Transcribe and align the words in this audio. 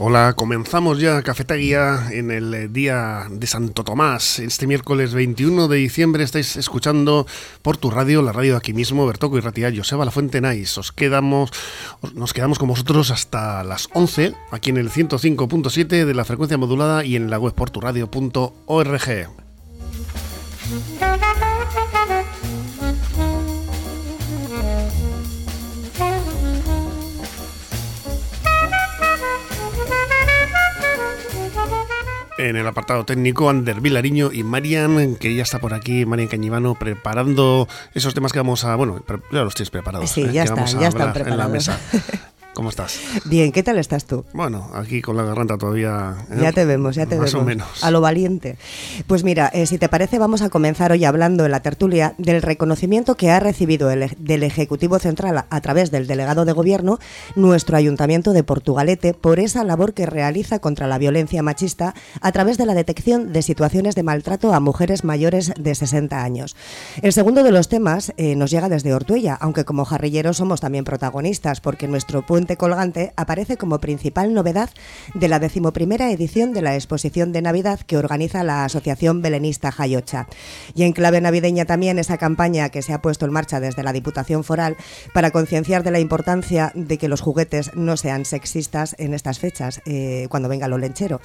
Hola, 0.00 0.34
comenzamos 0.34 1.00
ya 1.00 1.20
Cafetería 1.22 2.10
en 2.12 2.30
el 2.30 2.54
eh, 2.54 2.68
día 2.68 3.26
de 3.28 3.48
Santo 3.48 3.82
Tomás. 3.82 4.38
Este 4.38 4.68
miércoles 4.68 5.12
21 5.12 5.66
de 5.66 5.76
diciembre 5.76 6.22
estáis 6.22 6.56
escuchando 6.56 7.26
por 7.62 7.78
tu 7.78 7.90
radio, 7.90 8.22
la 8.22 8.30
radio 8.30 8.52
de 8.52 8.58
aquí 8.58 8.72
mismo, 8.72 9.04
Bertoco 9.08 9.38
y 9.38 9.40
Ratia, 9.40 9.72
Joseba 9.76 10.04
La 10.04 10.12
Fuente. 10.12 10.40
Os 10.78 10.92
quedamos, 10.92 11.50
nos 12.14 12.32
quedamos 12.32 12.60
con 12.60 12.68
vosotros 12.68 13.10
hasta 13.10 13.64
las 13.64 13.88
11, 13.92 14.34
aquí 14.52 14.70
en 14.70 14.76
el 14.76 14.88
105.7 14.88 16.04
de 16.04 16.14
la 16.14 16.24
frecuencia 16.24 16.56
modulada 16.56 17.04
y 17.04 17.16
en 17.16 17.28
la 17.28 17.40
web 17.40 17.54
porturadio.org. 17.54 19.28
En 32.38 32.54
el 32.54 32.66
apartado 32.68 33.04
técnico, 33.04 33.50
Ander 33.50 33.80
Vilariño 33.80 34.30
y 34.32 34.44
Marian, 34.44 35.16
que 35.16 35.34
ya 35.34 35.42
está 35.42 35.58
por 35.58 35.74
aquí, 35.74 36.06
Marian 36.06 36.28
Cañivano, 36.28 36.76
preparando 36.76 37.66
esos 37.94 38.14
temas 38.14 38.32
que 38.32 38.38
vamos 38.38 38.64
a. 38.64 38.76
Bueno, 38.76 39.02
ya 39.32 39.42
los 39.42 39.56
tienes 39.56 39.70
preparados. 39.70 40.08
Sí, 40.08 40.24
ya 40.30 40.42
¿eh? 40.42 40.44
están, 40.44 40.66
ya 40.78 40.86
están 40.86 41.12
preparados. 41.12 41.32
En 41.32 41.36
la 41.36 41.48
mesa. 41.48 41.80
¿Cómo 42.58 42.70
estás? 42.70 42.98
Bien, 43.26 43.52
¿qué 43.52 43.62
tal 43.62 43.78
estás 43.78 44.04
tú? 44.04 44.24
Bueno, 44.32 44.68
aquí 44.74 45.00
con 45.00 45.16
la 45.16 45.22
garganta 45.22 45.56
todavía. 45.56 46.16
¿eh? 46.28 46.38
Ya 46.42 46.50
te 46.50 46.64
vemos, 46.64 46.96
ya 46.96 47.06
te 47.06 47.14
Más 47.14 47.32
vemos. 47.32 47.44
o 47.44 47.46
menos. 47.46 47.84
A 47.84 47.92
lo 47.92 48.00
valiente. 48.00 48.58
Pues 49.06 49.22
mira, 49.22 49.46
eh, 49.54 49.64
si 49.66 49.78
te 49.78 49.88
parece, 49.88 50.18
vamos 50.18 50.42
a 50.42 50.48
comenzar 50.48 50.90
hoy 50.90 51.04
hablando 51.04 51.44
en 51.44 51.52
la 51.52 51.60
tertulia 51.60 52.16
del 52.18 52.42
reconocimiento 52.42 53.16
que 53.16 53.30
ha 53.30 53.38
recibido 53.38 53.92
el, 53.92 54.10
del 54.18 54.42
Ejecutivo 54.42 54.98
Central 54.98 55.38
a, 55.38 55.46
a, 55.50 55.60
través 55.60 55.92
del 55.92 56.08
delegado 56.08 56.44
de 56.44 56.50
Gobierno, 56.50 56.98
nuestro 57.36 57.76
Ayuntamiento 57.76 58.32
de 58.32 58.42
Portugalete, 58.42 59.14
por 59.14 59.38
esa 59.38 59.62
labor 59.62 59.94
que 59.94 60.06
realiza 60.06 60.58
contra 60.58 60.88
la 60.88 60.98
violencia 60.98 61.44
machista 61.44 61.94
a 62.20 62.32
través 62.32 62.58
de 62.58 62.66
la 62.66 62.74
detección 62.74 63.32
de 63.32 63.42
situaciones 63.42 63.94
de 63.94 64.02
maltrato 64.02 64.52
a 64.52 64.58
mujeres 64.58 65.04
mayores 65.04 65.52
de 65.56 65.76
60 65.76 66.24
años. 66.24 66.56
El 67.02 67.12
segundo 67.12 67.44
de 67.44 67.52
los 67.52 67.68
temas 67.68 68.12
eh, 68.16 68.34
nos 68.34 68.50
llega 68.50 68.68
desde 68.68 68.94
Ortuella, 68.94 69.38
aunque 69.40 69.64
como 69.64 69.84
jarrilleros 69.84 70.38
somos 70.38 70.60
también 70.60 70.82
protagonistas, 70.82 71.60
porque 71.60 71.86
nuestro 71.86 72.26
puente 72.26 72.47
colgante 72.56 73.12
aparece 73.16 73.56
como 73.56 73.80
principal 73.80 74.34
novedad 74.34 74.70
de 75.14 75.28
la 75.28 75.38
decimoprimera 75.38 76.10
edición 76.10 76.52
de 76.52 76.62
la 76.62 76.74
exposición 76.74 77.32
de 77.32 77.42
Navidad 77.42 77.80
que 77.80 77.96
organiza 77.96 78.44
la 78.44 78.64
Asociación 78.64 79.22
Belenista 79.22 79.70
Jayocha. 79.70 80.26
Y 80.74 80.84
en 80.84 80.92
clave 80.92 81.20
navideña 81.20 81.64
también 81.64 81.98
esa 81.98 82.18
campaña 82.18 82.68
que 82.70 82.82
se 82.82 82.92
ha 82.92 83.02
puesto 83.02 83.26
en 83.26 83.32
marcha 83.32 83.60
desde 83.60 83.82
la 83.82 83.92
Diputación 83.92 84.44
Foral 84.44 84.76
para 85.12 85.30
concienciar 85.30 85.82
de 85.82 85.90
la 85.90 86.00
importancia 86.00 86.72
de 86.74 86.98
que 86.98 87.08
los 87.08 87.20
juguetes 87.20 87.74
no 87.74 87.96
sean 87.96 88.24
sexistas 88.24 88.94
en 88.98 89.14
estas 89.14 89.38
fechas, 89.38 89.80
eh, 89.86 90.26
cuando 90.30 90.48
venga 90.48 90.68
lo 90.68 90.78
lenchero. 90.78 91.20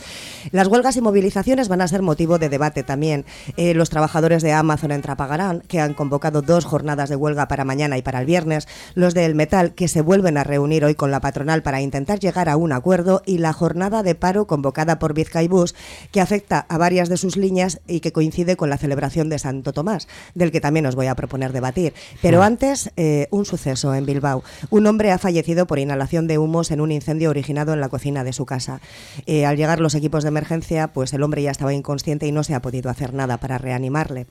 Las 0.52 0.68
huelgas 0.68 0.98
y 0.98 1.02
movilizaciones 1.02 1.68
van 1.68 1.82
a 1.82 1.88
ser 1.88 2.02
motivo 2.02 2.40
de 2.40 2.50
debate 2.50 2.84
también. 2.84 3.26
Eh, 3.58 3.74
los 3.74 3.90
trabajadores 3.90 4.44
de 4.44 4.54
Amazon 4.54 4.92
en 4.92 5.02
Trapagarán, 5.02 5.62
que 5.62 5.80
han 5.80 5.94
convocado 5.94 6.42
dos 6.42 6.66
jornadas 6.66 7.10
de 7.10 7.16
huelga 7.16 7.48
para 7.48 7.66
mañana 7.66 7.98
y 7.98 8.02
para 8.02 8.20
el 8.20 8.26
viernes, 8.26 8.68
los 8.96 9.14
del 9.14 9.36
metal, 9.36 9.74
que 9.74 9.88
se 9.88 10.02
vuelven 10.02 10.38
a 10.38 10.44
reunir 10.44 10.86
hoy 10.86 10.96
con 10.96 11.12
la 11.14 11.22
patronal 11.22 11.62
para 11.62 11.80
intentar 11.80 12.20
llegar 12.20 12.50
a 12.50 12.58
un 12.58 12.74
acuerdo 12.74 13.22
y 13.26 13.38
la 13.38 13.54
jornada 13.54 14.02
de 14.02 14.16
paro 14.16 14.48
convocada 14.48 14.98
por 14.98 15.14
Vizcaibús 15.14 15.76
que 16.12 16.22
afecta 16.22 16.66
a 16.68 16.78
varias 16.80 17.08
de 17.08 17.18
sus 17.18 17.38
líneas 17.38 17.82
y 17.88 18.00
que 18.00 18.12
coincide 18.12 18.58
con 18.58 18.72
la 18.72 18.80
celebración 18.80 19.30
de 19.30 19.38
Santo 19.38 19.74
Tomás, 19.74 20.08
del 20.34 20.52
que 20.52 20.60
también 20.60 20.88
os 20.88 20.96
voy 20.96 21.06
a 21.06 21.16
proponer 21.16 21.54
debatir. 21.54 21.94
Pero 22.22 22.42
antes, 22.42 22.92
eh, 22.98 23.28
un 23.30 23.46
suceso 23.46 23.94
en 23.94 24.08
Bilbao. 24.08 24.44
Un 24.72 24.88
hombre 24.88 25.12
ha 25.12 25.20
fallecido 25.20 25.68
por 25.68 25.78
inhalación 25.78 26.26
de 26.26 26.40
humos 26.40 26.72
en 26.72 26.82
un 26.82 26.92
incendio 26.92 27.30
originado 27.30 27.74
en 27.74 27.82
la 27.82 27.90
cocina 27.90 28.24
de 28.24 28.34
su 28.34 28.48
casa. 28.48 28.82
Eh, 29.28 29.46
al 29.46 29.56
llegar 29.56 29.80
los 29.80 29.94
equipos 29.94 30.24
de 30.24 30.30
emergencia, 30.30 30.88
pues 30.88 31.14
el 31.14 31.22
hombre 31.22 31.44
ya 31.44 31.52
estaba 31.52 31.74
inconsciente 31.74 32.26
y 32.26 32.32
no 32.32 32.44
se 32.44 32.56
ha 32.56 32.62
podido 32.62 32.90
hacer 32.90 33.14
nada 33.14 33.38
para 33.38 33.60
reanimarle. 33.60 34.26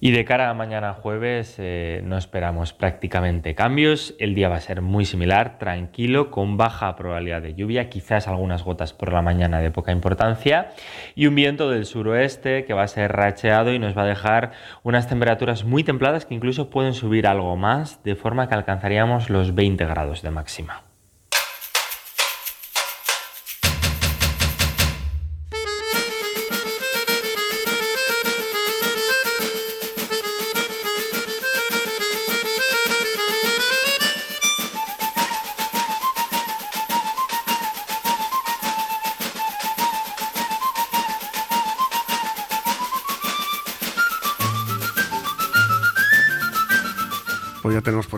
Y 0.00 0.12
de 0.12 0.24
cara 0.24 0.48
a 0.48 0.54
mañana 0.54 0.94
jueves 0.94 1.56
eh, 1.58 2.02
no 2.04 2.16
esperamos 2.16 2.72
prácticamente 2.72 3.56
cambios. 3.56 4.14
El 4.20 4.36
día 4.36 4.48
va 4.48 4.56
a 4.56 4.60
ser 4.60 4.80
muy 4.80 5.04
similar, 5.04 5.58
tranquilo, 5.58 6.30
con 6.30 6.56
baja 6.56 6.94
probabilidad 6.94 7.42
de 7.42 7.54
lluvia, 7.54 7.90
quizás 7.90 8.28
algunas 8.28 8.62
gotas 8.62 8.92
por 8.92 9.12
la 9.12 9.22
mañana 9.22 9.58
de 9.58 9.72
poca 9.72 9.90
importancia. 9.90 10.68
Y 11.16 11.26
un 11.26 11.34
viento 11.34 11.68
del 11.68 11.84
suroeste 11.84 12.64
que 12.64 12.74
va 12.74 12.84
a 12.84 12.88
ser 12.88 13.10
racheado 13.10 13.72
y 13.72 13.80
nos 13.80 13.98
va 13.98 14.02
a 14.02 14.06
dejar 14.06 14.52
unas 14.84 15.08
temperaturas 15.08 15.64
muy 15.64 15.82
templadas 15.82 16.26
que 16.26 16.34
incluso 16.34 16.70
pueden 16.70 16.94
subir 16.94 17.26
algo 17.26 17.56
más, 17.56 18.00
de 18.04 18.14
forma 18.14 18.48
que 18.48 18.54
alcanzaríamos 18.54 19.30
los 19.30 19.56
20 19.56 19.84
grados 19.84 20.22
de 20.22 20.30
máxima. 20.30 20.87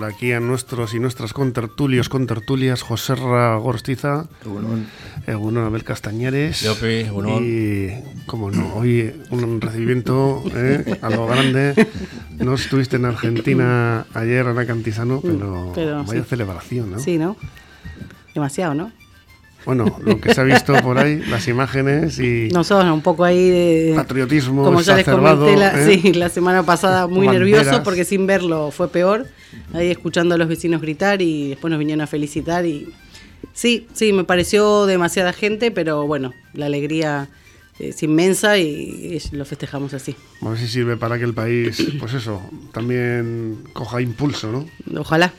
Por 0.01 0.09
aquí 0.11 0.33
a 0.33 0.41
nuestros 0.41 0.95
y 0.95 0.99
nuestras 0.99 1.35
contertulios, 1.35 2.09
contertulias, 2.09 2.81
José 2.81 3.15
Gorstiza, 3.17 4.29
Egunon. 5.27 5.67
Abel 5.67 5.85
Castañares. 5.85 6.63
Yopi. 6.63 7.07
Y, 7.43 7.91
como 8.25 8.51
no, 8.51 8.77
hoy 8.77 9.13
un 9.29 9.61
recibimiento 9.61 10.43
eh, 10.55 10.99
a 11.03 11.11
lo 11.11 11.27
grande. 11.27 11.87
No 12.39 12.55
estuviste 12.55 12.97
en 12.97 13.05
Argentina 13.05 14.07
ayer, 14.15 14.47
Ana 14.47 14.65
Cantizano, 14.65 15.21
pero, 15.21 15.73
Pero 15.75 16.05
vaya 16.05 16.23
sí. 16.23 16.29
celebración, 16.31 16.93
¿no? 16.93 16.99
Sí, 16.99 17.19
¿no? 17.19 17.37
Demasiado, 18.35 18.73
¿no? 18.73 18.93
Bueno, 19.65 19.99
lo 20.05 20.21
que 20.21 20.33
se 20.33 20.41
ha 20.41 20.45
visto 20.45 20.75
por 20.83 20.99
ahí, 20.99 21.23
las 21.31 21.47
imágenes 21.49 22.19
y 22.19 22.49
Nosotros 22.53 22.91
un 22.93 23.03
poco 23.03 23.25
ahí 23.25 23.51
de... 23.51 23.93
patriotismo 23.95 24.65
Como 24.65 24.81
ya 24.81 24.97
les 24.97 25.05
comenté 25.05 25.57
la, 25.57 25.81
¿eh? 25.81 26.01
sí, 26.03 26.13
la 26.13 26.29
semana 26.29 26.63
pasada, 26.63 27.07
muy 27.07 27.27
Banderas. 27.27 27.49
nervioso 27.49 27.83
porque 27.83 28.05
sin 28.05 28.27
verlo 28.27 28.71
fue 28.71 28.89
peor. 28.89 29.27
Ahí 29.75 29.91
escuchando 29.91 30.35
a 30.35 30.39
los 30.39 30.49
vecinos 30.49 30.81
gritar 30.81 31.21
y 31.23 31.51
después 31.51 31.71
nos 31.71 31.79
vinieron 31.79 32.03
a 32.03 32.07
felicitar 32.07 32.67
y... 32.67 32.93
Sí, 33.53 33.89
sí, 33.95 34.13
me 34.13 34.25
pareció 34.25 34.87
demasiada 34.87 35.33
gente, 35.33 35.71
pero 35.71 36.07
bueno, 36.07 36.33
la 36.55 36.67
alegría 36.67 37.29
es 37.81 38.03
inmensa 38.03 38.59
y, 38.59 39.21
lo 39.33 39.45
festejamos 39.45 39.95
así. 39.95 40.15
A 40.43 40.51
ver 40.51 40.59
si 40.59 40.69
sirve 40.69 40.97
para 40.97 41.19
que 41.19 41.25
el 41.25 41.35
país, 41.35 41.87
pues 41.99 42.15
eso, 42.15 42.43
también 42.73 43.59
coja 43.73 44.01
impulso, 44.01 44.53
¿no? 44.53 45.01
Ojalá. 45.01 45.33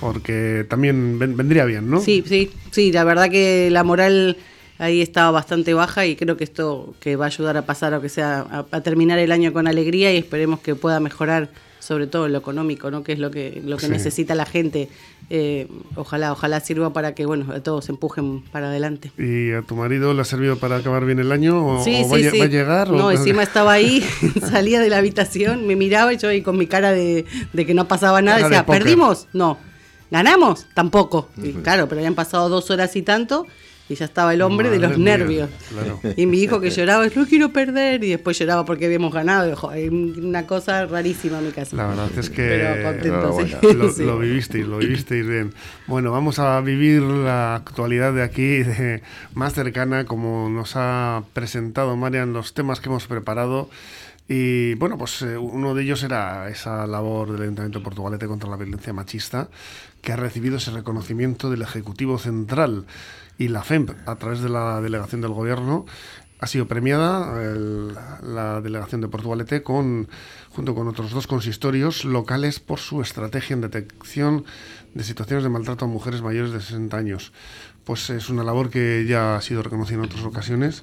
Porque 0.00 0.66
también 0.68 1.18
vendría 1.18 1.64
bien, 1.64 1.90
¿no? 1.90 2.00
Sí, 2.00 2.22
sí, 2.26 2.50
sí, 2.70 2.92
la 2.92 3.04
verdad 3.04 3.30
que 3.30 3.68
la 3.70 3.84
moral 3.84 4.36
ahí 4.78 5.00
estaba 5.00 5.30
bastante 5.30 5.74
baja 5.74 6.06
y 6.06 6.16
creo 6.16 6.36
que 6.36 6.44
esto 6.44 6.94
que 7.00 7.16
va 7.16 7.26
a 7.26 7.28
ayudar 7.28 7.56
a 7.56 7.62
pasar 7.62 7.94
o 7.94 8.00
que 8.00 8.08
sea 8.08 8.66
a 8.70 8.80
terminar 8.82 9.18
el 9.18 9.32
año 9.32 9.52
con 9.52 9.66
alegría 9.66 10.12
y 10.12 10.18
esperemos 10.18 10.60
que 10.60 10.74
pueda 10.74 11.00
mejorar 11.00 11.48
sobre 11.86 12.08
todo 12.08 12.26
lo 12.26 12.38
económico, 12.38 12.90
¿no? 12.90 13.04
que 13.04 13.12
es 13.12 13.20
lo 13.20 13.30
que, 13.30 13.62
lo 13.64 13.76
que 13.76 13.88
necesita 13.88 14.34
la 14.34 14.44
gente. 14.44 14.88
Eh, 15.30 15.68
ojalá, 15.94 16.32
ojalá 16.32 16.58
sirva 16.58 16.92
para 16.92 17.14
que 17.14 17.26
bueno, 17.26 17.62
todos 17.62 17.88
empujen 17.88 18.42
para 18.50 18.68
adelante. 18.68 19.12
¿Y 19.18 19.52
a 19.52 19.62
tu 19.62 19.76
marido 19.76 20.12
le 20.12 20.20
ha 20.20 20.24
servido 20.24 20.56
para 20.56 20.78
acabar 20.78 21.04
bien 21.04 21.20
el 21.20 21.30
año? 21.30 21.64
¿O, 21.64 21.84
sí, 21.84 22.02
va, 22.10 22.16
a 22.16 22.48
llegar? 22.48 22.90
No, 22.90 23.12
encima 23.12 23.42
estaba 23.44 23.72
ahí, 23.72 24.04
salía 24.50 24.80
de 24.80 24.90
la 24.90 24.98
habitación, 24.98 25.68
me 25.68 25.76
miraba 25.76 26.12
y 26.12 26.16
yo 26.16 26.28
ahí 26.28 26.42
con 26.42 26.58
mi 26.58 26.66
cara 26.66 26.90
de, 26.90 27.24
que 27.54 27.74
no 27.74 27.86
pasaba 27.86 28.20
nada, 28.20 28.38
decía, 28.38 28.66
¿perdimos? 28.66 29.28
No. 29.32 29.56
¿Ganamos? 30.10 30.66
Tampoco. 30.74 31.28
claro, 31.62 31.88
pero 31.88 32.00
habían 32.00 32.14
pasado 32.14 32.48
dos 32.48 32.70
horas 32.70 32.94
y 32.96 33.02
tanto 33.02 33.46
y 33.88 33.94
ya 33.94 34.04
estaba 34.04 34.34
el 34.34 34.42
hombre 34.42 34.68
de 34.70 34.78
los 34.78 34.98
nervios. 34.98 35.48
Y 36.16 36.26
mi 36.26 36.38
hijo 36.38 36.60
que 36.60 36.70
lloraba, 36.70 37.06
no 37.14 37.26
quiero 37.26 37.52
perder, 37.52 38.02
y 38.02 38.10
después 38.10 38.38
lloraba 38.38 38.64
porque 38.64 38.86
habíamos 38.86 39.12
ganado. 39.12 39.70
una 40.18 40.46
cosa 40.46 40.86
rarísima 40.86 41.38
en 41.38 41.46
mi 41.46 41.52
casa. 41.52 41.76
La 41.76 41.86
verdad 41.86 42.10
es 42.18 42.30
que 42.30 42.58
lo, 43.06 43.92
sí. 43.92 44.02
lo, 44.02 44.18
vivisteis, 44.18 44.66
lo 44.66 44.78
vivisteis 44.78 45.26
bien. 45.26 45.54
Bueno, 45.86 46.10
vamos 46.10 46.38
a 46.38 46.60
vivir 46.60 47.02
la 47.02 47.54
actualidad 47.54 48.12
de 48.12 48.22
aquí 48.22 48.62
de, 48.64 49.02
más 49.34 49.54
cercana, 49.54 50.04
como 50.04 50.48
nos 50.50 50.72
ha 50.74 51.22
presentado 51.32 51.96
Marian 51.96 52.32
los 52.32 52.54
temas 52.54 52.80
que 52.80 52.88
hemos 52.88 53.06
preparado. 53.06 53.70
Y 54.28 54.74
bueno, 54.74 54.98
pues 54.98 55.22
eh, 55.22 55.38
uno 55.38 55.74
de 55.74 55.84
ellos 55.84 56.02
era 56.02 56.48
esa 56.48 56.86
labor 56.86 57.32
del 57.32 57.42
Ayuntamiento 57.42 57.78
de 57.78 57.84
Portugalete 57.84 58.26
contra 58.26 58.50
la 58.50 58.56
violencia 58.56 58.92
machista, 58.92 59.48
que 60.02 60.12
ha 60.12 60.16
recibido 60.16 60.56
ese 60.56 60.72
reconocimiento 60.72 61.48
del 61.48 61.62
Ejecutivo 61.62 62.18
Central 62.18 62.86
y 63.38 63.48
la 63.48 63.62
FEMP, 63.62 63.90
a 64.06 64.16
través 64.16 64.40
de 64.40 64.48
la 64.48 64.80
delegación 64.80 65.20
del 65.20 65.32
Gobierno, 65.32 65.86
ha 66.38 66.46
sido 66.46 66.66
premiada 66.66 67.32
la 68.22 68.60
delegación 68.60 69.00
de 69.00 69.08
Portugalete 69.08 69.62
con, 69.62 70.08
junto 70.50 70.74
con 70.74 70.86
otros 70.86 71.12
dos 71.12 71.26
consistorios 71.26 72.04
locales 72.04 72.60
por 72.60 72.78
su 72.78 73.00
estrategia 73.00 73.54
en 73.54 73.62
detección 73.62 74.44
de 74.92 75.04
situaciones 75.04 75.44
de 75.44 75.50
maltrato 75.50 75.86
a 75.86 75.88
mujeres 75.88 76.20
mayores 76.20 76.52
de 76.52 76.60
60 76.60 76.96
años. 76.96 77.32
Pues 77.84 78.10
es 78.10 78.28
una 78.28 78.44
labor 78.44 78.68
que 78.68 79.06
ya 79.08 79.36
ha 79.36 79.40
sido 79.40 79.62
reconocida 79.62 79.98
en 79.98 80.04
otras 80.04 80.24
ocasiones 80.24 80.82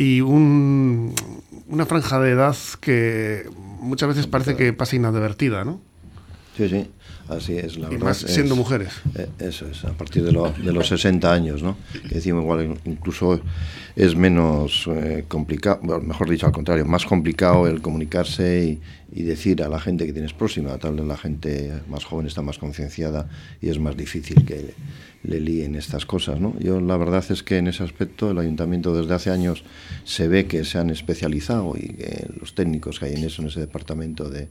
y 0.00 0.22
una 0.22 1.84
franja 1.84 2.18
de 2.20 2.30
edad 2.30 2.56
que 2.80 3.44
muchas 3.82 4.08
veces 4.08 4.26
parece 4.26 4.56
que 4.56 4.72
pasa 4.72 4.96
inadvertida, 4.96 5.62
¿no? 5.62 5.78
Sí, 6.56 6.70
sí. 6.70 6.88
Así 7.28 7.58
es, 7.58 7.76
la 7.76 7.92
y 7.92 7.98
más 7.98 8.16
siendo 8.16 8.56
mujeres. 8.56 8.94
Eh, 9.14 9.28
eso 9.38 9.66
es, 9.68 9.84
a 9.84 9.92
partir 9.92 10.24
de, 10.24 10.32
de, 10.32 10.72
los 10.72 10.88
60 10.88 11.30
años, 11.30 11.62
¿no? 11.62 11.76
Que 12.08 12.14
decimos 12.14 12.42
igual, 12.42 12.78
incluso 12.86 13.40
es 13.94 14.16
menos 14.16 14.88
eh, 14.88 15.26
complicado, 15.28 15.80
mejor 16.00 16.30
dicho, 16.30 16.46
al 16.46 16.52
contrario, 16.52 16.86
más 16.86 17.04
complicado 17.04 17.68
el 17.68 17.82
comunicarse 17.82 18.80
y, 19.12 19.22
decir 19.22 19.62
a 19.62 19.68
la 19.68 19.80
gente 19.80 20.06
que 20.06 20.12
tienes 20.12 20.32
próxima, 20.32 20.78
tal 20.78 20.94
vez 20.94 21.04
la 21.04 21.16
gente 21.16 21.72
más 21.88 22.04
joven 22.04 22.26
está 22.26 22.42
más 22.42 22.58
concienciada 22.58 23.28
y 23.60 23.68
es 23.68 23.78
más 23.78 23.96
difícil 23.96 24.46
que 24.46 24.72
le 25.22 25.40
líen 25.40 25.74
estas 25.74 26.06
cosas, 26.06 26.40
¿no? 26.40 26.58
Yo 26.58 26.80
la 26.80 26.96
verdad 26.96 27.24
es 27.30 27.42
que 27.42 27.58
en 27.58 27.68
ese 27.68 27.82
aspecto 27.82 28.30
el 28.30 28.38
ayuntamiento 28.38 28.94
desde 28.94 29.14
hace 29.14 29.30
años 29.30 29.64
se 30.04 30.28
ve 30.28 30.46
que 30.46 30.64
se 30.64 30.78
han 30.78 30.90
especializado 30.90 31.74
y 31.76 31.88
que 31.88 32.26
los 32.38 32.54
técnicos 32.54 32.98
que 32.98 33.06
hay 33.06 33.14
en 33.14 33.24
eso, 33.24 33.42
en 33.42 33.48
ese 33.48 33.60
departamento 33.60 34.28
de 34.30 34.48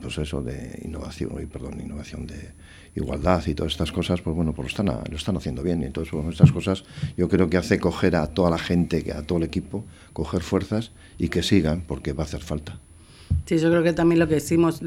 pues 0.00 0.18
eso 0.18 0.42
de 0.42 0.80
innovación, 0.84 1.30
perdón, 1.50 1.80
innovación 1.80 2.26
de 2.26 2.52
igualdad 2.94 3.46
y 3.46 3.54
todas 3.54 3.72
estas 3.72 3.92
cosas, 3.92 4.20
pues 4.20 4.34
bueno, 4.34 4.52
pues 4.52 4.66
lo 4.66 4.70
están, 4.70 4.86
lo 4.86 5.16
están 5.16 5.36
haciendo 5.36 5.62
bien. 5.62 5.82
Y 5.82 5.86
entonces, 5.86 6.12
bueno, 6.12 6.30
estas 6.30 6.52
cosas 6.52 6.84
yo 7.16 7.28
creo 7.28 7.48
que 7.48 7.56
hace 7.56 7.78
coger 7.78 8.16
a 8.16 8.26
toda 8.28 8.50
la 8.50 8.58
gente, 8.58 9.12
a 9.12 9.22
todo 9.22 9.38
el 9.38 9.44
equipo, 9.44 9.84
coger 10.12 10.42
fuerzas 10.42 10.90
y 11.18 11.28
que 11.28 11.42
sigan, 11.42 11.82
porque 11.86 12.12
va 12.12 12.24
a 12.24 12.26
hacer 12.26 12.40
falta. 12.40 12.78
Sí, 13.46 13.58
yo 13.58 13.70
creo 13.70 13.82
que 13.82 13.92
también 13.92 14.18
lo 14.18 14.28
que 14.28 14.34
decimos 14.34 14.80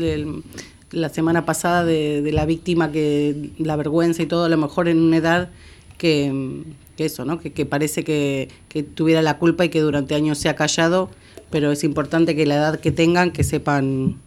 la 0.94 1.10
semana 1.10 1.46
pasada 1.46 1.84
de, 1.84 2.30
la 2.32 2.46
víctima, 2.46 2.92
que 2.92 3.52
la 3.58 3.76
vergüenza 3.76 4.24
y 4.24 4.26
todo, 4.26 4.46
a 4.46 4.50
lo 4.50 4.58
mejor 4.58 4.88
en 4.88 5.00
una 5.00 5.18
edad 5.18 5.50
que, 5.98 6.64
eso, 6.98 7.26
¿no? 7.26 7.40
Que, 7.40 7.66
parece 7.66 8.04
que, 8.04 8.50
que, 8.70 8.84
tuviera 8.84 9.22
la 9.22 9.38
culpa 9.38 9.66
y 9.66 9.70
que 9.70 9.82
durante 9.82 10.16
años 10.16 10.38
se 10.38 10.48
ha 10.50 10.56
callado, 10.56 11.10
pero 11.50 11.72
es 11.72 11.84
importante 11.84 12.36
que 12.36 12.46
la 12.46 12.56
edad 12.56 12.80
que 12.80 12.92
tengan, 12.92 13.32
que 13.32 13.44
sepan 13.44 14.18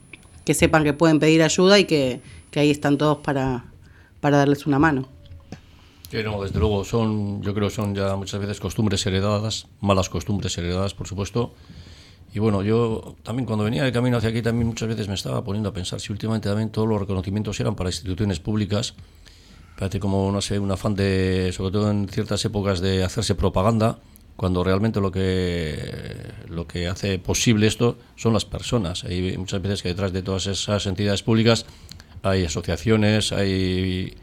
que 0.47 0.55
sepan 0.55 0.85
que 0.85 0.93
pueden 0.95 1.19
pedir 1.19 1.43
ayuda 1.43 1.79
y 1.79 1.85
que, 1.85 2.21
ahí 2.55 2.71
están 2.71 2.97
todos 2.97 3.19
para, 3.19 3.67
para 4.21 4.39
darles 4.39 4.67
una 4.67 4.79
mano. 4.79 5.09
Sí, 6.11 6.19
no, 6.25 6.41
desde 6.41 6.59
luego, 6.59 6.85
son, 6.85 7.43
yo 7.43 7.53
creo 7.53 7.69
que 7.69 7.75
son 7.75 7.95
ya 7.95 8.17
muchas 8.17 8.41
veces 8.41 8.61
costumbres 8.61 9.05
heredadas, 9.05 9.67
malas 9.81 10.09
costumbres 10.09 10.57
heredadas, 10.57 10.95
por 10.95 11.07
supuesto. 11.07 11.53
Y 12.37 12.39
bueno, 12.39 12.63
yo 12.63 13.17
también 13.23 13.47
cuando 13.47 13.65
venía 13.65 13.83
de 13.83 13.93
camino 13.93 14.19
hacia 14.19 14.29
aquí 14.29 14.43
también 14.43 14.67
muchas 14.67 14.87
veces 14.91 15.09
me 15.09 15.15
estaba 15.15 15.43
poniendo 15.43 15.71
a 15.71 15.73
pensar 15.73 16.01
si 16.01 16.13
últimamente 16.13 16.51
también 16.51 16.69
todos 16.69 16.87
los 16.87 17.01
reconocimientos 17.01 17.59
eran 17.61 17.75
para 17.75 17.89
instituciones 17.89 18.41
públicas. 18.41 18.93
Parece 19.79 19.99
como, 20.01 20.31
no 20.31 20.43
sé, 20.43 20.59
un 20.59 20.71
afán 20.71 20.95
de, 20.95 21.51
sobre 21.57 21.73
todo 21.73 21.91
en 21.91 22.07
ciertas 22.11 22.45
épocas, 22.45 22.81
de 22.83 23.05
hacerse 23.05 23.37
propaganda 23.37 24.01
cuando 24.37 24.63
realmente 24.63 25.01
lo 25.01 25.11
que, 25.11 25.79
lo 26.51 26.67
que 26.67 26.89
hace 26.89 27.19
posible 27.19 27.69
esto 27.69 27.97
son 28.17 28.35
las 28.35 28.45
personas. 28.45 29.05
Hay 29.05 29.39
muchas 29.39 29.63
veces 29.63 29.83
que 29.83 29.89
detrás 29.89 30.13
de 30.13 30.21
todas 30.21 30.47
esas 30.47 30.85
entidades 30.85 31.23
públicas 31.23 31.65
hay 32.23 32.45
asociaciones, 32.45 33.33
hay 33.33 34.15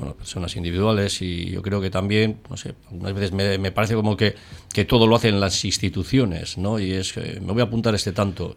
bueno, 0.00 0.14
personas 0.14 0.56
individuales 0.56 1.20
y 1.20 1.50
yo 1.50 1.60
creo 1.60 1.78
que 1.78 1.90
también, 1.90 2.38
no 2.48 2.56
sé, 2.56 2.74
algunas 2.90 3.12
veces 3.12 3.32
me, 3.32 3.58
me 3.58 3.70
parece 3.70 3.94
como 3.94 4.16
que, 4.16 4.34
que, 4.72 4.86
todo 4.86 5.06
lo 5.06 5.14
hacen 5.14 5.38
las 5.40 5.62
instituciones, 5.66 6.56
¿no? 6.56 6.78
Y 6.78 6.92
es 6.92 7.12
que 7.12 7.38
me 7.40 7.52
voy 7.52 7.60
a 7.60 7.64
apuntar 7.64 7.94
este 7.94 8.12
tanto. 8.12 8.56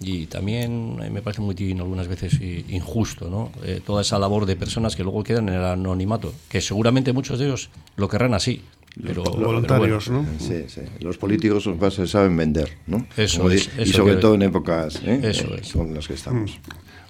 Y 0.00 0.26
también 0.26 0.96
me 1.12 1.22
parece 1.22 1.40
muy 1.40 1.54
algunas 1.78 2.08
veces 2.08 2.40
injusto, 2.40 3.30
¿no? 3.30 3.52
Eh, 3.62 3.80
toda 3.86 4.02
esa 4.02 4.18
labor 4.18 4.44
de 4.44 4.56
personas 4.56 4.96
que 4.96 5.04
luego 5.04 5.22
quedan 5.22 5.48
en 5.48 5.54
el 5.54 5.64
anonimato, 5.64 6.34
que 6.48 6.60
seguramente 6.60 7.12
muchos 7.12 7.38
de 7.38 7.44
ellos 7.44 7.70
lo 7.94 8.08
querrán 8.08 8.34
así, 8.34 8.62
pero, 9.00 9.22
voluntarios, 9.22 10.10
¿no? 10.10 10.26
Sí, 10.40 10.64
sí. 10.66 10.80
Los 10.98 11.16
políticos 11.16 11.68
se 11.94 12.06
saben 12.08 12.36
vender, 12.36 12.70
¿no? 12.88 13.06
Eso 13.16 13.48
es. 13.48 13.70
y 13.78 13.92
sobre 13.92 14.16
todo 14.16 14.34
en 14.34 14.42
épocas 14.42 15.00
¿eh? 15.04 15.20
eso 15.22 15.54
eh, 15.54 15.62
con 15.72 15.94
las 15.94 16.08
que 16.08 16.14
estamos. 16.14 16.58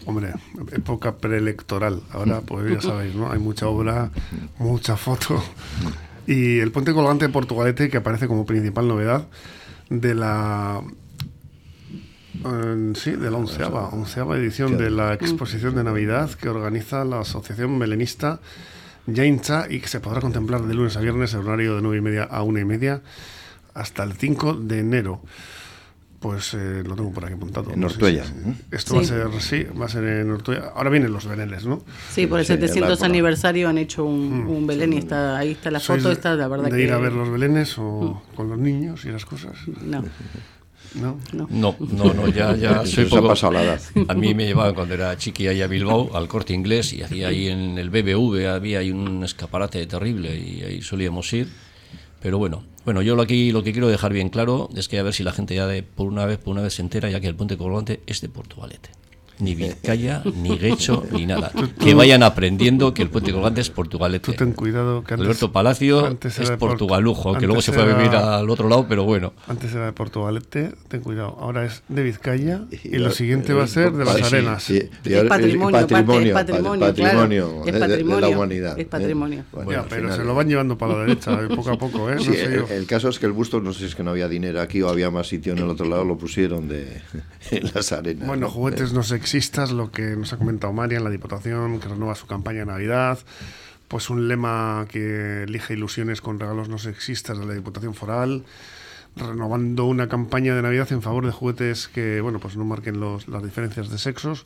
Hombre, 0.06 0.32
época 0.73 1.16
preelectoral. 1.16 2.02
Ahora, 2.11 2.40
pues 2.40 2.73
ya 2.73 2.80
sabéis, 2.80 3.14
¿no? 3.14 3.30
Hay 3.30 3.38
mucha 3.38 3.68
obra, 3.68 4.11
mucha 4.59 4.97
foto. 4.97 5.42
Y 6.26 6.59
el 6.59 6.71
puente 6.73 6.92
colgante 6.92 7.26
de 7.26 7.32
Portugalete, 7.32 7.88
que 7.88 7.99
aparece 7.99 8.26
como 8.26 8.47
principal 8.47 8.88
novedad 8.88 9.26
de 9.90 10.14
la 10.14 10.82
sí, 12.94 13.12
de 13.12 13.30
la 13.30 13.37
onceava, 13.37 13.88
onceava 13.88 14.37
edición 14.37 14.78
de 14.78 14.90
la 14.90 15.14
exposición 15.14 15.75
de 15.75 15.85
Navidad 15.85 16.30
que 16.30 16.49
organiza 16.49 17.04
la 17.04 17.21
Asociación 17.21 17.78
Melenista 17.78 18.40
Yaincha 19.06 19.66
y 19.68 19.80
que 19.80 19.88
se 19.88 20.00
podrá 20.00 20.21
contemplar 20.21 20.62
de 20.62 20.75
lunes 20.75 20.97
a 20.97 21.00
viernes 21.00 21.35
en 21.35 21.40
horario 21.40 21.76
de 21.76 21.82
9 21.82 21.99
y 21.99 22.00
media 22.00 22.25
a 22.25 22.42
1 22.42 22.59
y 22.59 22.64
media 22.64 23.02
hasta 23.75 24.02
el 24.02 24.14
5 24.14 24.54
de 24.54 24.78
enero. 24.80 25.23
Pues 26.22 26.54
eh, 26.54 26.84
lo 26.86 26.94
tengo 26.94 27.12
por 27.12 27.24
aquí 27.24 27.34
apuntado. 27.34 27.72
En 27.72 27.82
Ortuella. 27.82 28.24
Esto 28.70 28.94
va 28.94 29.00
a 29.00 29.04
ser, 29.04 29.26
sí, 29.40 29.64
va 29.64 29.86
a 29.86 29.88
ser 29.88 30.04
en 30.04 30.30
Ortuella. 30.30 30.72
Ahora 30.76 30.88
vienen 30.88 31.12
los 31.12 31.26
belenes, 31.26 31.66
¿no? 31.66 31.82
Sí, 32.10 32.28
por 32.28 32.38
el 32.38 32.46
700 32.46 33.02
aniversario 33.02 33.68
han 33.68 33.76
hecho 33.76 34.04
un, 34.04 34.44
mm. 34.44 34.50
un 34.50 34.66
belén 34.66 34.92
y 34.92 34.98
está, 34.98 35.36
ahí 35.36 35.50
está 35.50 35.72
la 35.72 35.80
foto, 35.80 36.12
está 36.12 36.36
la 36.36 36.46
verdad 36.46 36.70
de 36.70 36.80
ir 36.80 36.92
a 36.92 36.98
ver 36.98 37.12
los 37.12 37.28
belenes 37.28 37.76
o 37.76 38.22
mm. 38.32 38.36
con 38.36 38.48
los 38.48 38.58
niños 38.58 39.04
y 39.04 39.08
las 39.08 39.26
cosas? 39.26 39.52
No. 39.84 40.04
¿No? 40.94 41.18
No, 41.32 41.76
no, 41.80 42.14
no, 42.14 42.28
ya, 42.28 42.54
ya 42.54 42.84
soy 42.86 43.06
poco... 43.06 43.28
pasado 43.28 43.54
la 43.54 43.64
edad. 43.64 43.80
A 44.08 44.14
mí 44.14 44.34
me 44.34 44.46
llevaban 44.46 44.74
cuando 44.74 44.94
era 44.94 45.16
chiqui 45.16 45.48
ahí 45.48 45.62
a 45.62 45.66
Bilbao, 45.66 46.14
al 46.14 46.28
corte 46.28 46.52
inglés, 46.52 46.92
y 46.92 47.02
hacía 47.02 47.28
ahí 47.28 47.48
en 47.48 47.78
el 47.78 47.90
BBV, 47.90 48.46
había 48.46 48.80
ahí 48.80 48.90
un 48.90 49.24
escaparate 49.24 49.84
terrible 49.86 50.36
y 50.36 50.62
ahí 50.62 50.82
solíamos 50.82 51.32
ir. 51.32 51.48
Pero 52.20 52.38
bueno, 52.38 52.62
bueno, 52.84 53.02
yo 53.02 53.20
aquí 53.20 53.52
lo 53.52 53.62
que 53.62 53.72
quiero 53.72 53.88
dejar 53.88 54.12
bien 54.12 54.28
claro 54.28 54.68
es 54.74 54.88
que 54.88 54.98
a 54.98 55.02
ver 55.02 55.14
si 55.14 55.22
la 55.22 55.32
gente 55.32 55.54
ya 55.54 55.66
de, 55.66 55.82
por 55.82 56.08
una 56.08 56.26
vez 56.26 56.38
por 56.38 56.52
una 56.52 56.62
vez 56.62 56.74
se 56.74 56.82
entera 56.82 57.10
ya 57.10 57.20
que 57.20 57.28
el 57.28 57.34
puente 57.34 57.56
colgante 57.56 58.00
es 58.06 58.20
de 58.20 58.28
Portugalete. 58.28 58.90
Ni 59.42 59.54
Vizcaya, 59.56 60.22
ni 60.37 60.56
Guecho, 60.62 61.04
ni 61.12 61.26
nada. 61.26 61.50
Que 61.80 61.94
vayan 61.94 62.22
aprendiendo 62.22 62.94
que 62.94 63.02
el 63.02 63.11
puente 63.11 63.32
colgante 63.32 63.61
es 63.61 63.70
portugalete. 63.70 64.32
Tú 64.32 64.34
ten 64.34 64.52
cuidado 64.52 65.02
que 65.04 65.14
antes, 65.14 65.26
Alberto 65.26 65.52
Palacio 65.52 66.06
antes 66.06 66.34
es 66.34 66.40
era 66.40 66.50
de 66.50 66.56
Port- 66.58 66.72
portugalujo, 66.72 67.34
que 67.34 67.46
luego 67.46 67.61
se 67.62 67.72
fue 67.72 67.82
a 67.82 67.87
vivir 67.87 68.06
era- 68.08 68.38
al 68.38 68.49
otro 68.50 68.68
lado, 68.68 68.87
pero 68.88 69.04
bueno. 69.04 69.32
Antes 69.49 69.72
era 69.75 69.87
de 69.87 69.92
Portugalete, 69.92 70.72
ten 70.88 71.00
cuidado. 71.00 71.37
Ahora 71.40 71.64
es 71.64 71.82
de 71.88 72.02
Vizcaya 72.02 72.62
y, 72.70 72.96
Y 72.96 72.99
lo 72.99 73.11
siguiente 73.11 73.52
va 73.52 73.64
a 73.64 73.68
ser 73.68 73.92
de 73.92 74.04
las 74.04 74.16
Sí, 74.16 74.22
arenas. 74.22 74.62
sí, 74.62 74.82
y 75.04 75.08
Es 75.12 75.16
ahora- 75.16 75.28
patrimonio, 75.28 75.78
aparte, 75.78 75.94
es 75.94 76.00
patrimonio, 76.00 76.34
patrimonio, 76.34 76.87
patrimonio 76.87 77.46
claro. 77.49 77.64
de- 77.64 77.70
Es 77.70 77.72
de- 77.72 77.72
de 77.72 77.78
patrimonio, 77.80 78.20
la 78.20 78.28
humanidad. 78.28 78.78
es 78.78 78.84
¿eh? 78.84 78.88
patrimonio. 78.88 79.44
Bueno, 79.52 79.72
Ya, 79.72 79.80
al 79.80 79.87
pero 79.88 80.02
final- 80.02 80.16
se 80.18 80.25
lo 80.25 80.34
van 80.34 80.49
llevando 80.49 80.78
para 80.78 80.92
la 80.94 81.00
derecha, 81.00 81.32
eh, 81.42 81.49
poco 81.54 81.70
a 81.70 81.78
poco, 81.78 82.11
¿eh? 82.11 82.14
No 82.16 82.20
Sí, 82.22 82.32
sé 82.34 82.44
el, 82.44 82.54
yo. 82.56 82.66
el 82.68 82.87
caso 82.87 83.08
es 83.08 83.18
que 83.18 83.26
el 83.26 83.32
busto, 83.32 83.61
no 83.61 83.72
sé 83.72 83.80
si 83.80 83.84
es 83.87 83.94
que 83.94 84.02
no 84.02 84.11
había 84.11 84.28
dinero 84.28 84.61
aquí 84.61 84.82
o 84.82 84.88
había 84.88 85.11
más 85.11 85.26
sitio 85.28 85.52
en 85.52 85.58
el 85.58 85.68
otro 85.68 85.87
lado, 85.88 86.04
lo 86.04 86.16
pusieron 86.16 86.68
de 86.68 87.00
en 87.50 87.70
las 87.75 87.92
arenas. 87.92 88.26
Bueno, 88.26 88.42
¿no? 88.46 88.50
juguetes 88.52 88.92
no 88.92 89.02
sexistas, 89.32 89.72
lo 89.72 89.90
que 89.90 90.14
nos 90.14 90.30
ha 90.34 90.36
comentado 90.36 90.74
María 90.74 90.98
en 90.98 91.04
la 91.04 91.10
Diputación, 91.10 91.80
que 91.80 91.88
renueva 91.88 92.14
su 92.14 92.26
campaña 92.26 92.60
de 92.60 92.66
Navidad. 92.66 93.18
Pues 93.88 94.10
un 94.10 94.28
lema 94.28 94.84
que 94.90 95.44
elige 95.44 95.72
ilusiones 95.72 96.20
con 96.20 96.38
regalos 96.38 96.68
no 96.68 96.76
sexistas 96.76 97.38
de 97.38 97.46
la 97.46 97.54
Diputación 97.54 97.94
Foral. 97.94 98.44
Renovando 99.16 99.86
una 99.86 100.06
campaña 100.08 100.54
de 100.54 100.60
Navidad 100.60 100.92
en 100.92 101.00
favor 101.00 101.24
de 101.24 101.32
juguetes 101.32 101.88
que, 101.88 102.20
bueno, 102.20 102.40
pues 102.40 102.56
no 102.58 102.64
marquen 102.66 103.00
los, 103.00 103.26
las 103.26 103.42
diferencias 103.42 103.88
de 103.88 103.96
sexos. 103.96 104.44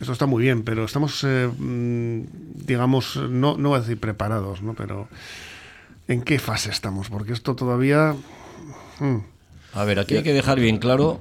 Eso 0.00 0.12
está 0.12 0.26
muy 0.26 0.44
bien, 0.44 0.62
pero 0.62 0.84
estamos, 0.84 1.24
eh, 1.24 1.48
mm, 1.58 2.20
digamos, 2.64 3.16
no, 3.16 3.56
no 3.56 3.70
voy 3.70 3.78
a 3.78 3.80
decir 3.80 3.98
preparados, 3.98 4.62
¿no? 4.62 4.74
Pero 4.74 5.08
¿en 6.06 6.22
qué 6.22 6.38
fase 6.38 6.70
estamos? 6.70 7.10
Porque 7.10 7.32
esto 7.32 7.56
todavía... 7.56 8.14
mm, 9.00 9.16
A 9.74 9.84
ver, 9.84 9.98
aquí 9.98 10.14
hay 10.16 10.22
que 10.22 10.32
dejar 10.32 10.60
bien 10.60 10.78
claro. 10.78 11.18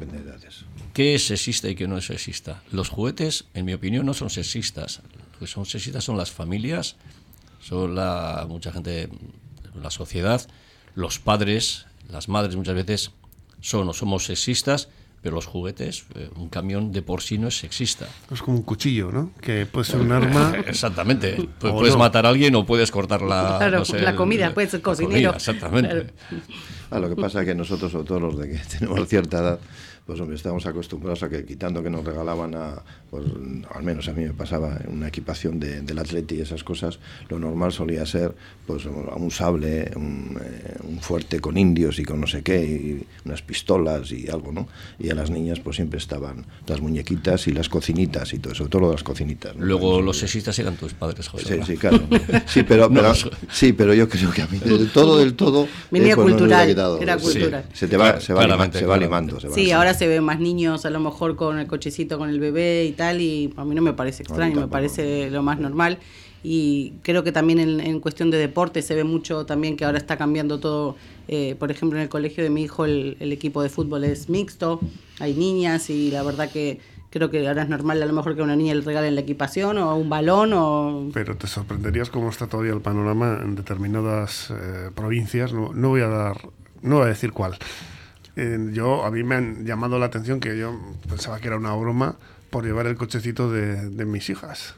Qué 0.99 1.15
es 1.15 1.27
sexista 1.27 1.69
y 1.69 1.75
qué 1.75 1.87
no 1.87 1.97
es 1.97 2.07
sexista. 2.07 2.61
Los 2.73 2.89
juguetes, 2.89 3.45
en 3.53 3.63
mi 3.63 3.71
opinión, 3.71 4.05
no 4.05 4.13
son 4.13 4.29
sexistas. 4.29 4.99
Lo 5.31 5.39
que 5.39 5.47
son 5.47 5.65
sexistas 5.65 6.03
son 6.03 6.17
las 6.17 6.29
familias, 6.29 6.97
son 7.61 7.95
la 7.95 8.45
mucha 8.49 8.73
gente, 8.73 9.07
la 9.81 9.91
sociedad, 9.91 10.45
los 10.95 11.19
padres, 11.19 11.85
las 12.09 12.27
madres 12.27 12.57
muchas 12.57 12.75
veces 12.75 13.11
son 13.61 13.87
o 13.87 13.93
somos 13.93 14.25
sexistas, 14.25 14.89
pero 15.21 15.35
los 15.35 15.45
juguetes, 15.45 16.03
eh, 16.15 16.29
un 16.35 16.49
camión 16.49 16.91
de 16.91 17.01
por 17.01 17.21
sí 17.21 17.37
no 17.37 17.47
es 17.47 17.57
sexista. 17.57 18.05
es 18.29 18.41
como 18.41 18.57
un 18.57 18.63
cuchillo, 18.63 19.09
¿no? 19.09 19.31
Que 19.39 19.65
puede 19.65 19.85
ser 19.85 20.01
un 20.01 20.11
arma... 20.11 20.51
Exactamente. 20.67 21.37
O 21.61 21.77
puedes 21.79 21.93
no. 21.93 21.99
matar 21.99 22.25
a 22.25 22.29
alguien 22.29 22.53
o 22.55 22.65
puedes 22.65 22.91
cortar 22.91 23.21
la, 23.21 23.55
Claro, 23.57 23.79
no 23.79 23.85
sé, 23.85 24.01
la 24.01 24.09
el- 24.09 24.15
comida, 24.17 24.53
puedes 24.53 24.71
ser 24.71 24.81
cocinero. 24.81 25.13
comida, 25.13 25.29
exactamente. 25.37 25.89
Claro. 25.89 26.43
Ah, 26.91 26.97
lo 26.97 27.07
que 27.07 27.15
pasa 27.15 27.41
es 27.41 27.45
que 27.45 27.53
nosotros, 27.53 27.91
sobre 27.91 28.07
todo 28.07 28.19
los 28.19 28.39
de 28.39 28.49
que 28.49 28.57
tenemos 28.79 29.07
cierta 29.07 29.37
edad, 29.37 29.59
pues 30.09 30.19
hombre, 30.21 30.37
estamos 30.37 30.65
acostumbrados 30.65 31.21
a 31.21 31.29
que 31.29 31.45
quitando 31.45 31.83
que 31.83 31.89
nos 31.91 32.03
regalaban 32.03 32.55
a, 32.55 32.81
pues 33.11 33.25
al 33.75 33.83
menos 33.83 34.07
a 34.07 34.13
mí 34.13 34.23
me 34.23 34.33
pasaba 34.33 34.79
una 34.87 35.07
equipación 35.09 35.59
de, 35.59 35.81
del 35.81 35.99
atleti 35.99 36.33
y 36.33 36.41
esas 36.41 36.63
cosas, 36.63 36.97
lo 37.29 37.37
normal 37.37 37.71
solía 37.71 38.03
ser 38.07 38.33
pues 38.65 38.85
un 38.87 39.29
sable, 39.29 39.91
un, 39.95 40.35
eh, 40.43 40.77
un 40.83 40.99
fuerte 40.99 41.39
con 41.39 41.59
indios 41.59 41.99
y 41.99 42.05
con 42.05 42.19
no 42.19 42.25
sé 42.25 42.41
qué, 42.41 42.59
y 42.63 43.05
unas 43.23 43.43
pistolas 43.43 44.11
y 44.11 44.27
algo, 44.31 44.51
¿no? 44.51 44.67
Y 44.97 45.11
a 45.11 45.13
las 45.13 45.29
niñas 45.29 45.59
pues 45.59 45.75
siempre 45.75 45.99
estaban 45.99 46.43
las 46.65 46.81
muñequitas 46.81 47.47
y 47.47 47.51
las 47.51 47.69
cocinitas 47.69 48.33
y 48.33 48.39
todo 48.39 48.53
eso, 48.53 48.67
todo 48.67 48.81
lo 48.81 48.87
de 48.87 48.93
las 48.95 49.03
cocinitas. 49.03 49.55
¿no? 49.55 49.63
Luego 49.63 50.01
los 50.01 50.17
eh, 50.17 50.21
sexistas 50.21 50.57
eran 50.57 50.75
tus 50.75 50.95
padres, 50.95 51.27
José. 51.27 51.57
Sí, 51.57 51.73
sí, 51.73 51.77
claro. 51.77 51.99
Sí, 52.47 52.63
pero, 52.63 52.89
pero- 52.93 53.13
sí, 53.51 53.73
pero 53.73 53.93
yo 53.93 54.09
creo 54.09 54.31
que 54.31 54.41
a 54.41 54.47
mí 54.47 54.57
del 54.65 54.89
todo, 54.89 55.19
del 55.19 55.35
todo... 55.35 55.67
Venía 55.91 56.15
pues, 56.15 56.33
no 56.33 56.39
me 56.39 56.45
hubiera 56.45 56.65
cultural, 56.65 56.99
era 56.99 57.19
Sí. 57.19 57.25
cultural. 57.25 57.65
Se 57.73 57.87
te 57.87 57.95
va, 57.95 58.19
se 58.19 58.33
va, 58.33 58.47
limando. 58.47 58.79
se 58.79 58.85
va 58.85 58.95
Sí, 58.97 59.01
limando. 59.01 59.37
ahora 59.77 59.93
se 59.99 60.07
ven 60.07 60.23
más 60.23 60.39
niños 60.39 60.85
a 60.85 60.89
lo 60.89 60.99
mejor 60.99 61.35
con 61.35 61.59
el 61.59 61.67
cochecito 61.67 62.17
con 62.17 62.29
el 62.29 62.39
bebé 62.39 62.85
y 62.85 62.93
tal, 62.93 63.19
y 63.21 63.53
a 63.57 63.65
mí 63.65 63.75
no 63.75 63.81
me 63.81 63.93
parece 63.93 64.23
extraño, 64.23 64.61
me 64.61 64.67
parece 64.67 65.29
lo 65.29 65.43
más 65.43 65.59
normal. 65.59 65.97
Y 66.41 66.93
creo 67.01 67.21
que 67.25 67.33
también 67.33 67.59
en, 67.59 67.81
en 67.81 67.99
cuestión 67.99 68.31
de 68.31 68.37
deporte 68.37 68.81
se 68.81 68.95
ve 68.95 69.03
mucho 69.03 69.45
también 69.45 69.75
que 69.75 69.83
ahora 69.83 69.97
está 69.97 70.15
cambiando 70.17 70.57
todo. 70.59 70.95
eh, 71.27 71.55
por 71.59 71.69
ejemplo, 71.69 71.99
en 71.99 72.03
el 72.03 72.09
colegio 72.09 72.43
de 72.43 72.49
mi 72.49 72.61
hijo 72.63 72.85
el, 72.85 73.17
el 73.19 73.31
equipo 73.33 73.61
de 73.61 73.67
fútbol 73.67 74.05
es 74.05 74.29
mixto, 74.29 74.79
hay 75.19 75.33
niñas 75.33 75.89
y 75.89 76.11
la 76.11 76.23
verdad 76.23 76.49
que 76.49 76.79
creo 77.09 77.29
que 77.29 77.45
ahora 77.47 77.63
es 77.63 77.69
normal 77.69 78.01
a 78.01 78.05
lo 78.05 78.13
mejor 78.13 78.35
que 78.35 78.41
a 78.41 78.45
una 78.45 78.55
niña 78.55 78.73
le 78.73 78.81
regalen 78.81 79.15
la 79.15 79.21
equipación 79.21 79.77
o 79.79 79.95
un 79.95 80.09
balón 80.09 80.53
o... 80.53 81.09
Pero 81.13 81.35
te 81.35 81.47
sorprenderías 81.47 82.09
cómo 82.09 82.29
está 82.29 82.47
todavía 82.47 82.73
el 82.73 82.81
panorama 82.81 83.41
en 83.43 83.55
determinadas 83.55 84.49
eh, 84.51 84.91
provincias. 84.95 85.51
No, 85.51 85.73
no 85.73 85.89
voy 85.89 86.01
a 86.01 86.07
dar, 86.07 86.37
no 86.81 86.97
voy 86.97 87.05
a 87.05 87.09
decir 87.09 87.31
cuál. 87.33 87.57
Eh, 88.35 88.69
yo 88.73 89.05
a 89.05 89.11
mí 89.11 89.23
me 89.23 89.35
han 89.35 89.65
llamado 89.65 89.99
la 89.99 90.05
atención 90.05 90.39
que 90.39 90.57
yo 90.57 90.77
pensaba 91.09 91.39
que 91.39 91.47
era 91.47 91.57
una 91.57 91.73
broma 91.73 92.15
por 92.49 92.65
llevar 92.65 92.87
el 92.87 92.95
cochecito 92.95 93.51
de, 93.51 93.89
de 93.89 94.05
mis 94.05 94.29
hijas. 94.29 94.75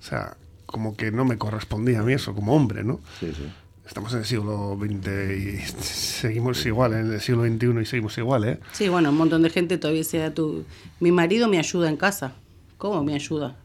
O 0.00 0.04
sea, 0.04 0.36
como 0.66 0.96
que 0.96 1.10
no 1.10 1.24
me 1.24 1.38
correspondía 1.38 2.00
a 2.00 2.02
mí 2.02 2.12
eso 2.12 2.34
como 2.34 2.54
hombre, 2.54 2.84
¿no? 2.84 3.00
Sí, 3.20 3.32
sí. 3.34 3.48
Estamos 3.86 4.12
en 4.12 4.18
el 4.18 4.24
siglo 4.26 4.78
XX 4.78 5.08
y 5.38 5.58
seguimos 5.82 6.64
igual, 6.66 6.92
en 6.92 7.12
el 7.12 7.20
siglo 7.20 7.44
XXI 7.44 7.80
y 7.80 7.86
seguimos 7.86 8.18
igual, 8.18 8.44
¿eh? 8.44 8.60
Sí, 8.72 8.88
bueno, 8.88 9.08
un 9.10 9.16
montón 9.16 9.42
de 9.42 9.48
gente 9.50 9.78
todavía 9.78 10.04
sea 10.04 10.32
tu... 10.34 10.64
Mi 11.00 11.10
marido 11.10 11.48
me 11.48 11.58
ayuda 11.58 11.88
en 11.88 11.96
casa. 11.96 12.32
¿Cómo 12.76 13.02
me 13.02 13.14
ayuda? 13.14 13.56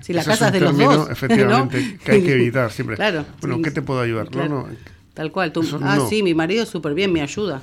Si 0.00 0.14
la 0.14 0.22
Ese 0.22 0.30
casa 0.30 0.48
es 0.48 0.54
un 0.54 0.58
de 0.58 0.64
los 0.64 0.76
término, 0.76 0.96
dos. 0.96 1.10
efectivamente, 1.12 1.78
¿no? 1.78 2.04
que 2.04 2.12
hay 2.12 2.22
que 2.22 2.32
evitar 2.32 2.72
siempre. 2.72 2.96
Claro. 2.96 3.26
Bueno, 3.42 3.56
sí, 3.56 3.62
¿qué 3.62 3.70
te 3.70 3.82
puedo 3.82 4.00
ayudar? 4.00 4.24
No, 4.24 4.30
claro. 4.30 4.48
no. 4.48 4.68
Tal 5.12 5.30
cual. 5.30 5.52
Tú, 5.52 5.60
Eso 5.60 5.78
ah, 5.82 5.96
no. 5.96 6.08
sí, 6.08 6.22
mi 6.22 6.32
marido 6.34 6.64
súper 6.64 6.94
bien, 6.94 7.12
me 7.12 7.20
ayuda. 7.20 7.62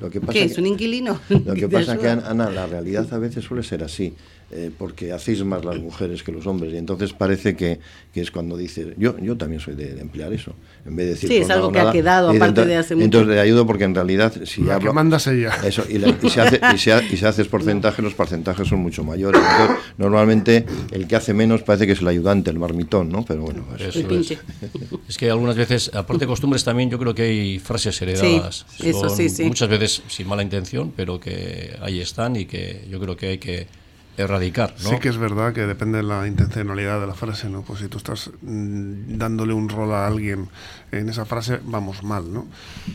Lo 0.00 0.10
que 0.10 0.20
pasa 0.20 0.32
¿Qué 0.32 0.38
que- 0.40 0.44
es? 0.52 0.58
¿Un 0.58 0.66
inquilino? 0.66 1.18
Lo 1.28 1.54
que 1.54 1.60
¿Te 1.68 1.68
pasa 1.68 1.94
es 1.94 1.98
que? 2.00 2.08
Ana, 2.08 2.50
la 2.50 2.66
realidad 2.66 3.06
a 3.12 3.18
veces 3.18 3.44
suele 3.44 3.62
ser 3.62 3.82
así, 3.84 4.14
eh, 4.50 4.70
porque 4.78 5.12
hacéis 5.12 5.44
más 5.44 5.64
las 5.64 5.78
mujeres 5.78 6.22
que 6.22 6.32
los 6.32 6.46
hombres, 6.46 6.72
y 6.72 6.76
entonces 6.78 7.12
parece 7.12 7.54
que, 7.54 7.80
que 8.14 8.20
es 8.22 8.30
cuando 8.30 8.56
dices, 8.56 8.88
yo, 8.96 9.18
yo 9.18 9.36
también 9.36 9.60
soy 9.60 9.74
de, 9.74 9.94
de 9.94 10.00
emplear 10.00 10.32
eso, 10.32 10.54
en 10.86 10.96
vez 10.96 11.06
de 11.06 11.12
decir... 11.12 11.28
Sí, 11.28 11.34
es 11.36 11.40
pues 11.40 11.48
no 11.48 11.54
algo 11.56 11.72
que 11.72 11.80
ha 11.80 11.92
quedado, 11.92 12.30
aparte 12.30 12.64
de 12.64 12.76
hace 12.76 12.94
mucho. 12.94 13.04
Entonces 13.04 13.34
le 13.34 13.40
ayudo 13.40 13.66
porque 13.66 13.84
en 13.84 13.94
realidad, 13.94 14.32
si 14.44 14.62
La 14.62 14.66
que 14.66 14.72
hablo... 14.74 14.94
mandas 14.94 15.26
ella. 15.26 15.52
Eso, 15.64 15.84
y, 15.88 15.98
la- 15.98 16.16
y 16.22 16.30
se 16.30 16.40
hace, 16.40 16.60
y, 16.74 16.78
se 16.78 16.92
ha- 16.92 17.02
y 17.02 17.16
se 17.16 17.26
haces 17.26 17.46
porcentaje, 17.48 18.00
los 18.00 18.14
porcentajes 18.14 18.66
son 18.66 18.78
mucho 18.80 19.04
mayores. 19.04 19.40
Entonces, 19.40 19.76
normalmente 19.98 20.64
el 20.92 21.06
que 21.06 21.16
hace 21.16 21.34
menos 21.34 21.62
parece 21.62 21.86
que 21.86 21.92
es 21.92 22.00
el 22.00 22.08
ayudante, 22.08 22.50
el 22.50 22.58
marmitón, 22.58 23.10
¿no? 23.10 23.24
Pero 23.26 23.42
bueno, 23.42 23.66
eso- 23.78 23.98
Eso 23.98 24.08
pinche. 24.08 24.38
Es 25.08 25.18
que 25.18 25.30
algunas 25.30 25.56
veces, 25.56 25.90
aparte 25.94 26.20
de 26.24 26.26
costumbres, 26.26 26.64
también 26.64 26.88
yo 26.88 26.98
creo 26.98 27.14
que 27.14 27.22
hay 27.22 27.58
frases 27.58 28.00
heredadas. 28.00 28.64
Sí, 28.78 28.88
eso 28.88 29.10
sí, 29.10 29.28
sí. 29.28 29.44
Muchas 29.44 29.68
veces 29.68 30.02
sin 30.08 30.26
mala 30.26 30.42
intención, 30.42 30.92
pero 30.96 31.20
que 31.20 31.76
ahí 31.82 32.00
están 32.00 32.36
y 32.36 32.46
que 32.46 32.86
yo 32.90 32.98
creo 32.98 33.16
que 33.16 33.26
hay 33.28 33.38
que 33.38 33.66
erradicar. 34.18 34.74
¿no? 34.82 34.90
Sí 34.90 34.98
que 34.98 35.08
es 35.08 35.16
verdad 35.16 35.52
que 35.52 35.66
depende 35.66 35.98
de 35.98 36.04
la 36.04 36.26
intencionalidad 36.26 37.00
de 37.00 37.06
la 37.06 37.14
frase, 37.14 37.48
¿no? 37.48 37.62
Pues 37.62 37.78
si 37.80 37.88
tú 37.88 37.98
estás 37.98 38.30
mm, 38.42 39.16
dándole 39.16 39.52
un 39.54 39.68
rol 39.68 39.92
a 39.92 40.06
alguien 40.06 40.48
en 40.92 41.08
esa 41.08 41.24
frase, 41.24 41.60
vamos 41.64 42.02
mal, 42.02 42.32
¿no? 42.32 42.46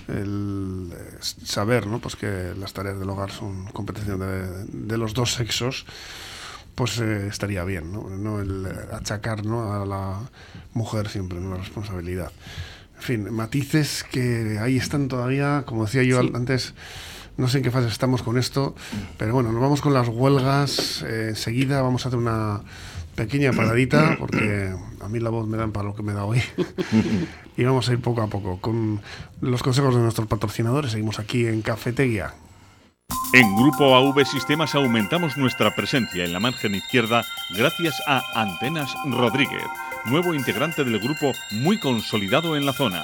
El 0.07 0.91
eh, 0.93 1.17
saber, 1.21 1.87
¿no? 1.87 1.99
Pues 1.99 2.15
que 2.15 2.53
las 2.59 2.73
tareas 2.73 2.99
del 2.99 3.09
hogar 3.09 3.31
son 3.31 3.65
competencia 3.67 4.15
de, 4.15 4.65
de 4.65 4.97
los 4.97 5.13
dos 5.13 5.33
sexos, 5.33 5.85
pues 6.75 6.99
eh, 6.99 7.27
estaría 7.27 7.63
bien, 7.63 7.91
¿no? 7.91 8.09
No 8.09 8.41
el 8.41 8.65
eh, 8.65 8.95
achacar, 8.95 9.45
¿no? 9.45 9.73
A 9.73 9.85
la 9.85 10.19
mujer 10.73 11.07
siempre 11.09 11.37
una 11.39 11.57
responsabilidad. 11.57 12.31
En 12.97 13.01
fin, 13.01 13.33
matices 13.33 14.03
que 14.09 14.59
ahí 14.61 14.77
están 14.77 15.07
todavía, 15.07 15.63
como 15.65 15.85
decía 15.85 16.03
yo 16.03 16.21
Sí. 16.21 16.31
antes, 16.35 16.73
no 17.37 17.47
sé 17.47 17.57
en 17.57 17.63
qué 17.63 17.71
fase 17.71 17.87
estamos 17.87 18.23
con 18.23 18.37
esto, 18.37 18.75
pero 19.17 19.33
bueno, 19.33 19.51
nos 19.51 19.61
vamos 19.61 19.81
con 19.81 19.93
las 19.93 20.07
huelgas. 20.07 21.03
eh, 21.03 21.29
enseguida 21.29 21.81
vamos 21.81 22.05
a 22.05 22.09
hacer 22.09 22.19
una 22.19 22.61
pequeña 23.15 23.51
paradita, 23.51 24.15
porque 24.19 24.73
a 25.01 25.07
mí 25.07 25.19
la 25.19 25.29
voz 25.29 25.47
me 25.47 25.57
dan 25.57 25.71
para 25.71 25.87
lo 25.87 25.95
que 25.95 26.03
me 26.03 26.13
da 26.13 26.25
hoy. 26.25 26.41
y 27.57 27.63
vamos 27.63 27.89
a 27.89 27.93
ir 27.93 28.01
poco 28.01 28.21
a 28.21 28.27
poco 28.27 28.59
con 28.59 29.01
los 29.41 29.63
consejos 29.63 29.95
de 29.95 30.01
nuestros 30.01 30.27
patrocinadores. 30.27 30.91
Seguimos 30.91 31.19
aquí 31.19 31.45
en 31.47 31.61
Cafetería. 31.61 32.33
En 33.33 33.55
Grupo 33.55 33.95
AV 33.95 34.25
Sistemas 34.25 34.75
aumentamos 34.75 35.37
nuestra 35.37 35.75
presencia 35.75 36.23
en 36.23 36.33
la 36.33 36.39
margen 36.39 36.75
izquierda 36.75 37.23
gracias 37.57 37.95
a 38.07 38.21
Antenas 38.35 38.93
Rodríguez, 39.09 39.65
nuevo 40.05 40.33
integrante 40.33 40.83
del 40.83 40.99
grupo 40.99 41.31
muy 41.51 41.79
consolidado 41.79 42.55
en 42.55 42.65
la 42.65 42.73
zona. 42.73 43.03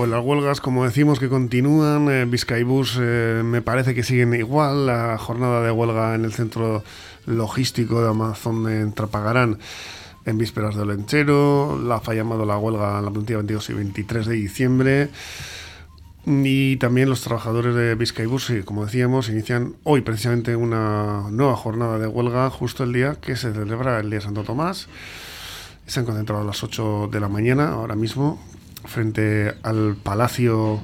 Pues 0.00 0.08
las 0.08 0.24
huelgas, 0.24 0.62
como 0.62 0.86
decimos, 0.86 1.20
que 1.20 1.28
continúan. 1.28 2.08
Eh, 2.08 2.24
Vizcaibus 2.24 2.96
eh, 2.98 3.42
me 3.44 3.60
parece 3.60 3.94
que 3.94 4.02
siguen 4.02 4.32
igual. 4.32 4.86
La 4.86 5.18
jornada 5.18 5.60
de 5.60 5.70
huelga 5.70 6.14
en 6.14 6.24
el 6.24 6.32
centro 6.32 6.82
logístico 7.26 8.00
de 8.00 8.08
Amazon 8.08 8.66
en 8.70 8.94
Trapagarán 8.94 9.58
en 10.24 10.38
vísperas 10.38 10.74
del 10.74 10.88
lenchero, 10.88 11.78
la 11.78 11.96
ha 11.96 12.14
llamado 12.14 12.46
la 12.46 12.56
huelga 12.56 12.98
en 12.98 13.04
la 13.04 13.10
plantilla 13.10 13.36
22 13.40 13.68
y 13.68 13.72
23 13.74 14.26
de 14.26 14.34
diciembre. 14.36 15.10
Y 16.24 16.78
también 16.78 17.10
los 17.10 17.20
trabajadores 17.20 17.74
de 17.74 17.94
Vizcaibus, 17.94 18.50
como 18.64 18.86
decíamos, 18.86 19.28
inician 19.28 19.74
hoy 19.84 20.00
precisamente 20.00 20.56
una 20.56 21.26
nueva 21.30 21.56
jornada 21.56 21.98
de 21.98 22.06
huelga, 22.06 22.48
justo 22.48 22.84
el 22.84 22.94
día 22.94 23.16
que 23.20 23.36
se 23.36 23.52
celebra 23.52 24.00
el 24.00 24.08
Día 24.08 24.22
Santo 24.22 24.44
Tomás. 24.44 24.88
Se 25.86 26.00
han 26.00 26.06
concentrado 26.06 26.40
a 26.40 26.46
las 26.46 26.64
8 26.64 27.10
de 27.12 27.20
la 27.20 27.28
mañana, 27.28 27.72
ahora 27.72 27.96
mismo, 27.96 28.40
frente 28.84 29.54
al 29.62 29.96
Palacio, 29.96 30.80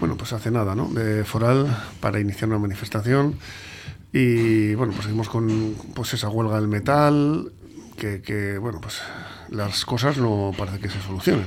bueno, 0.00 0.16
pues 0.16 0.32
hace 0.32 0.50
nada, 0.50 0.74
¿no? 0.74 0.88
De 0.88 1.24
Foral, 1.24 1.66
para 2.00 2.20
iniciar 2.20 2.48
una 2.48 2.58
manifestación. 2.58 3.36
Y 4.12 4.74
bueno, 4.74 4.92
pues 4.92 5.04
seguimos 5.04 5.28
con 5.28 5.74
pues 5.94 6.14
esa 6.14 6.28
huelga 6.28 6.56
del 6.56 6.68
metal, 6.68 7.52
que, 7.96 8.22
que 8.22 8.58
bueno, 8.58 8.80
pues 8.80 9.00
las 9.50 9.84
cosas 9.84 10.16
no 10.18 10.52
parece 10.56 10.78
que 10.78 10.88
se 10.88 11.00
solucionen. 11.02 11.46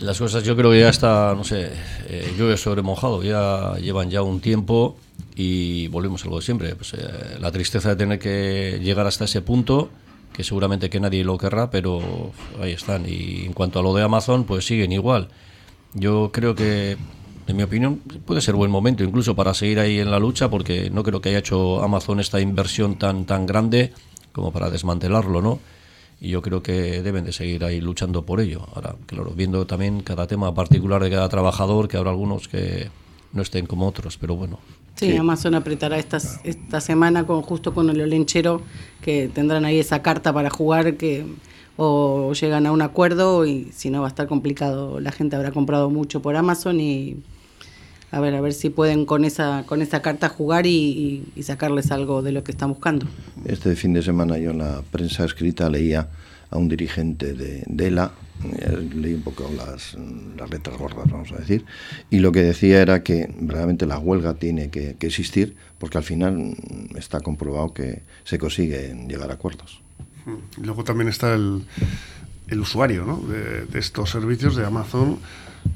Las 0.00 0.18
cosas 0.18 0.42
yo 0.44 0.56
creo 0.56 0.70
que 0.70 0.80
ya 0.80 0.88
está, 0.88 1.34
no 1.36 1.44
sé, 1.44 1.70
eh, 2.08 2.34
llueve 2.36 2.56
sobre 2.56 2.82
mojado, 2.82 3.22
ya 3.22 3.74
llevan 3.76 4.10
ya 4.10 4.22
un 4.22 4.40
tiempo 4.40 4.96
y 5.34 5.88
volvemos 5.88 6.24
a 6.24 6.28
lo 6.28 6.36
de 6.36 6.42
siempre. 6.42 6.74
Pues, 6.74 6.94
eh, 6.94 7.38
la 7.40 7.50
tristeza 7.50 7.90
de 7.90 7.96
tener 7.96 8.18
que 8.18 8.80
llegar 8.82 9.06
hasta 9.06 9.24
ese 9.24 9.40
punto, 9.40 9.90
que 10.34 10.44
seguramente 10.44 10.90
que 10.90 11.00
nadie 11.00 11.24
lo 11.24 11.38
querrá, 11.38 11.70
pero 11.70 12.32
ahí 12.60 12.72
están. 12.72 13.08
Y 13.08 13.46
en 13.46 13.54
cuanto 13.54 13.78
a 13.78 13.82
lo 13.82 13.94
de 13.94 14.02
Amazon, 14.02 14.44
pues 14.44 14.66
siguen 14.66 14.92
igual. 14.92 15.28
Yo 15.94 16.30
creo 16.32 16.54
que, 16.54 16.98
en 17.46 17.56
mi 17.56 17.62
opinión, 17.62 18.00
puede 18.26 18.40
ser 18.40 18.54
buen 18.56 18.70
momento 18.70 19.04
incluso 19.04 19.34
para 19.36 19.54
seguir 19.54 19.78
ahí 19.78 20.00
en 20.00 20.10
la 20.10 20.18
lucha, 20.18 20.50
porque 20.50 20.90
no 20.90 21.04
creo 21.04 21.20
que 21.20 21.30
haya 21.30 21.38
hecho 21.38 21.82
Amazon 21.82 22.20
esta 22.20 22.40
inversión 22.40 22.98
tan, 22.98 23.24
tan 23.24 23.46
grande 23.46 23.92
como 24.32 24.52
para 24.52 24.68
desmantelarlo, 24.68 25.40
¿no? 25.40 25.60
y 26.20 26.30
yo 26.30 26.40
creo 26.42 26.62
que 26.62 27.02
deben 27.02 27.24
de 27.24 27.32
seguir 27.32 27.64
ahí 27.64 27.80
luchando 27.80 28.24
por 28.24 28.40
ello. 28.40 28.66
Ahora, 28.74 28.96
claro, 29.06 29.32
viendo 29.36 29.66
también 29.66 30.00
cada 30.00 30.26
tema 30.26 30.54
particular 30.54 31.02
de 31.02 31.10
cada 31.10 31.28
trabajador, 31.28 31.86
que 31.86 31.98
habrá 31.98 32.10
algunos 32.10 32.48
que 32.48 32.88
no 33.34 33.42
estén 33.42 33.66
como 33.66 33.86
otros, 33.86 34.16
pero 34.16 34.36
bueno. 34.36 34.58
Sí, 34.94 35.16
Amazon 35.16 35.54
apretará 35.56 35.98
esta, 35.98 36.18
esta 36.44 36.80
semana 36.80 37.26
con 37.26 37.42
justo 37.42 37.74
con 37.74 37.90
el 37.90 38.00
olenchero, 38.00 38.62
que 39.02 39.28
tendrán 39.28 39.64
ahí 39.64 39.78
esa 39.78 40.02
carta 40.02 40.32
para 40.32 40.50
jugar, 40.50 40.96
que 40.96 41.26
o 41.76 42.32
llegan 42.32 42.66
a 42.66 42.72
un 42.72 42.82
acuerdo 42.82 43.44
y 43.46 43.70
si 43.72 43.90
no 43.90 44.00
va 44.00 44.06
a 44.06 44.10
estar 44.10 44.28
complicado. 44.28 45.00
La 45.00 45.10
gente 45.10 45.36
habrá 45.36 45.50
comprado 45.50 45.90
mucho 45.90 46.22
por 46.22 46.36
Amazon 46.36 46.80
y 46.80 47.16
a 48.12 48.20
ver, 48.20 48.34
a 48.36 48.40
ver 48.40 48.52
si 48.52 48.70
pueden 48.70 49.06
con 49.06 49.24
esa, 49.24 49.64
con 49.66 49.82
esa 49.82 50.00
carta 50.00 50.28
jugar 50.28 50.66
y, 50.66 51.24
sacarles 51.42 51.90
algo 51.90 52.22
de 52.22 52.30
lo 52.30 52.44
que 52.44 52.52
están 52.52 52.68
buscando. 52.70 53.06
Este 53.44 53.74
fin 53.74 53.92
de 53.92 54.02
semana 54.02 54.38
yo 54.38 54.52
en 54.52 54.58
la 54.58 54.82
prensa 54.92 55.24
escrita 55.24 55.68
leía 55.68 56.08
a 56.54 56.58
un 56.58 56.68
dirigente 56.68 57.34
de, 57.34 57.64
de 57.66 57.86
ELA, 57.88 58.12
eh, 58.44 58.88
leí 58.94 59.14
un 59.14 59.22
poco 59.22 59.50
las, 59.56 59.96
las, 60.38 60.50
letras 60.50 60.78
gordas, 60.78 61.10
vamos 61.10 61.32
a 61.32 61.36
decir, 61.36 61.64
y 62.10 62.20
lo 62.20 62.30
que 62.30 62.42
decía 62.42 62.80
era 62.80 63.02
que 63.02 63.28
realmente 63.40 63.86
la 63.86 63.98
huelga 63.98 64.34
tiene 64.34 64.70
que, 64.70 64.96
existir 65.00 65.56
porque 65.78 65.98
al 65.98 66.04
final 66.04 66.56
está 66.96 67.20
comprobado 67.20 67.74
que 67.74 68.02
se 68.22 68.38
consigue 68.38 68.94
llegar 69.08 69.30
a 69.30 69.34
acuerdos. 69.34 69.80
Luego 70.56 70.84
también 70.84 71.08
está 71.08 71.34
el, 71.34 71.64
el 72.48 72.60
usuario 72.60 73.04
¿no? 73.04 73.18
de, 73.18 73.66
de 73.66 73.78
estos 73.78 74.10
servicios 74.10 74.56
de 74.56 74.64
Amazon 74.64 75.18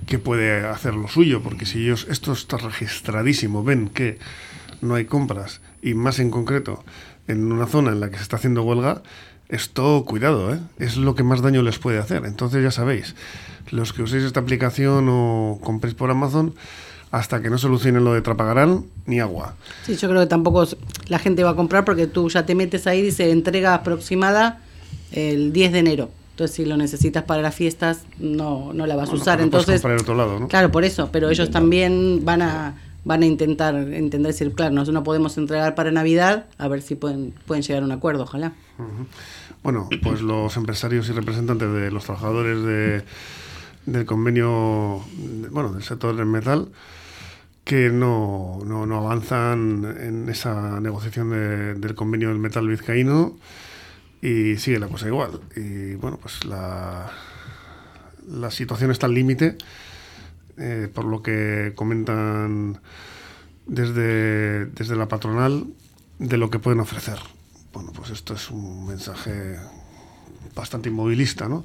que 0.06 0.18
puede 0.18 0.66
hacer 0.66 0.94
lo 0.94 1.08
suyo, 1.08 1.42
porque 1.42 1.66
si 1.66 1.82
ellos, 1.82 2.06
esto 2.08 2.32
está 2.32 2.56
registradísimo, 2.56 3.64
ven 3.64 3.88
que 3.88 4.18
no 4.80 4.94
hay 4.94 5.06
compras, 5.06 5.60
y 5.82 5.94
más 5.94 6.20
en 6.20 6.30
concreto 6.30 6.84
en 7.26 7.52
una 7.52 7.66
zona 7.66 7.92
en 7.92 8.00
la 8.00 8.10
que 8.10 8.16
se 8.16 8.22
está 8.22 8.36
haciendo 8.36 8.62
huelga, 8.62 9.02
esto, 9.48 10.04
cuidado, 10.04 10.52
¿eh? 10.52 10.58
es 10.78 10.96
lo 10.96 11.14
que 11.14 11.22
más 11.22 11.40
daño 11.40 11.62
les 11.62 11.78
puede 11.78 11.98
hacer. 11.98 12.24
Entonces 12.26 12.62
ya 12.62 12.70
sabéis, 12.70 13.14
los 13.70 13.92
que 13.92 14.02
uséis 14.02 14.24
esta 14.24 14.40
aplicación 14.40 15.06
o 15.08 15.58
compréis 15.62 15.94
por 15.94 16.10
Amazon, 16.10 16.54
hasta 17.10 17.40
que 17.40 17.48
no 17.48 17.56
solucionen 17.56 18.04
lo 18.04 18.12
de 18.12 18.20
Trapagarán, 18.20 18.84
ni 19.06 19.20
agua. 19.20 19.54
Sí, 19.84 19.96
yo 19.96 20.08
creo 20.08 20.20
que 20.20 20.26
tampoco 20.26 20.66
la 21.08 21.18
gente 21.18 21.42
va 21.42 21.50
a 21.50 21.56
comprar 21.56 21.84
porque 21.84 22.06
tú 22.06 22.28
ya 22.28 22.44
te 22.44 22.54
metes 22.54 22.86
ahí 22.86 22.98
y 22.98 23.02
dice 23.02 23.30
entrega 23.30 23.74
aproximada 23.74 24.60
el 25.12 25.52
10 25.52 25.72
de 25.72 25.78
enero. 25.78 26.10
Entonces, 26.32 26.54
si 26.54 26.64
lo 26.66 26.76
necesitas 26.76 27.24
para 27.24 27.42
las 27.42 27.54
fiestas, 27.54 28.02
no, 28.18 28.72
no 28.72 28.86
la 28.86 28.94
vas 28.94 29.10
a 29.10 29.14
usar. 29.14 29.40
Entonces, 29.40 29.80
para 29.80 29.96
otro 29.96 30.14
lado, 30.14 30.38
¿no? 30.38 30.46
Claro, 30.46 30.70
por 30.70 30.84
eso, 30.84 31.08
pero 31.10 31.30
ellos 31.30 31.50
también 31.50 32.24
van 32.24 32.42
a 32.42 32.76
van 33.08 33.22
a 33.22 33.26
intentar 33.26 33.74
entender 33.74 34.32
decir, 34.32 34.52
claro, 34.52 34.74
nosotros 34.74 34.92
no 34.92 35.02
podemos 35.02 35.38
entregar 35.38 35.74
para 35.74 35.90
Navidad, 35.90 36.44
a 36.58 36.68
ver 36.68 36.82
si 36.82 36.94
pueden 36.94 37.32
pueden 37.46 37.62
llegar 37.62 37.82
a 37.82 37.86
un 37.86 37.92
acuerdo, 37.92 38.24
ojalá. 38.24 38.52
Bueno, 39.62 39.88
pues 40.02 40.20
los 40.20 40.54
empresarios 40.58 41.08
y 41.08 41.12
representantes 41.12 41.72
de 41.72 41.90
los 41.90 42.04
trabajadores 42.04 42.62
de, 42.62 43.02
del 43.86 44.04
convenio, 44.04 45.02
bueno, 45.50 45.72
del 45.72 45.82
sector 45.82 46.14
del 46.14 46.26
metal, 46.26 46.68
que 47.64 47.88
no, 47.88 48.58
no, 48.66 48.84
no 48.84 48.98
avanzan 48.98 49.86
en 49.98 50.28
esa 50.28 50.78
negociación 50.78 51.30
del 51.80 51.94
convenio 51.94 52.28
del 52.28 52.38
metal 52.38 52.68
vizcaíno 52.68 53.38
y 54.20 54.56
sigue 54.56 54.78
la 54.78 54.88
cosa 54.88 55.08
igual. 55.08 55.40
Y 55.56 55.94
bueno, 55.94 56.18
pues 56.20 56.44
la, 56.44 57.10
la 58.28 58.50
situación 58.50 58.90
está 58.90 59.06
al 59.06 59.14
límite, 59.14 59.56
eh, 60.58 60.88
por 60.92 61.04
lo 61.04 61.22
que 61.22 61.72
comentan 61.74 62.80
desde, 63.66 64.66
desde 64.66 64.96
la 64.96 65.08
patronal 65.08 65.66
de 66.18 66.36
lo 66.36 66.50
que 66.50 66.58
pueden 66.58 66.80
ofrecer. 66.80 67.18
Bueno, 67.72 67.92
pues 67.92 68.10
esto 68.10 68.34
es 68.34 68.50
un 68.50 68.86
mensaje 68.86 69.56
bastante 70.54 70.88
inmovilista, 70.88 71.48
¿no? 71.48 71.64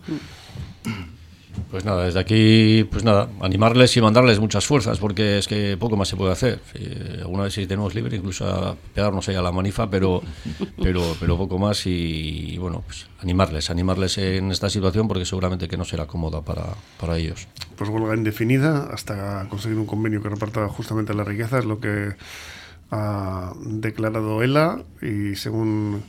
Pues 1.70 1.86
nada, 1.86 2.06
desde 2.06 2.20
aquí, 2.20 2.88
pues 2.92 3.04
nada, 3.04 3.30
animarles 3.42 3.96
y 3.98 4.02
mandarles 4.02 4.40
muchas 4.40 4.66
fuerzas, 4.66 5.00
porque 5.00 5.38
es 5.38 5.48
que 5.48 5.78
poco 5.78 5.96
más 5.98 6.08
se 6.08 6.16
puede 6.16 6.32
hacer. 6.32 6.60
alguna 7.22 7.44
vez 7.44 7.54
si 7.54 7.68
tenemos 7.68 7.96
libre, 7.96 8.18
incluso 8.18 8.48
a 8.48 8.76
pegarnos 8.94 9.28
ahí 9.30 9.36
a 9.36 9.42
la 9.42 9.52
manifa, 9.52 9.90
pero, 9.90 10.22
pero, 10.82 11.16
pero 11.20 11.38
poco 11.38 11.58
más 11.58 11.86
y, 11.86 12.58
bueno, 12.60 12.84
pues 12.86 13.08
animarles, 13.20 13.70
animarles 13.70 14.18
en 14.18 14.52
esta 14.52 14.70
situación, 14.70 15.08
porque 15.08 15.26
seguramente 15.26 15.68
que 15.68 15.78
no 15.78 15.86
será 15.86 16.06
cómoda 16.06 16.42
para, 16.42 16.66
para 17.00 17.18
ellos. 17.18 17.48
Pues 17.76 17.90
huelga 17.90 18.16
indefinida 18.16 18.90
hasta 18.92 19.48
conseguir 19.50 19.78
un 19.78 19.86
convenio 19.86 20.22
que 20.22 20.30
reparta 20.30 20.68
justamente 20.68 21.14
la 21.14 21.24
riqueza, 21.24 21.60
es 21.60 21.66
lo 21.66 21.80
que 21.80 22.16
ha 22.92 23.54
declarado 23.66 24.44
ELA 24.44 24.84
y 25.02 25.36
según 25.36 26.04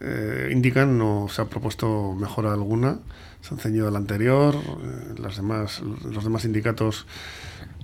eh, 0.00 0.50
indican 0.52 0.96
no 0.98 1.26
se 1.28 1.42
ha 1.42 1.46
propuesto 1.46 2.14
mejora 2.14 2.52
alguna 2.52 2.98
se 3.42 3.54
han 3.54 3.60
ceñido 3.60 3.88
al 3.88 3.96
anterior. 3.96 4.54
Eh, 4.54 5.36
demás, 5.36 5.80
los 5.80 6.24
demás 6.24 6.42
sindicatos 6.42 7.06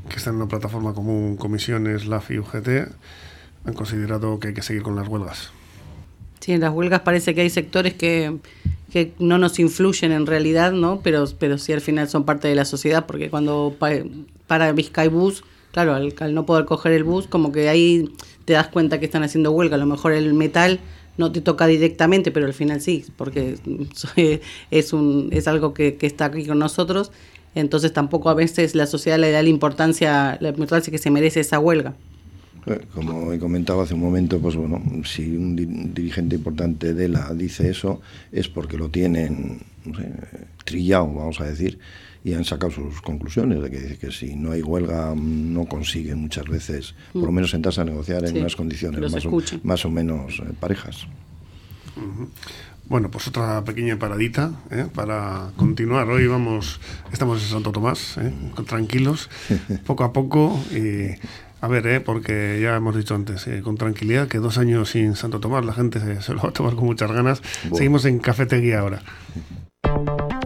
que 0.09 0.17
están 0.17 0.35
en 0.35 0.43
una 0.43 0.49
plataforma 0.49 0.93
común, 0.95 1.37
comisiones, 1.37 2.07
LAF 2.07 2.31
y 2.31 2.39
UGT, 2.39 2.69
han 3.67 3.75
considerado 3.75 4.39
que 4.39 4.49
hay 4.49 4.55
que 4.55 4.63
seguir 4.63 4.83
con 4.83 4.97
las 4.97 5.09
huelgas. 5.09 5.51
Sí, 6.41 6.53
en 6.53 6.61
las 6.61 6.73
huelgas 6.73 7.01
parece 7.01 7.35
que 7.35 7.41
hay 7.41 7.51
sectores 7.51 7.95
que, 7.95 8.37
que 8.93 9.15
no 9.19 9.39
nos 9.39 9.59
influyen 9.59 10.13
en 10.13 10.27
realidad, 10.27 10.73
¿no? 10.73 11.01
Pero, 11.03 11.25
pero 11.39 11.57
sí 11.57 11.73
al 11.73 11.81
final 11.81 12.09
son 12.09 12.25
parte 12.25 12.49
de 12.49 12.55
la 12.55 12.67
sociedad, 12.67 13.07
porque 13.07 13.31
cuando 13.31 13.75
para 14.47 14.73
Vizcay 14.73 15.09
Bus, 15.09 15.43
claro, 15.73 15.95
al, 15.95 16.15
al 16.21 16.35
no 16.35 16.45
poder 16.45 16.67
coger 16.67 16.93
el 16.93 17.05
bus, 17.05 17.27
como 17.27 17.51
que 17.51 17.71
ahí 17.71 18.13
te 18.45 18.53
das 18.53 18.69
cuenta 18.69 19.01
que 19.01 19.07
están 19.07 19.23
haciendo 19.23 19.53
huelga. 19.53 19.77
A 19.77 19.79
lo 19.79 19.87
mejor 19.87 20.13
el 20.13 20.35
metal 20.35 20.81
no 21.17 21.33
te 21.33 21.41
toca 21.41 21.67
directamente, 21.67 22.31
pero 22.31 22.47
al 22.47 22.55
final 22.55 22.81
sí, 22.81 23.05
porque 23.17 23.57
es, 24.71 24.93
un, 24.93 25.29
es 25.33 25.49
algo 25.49 25.75
que, 25.75 25.97
está 26.01 26.27
aquí 26.27 26.47
con 26.47 26.59
nosotros. 26.59 27.13
Entonces 27.55 27.93
tampoco 27.93 28.31
a 28.31 28.35
veces 28.35 28.75
la 28.75 28.87
sociedad 28.87 29.19
le 29.19 29.31
da 29.31 29.43
la 29.43 29.49
importancia, 29.49 30.37
la 30.41 30.49
importancia 30.49 30.91
que 30.91 30.99
se 30.99 31.11
merece 31.11 31.41
esa 31.41 31.61
huelga. 31.61 31.95
Eh, 32.67 32.81
como 32.95 33.33
he 33.33 33.39
comentado 33.39 33.83
hace 33.83 33.95
un 33.95 34.01
momento, 34.01 34.41
pues 34.41 34.57
bueno, 34.57 34.83
si 35.05 35.37
un 35.37 35.55
dirigente 35.95 36.37
importante 36.37 36.95
de 36.95 37.09
la 37.09 37.33
dice 37.33 37.71
eso, 37.71 38.01
es 38.33 38.49
porque 38.49 38.77
lo 38.77 38.89
tienen 38.89 39.61
trillado, 40.65 41.13
vamos 41.13 41.41
a 41.41 41.45
decir, 41.45 41.79
y 42.25 42.33
han 42.33 42.45
sacado 42.45 42.73
sus 42.73 43.03
conclusiones 43.03 43.63
de 43.63 43.71
que 43.71 43.79
dice 43.79 43.99
que 43.99 44.11
si 44.11 44.35
no 44.35 44.53
hay 44.53 44.63
huelga 44.63 45.15
no 45.15 45.67
consiguen 45.67 46.23
muchas 46.23 46.47
veces, 46.47 46.95
por 47.13 47.25
lo 47.25 47.33
mm. 47.33 47.35
menos 47.35 47.51
sentarse 47.51 47.83
a 47.83 47.85
negociar 47.85 48.25
en 48.25 48.39
unas 48.39 48.57
condiciones 48.57 49.13
más 49.13 49.27
o, 49.27 49.43
más 49.63 49.85
o, 49.85 49.91
menos 49.91 50.41
eh, 50.41 50.53
parejas. 50.59 51.07
Bueno, 52.87 53.11
pues 53.11 53.29
otra 53.29 53.63
pequeña 53.65 53.99
paradita 53.99 54.53
¿eh? 54.71 54.87
para 54.95 55.51
continuar. 55.57 56.09
Hoy 56.09 56.27
vamos, 56.27 56.81
estamos 57.13 57.43
en 57.43 57.49
Santo 57.49 57.73
Tomás, 57.73 58.17
¿eh? 58.19 58.33
tranquilos, 58.67 59.29
poco 59.87 60.05
a 60.05 60.13
poco 60.13 60.59
y 60.71 61.11
a 61.61 61.69
ver, 61.69 61.87
¿eh? 61.87 62.01
porque 62.01 62.59
ya 62.63 62.77
hemos 62.77 62.97
dicho 62.97 63.15
antes, 63.15 63.49
con 63.63 63.77
tranquilidad, 63.77 64.29
que 64.29 64.39
dos 64.39 64.59
años 64.59 64.91
sin 64.91 65.15
Santo 65.15 65.41
Tomás 65.41 65.65
la 65.65 65.73
gente 65.73 65.99
se, 66.21 66.33
lo 66.35 66.43
va 66.43 66.49
a 66.49 66.53
tomar 66.53 66.75
con 66.75 66.85
muchas 66.85 67.11
ganas. 67.11 67.43
Seguimos 67.73 68.05
en 68.07 68.19
Cafetería 68.19 68.81
ahora. 68.81 69.03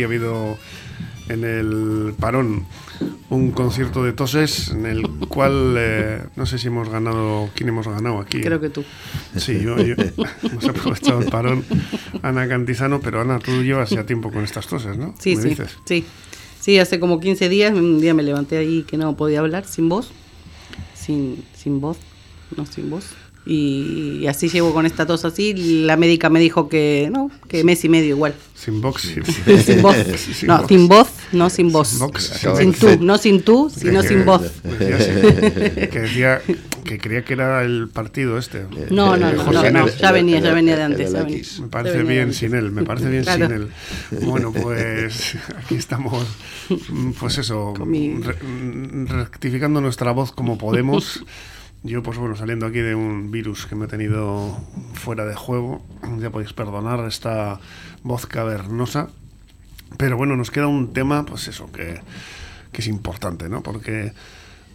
Aquí 0.00 0.02
ha 0.02 0.06
habido 0.06 0.56
en 1.28 1.44
el 1.44 2.14
parón 2.18 2.64
un 3.28 3.50
concierto 3.52 4.02
de 4.02 4.12
toses 4.12 4.68
en 4.70 4.86
el 4.86 5.02
cual 5.28 5.74
eh, 5.78 6.22
no 6.36 6.46
sé 6.46 6.58
si 6.58 6.68
hemos 6.68 6.88
ganado, 6.88 7.50
¿quién 7.54 7.68
hemos 7.68 7.86
ganado 7.86 8.18
aquí? 8.18 8.40
Creo 8.40 8.60
que 8.60 8.70
tú. 8.70 8.82
Sí, 9.36 9.60
yo, 9.60 9.76
hemos 9.78 10.64
aprovechado 10.68 11.20
el 11.20 11.26
parón, 11.26 11.64
Ana 12.22 12.48
Cantisano, 12.48 13.00
pero 13.00 13.20
Ana, 13.20 13.38
tú 13.38 13.62
llevas 13.62 13.90
ya 13.90 14.04
tiempo 14.04 14.30
con 14.32 14.42
estas 14.42 14.66
toses, 14.66 14.96
¿no? 14.96 15.14
Sí, 15.18 15.36
sí, 15.36 15.56
sí. 15.84 16.04
Sí, 16.60 16.78
hace 16.78 16.98
como 16.98 17.20
15 17.20 17.48
días, 17.48 17.72
un 17.72 18.00
día 18.00 18.12
me 18.14 18.22
levanté 18.22 18.58
ahí 18.58 18.82
que 18.82 18.96
no 18.96 19.16
podía 19.16 19.40
hablar 19.40 19.66
sin 19.66 19.88
voz, 19.88 20.10
sin, 20.94 21.44
sin 21.54 21.80
voz, 21.80 21.98
no 22.56 22.66
sin 22.66 22.90
voz. 22.90 23.14
Y, 23.46 24.26
así 24.26 24.48
llevo 24.48 24.72
con 24.72 24.86
esta 24.86 25.06
tos 25.06 25.24
así. 25.24 25.54
La 25.84 25.96
médica 25.96 26.28
me 26.30 26.40
dijo 26.40 26.68
que 26.68 27.08
no, 27.12 27.30
que 27.48 27.64
mes 27.64 27.84
y 27.84 27.88
medio 27.88 28.10
igual. 28.10 28.34
Sin 28.54 28.80
box. 28.80 29.02
sin 29.64 29.82
voz. 29.82 29.96
no, 30.42 30.68
sin 30.68 30.88
voz, 30.88 31.08
no 31.32 31.50
sin 31.50 31.72
voz. 31.72 31.88
Sin, 32.58 32.72
tú, 32.74 32.98
no 33.00 33.18
sin 33.18 33.42
tú, 33.42 33.70
sino 33.74 34.02
sin 34.02 34.24
voz. 34.24 34.42
que 34.78 36.00
decía 36.00 36.42
que 36.84 36.98
creía 36.98 37.24
que 37.24 37.32
era 37.32 37.62
el 37.62 37.88
partido 37.88 38.36
este. 38.36 38.66
No, 38.90 39.16
no, 39.16 39.32
no, 39.32 39.44
no, 39.44 39.88
ya 39.88 40.12
venía, 40.12 40.40
ya 40.40 40.52
venía 40.52 40.76
de 40.76 40.82
antes. 40.82 41.60
Me 41.60 41.68
parece 41.68 42.02
bien 42.02 42.34
sin 42.34 42.54
él, 42.54 42.70
me 42.70 42.82
parece 42.82 43.08
bien 43.08 43.24
sin 43.24 43.42
él. 43.42 43.68
Bueno, 44.22 44.52
pues 44.52 45.36
aquí 45.56 45.76
estamos, 45.76 46.26
pues 47.18 47.38
eso, 47.38 47.74
rectificando 49.06 49.80
nuestra 49.80 50.12
voz 50.12 50.32
como 50.32 50.58
podemos. 50.58 51.24
Yo, 51.82 52.02
pues 52.02 52.18
bueno, 52.18 52.36
saliendo 52.36 52.66
aquí 52.66 52.80
de 52.80 52.94
un 52.94 53.30
virus 53.30 53.64
que 53.64 53.74
me 53.74 53.86
he 53.86 53.88
tenido 53.88 54.54
fuera 54.92 55.24
de 55.24 55.34
juego, 55.34 55.82
ya 56.18 56.28
podéis 56.28 56.52
perdonar 56.52 57.00
esta 57.06 57.58
voz 58.02 58.26
cavernosa. 58.26 59.08
Pero 59.96 60.18
bueno, 60.18 60.36
nos 60.36 60.50
queda 60.50 60.66
un 60.66 60.92
tema, 60.92 61.24
pues 61.24 61.48
eso, 61.48 61.72
que, 61.72 62.00
es 62.72 62.86
importante, 62.86 63.48
¿no? 63.48 63.62
Porque 63.62 64.12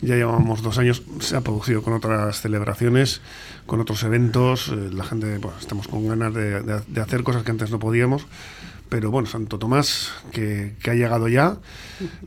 ya 0.02 0.16
llevamos 0.16 0.64
dos 0.64 0.80
años, 0.80 1.04
se 1.20 1.38
ha 1.38 1.42
producido 1.42 1.84
con 1.84 1.94
otras 1.94 2.42
celebraciones, 2.42 3.22
con 3.68 3.80
otros 3.80 4.04
eventos, 4.04 4.70
eh, 4.70 4.90
la 4.92 5.04
gente, 5.04 5.40
pues 5.40 5.56
estamos 5.60 5.88
con 5.88 6.08
ganas 6.08 6.34
de, 6.34 7.02
hacer 7.02 7.24
cosas 7.24 7.44
que 7.44 7.52
antes 7.52 7.70
no 7.70 7.78
podíamos. 7.78 8.26
Pero 8.90 9.12
bueno, 9.12 9.28
Santo 9.28 9.60
Tomás, 9.60 10.12
que, 10.32 10.76
ha 10.88 10.94
llegado 10.94 11.28
ya, 11.28 11.58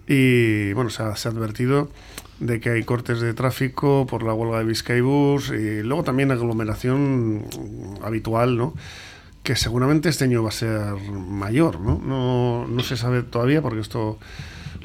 y 0.07 0.73
bueno, 0.73 0.91
se 0.91 1.03
ha 1.03 1.11
advertido 1.11 1.91
de 2.41 2.61
que 2.61 2.71
hay 2.71 2.85
cortes 2.85 3.21
de 3.21 3.35
tráfico 3.35 4.07
por 4.09 4.23
la 4.23 4.33
huelga 4.33 4.59
de 4.59 4.65
Vizcaibus 4.65 5.51
y 5.51 5.83
luego 5.83 6.05
también 6.05 6.31
aglomeración 6.31 7.45
habitual, 8.03 8.57
¿no? 8.57 8.75
que 9.43 9.57
seguramente 9.57 10.11
este 10.11 10.25
año 10.25 10.43
va 10.43 10.51
a 10.51 10.53
ser 10.53 10.95
mayor, 11.11 11.81
¿no? 11.81 11.99
No, 12.05 12.67
no 12.69 12.83
se 12.83 12.99
sabe 12.99 13.23
todavía 13.23 13.63
porque 13.63 13.81
esto 13.81 14.19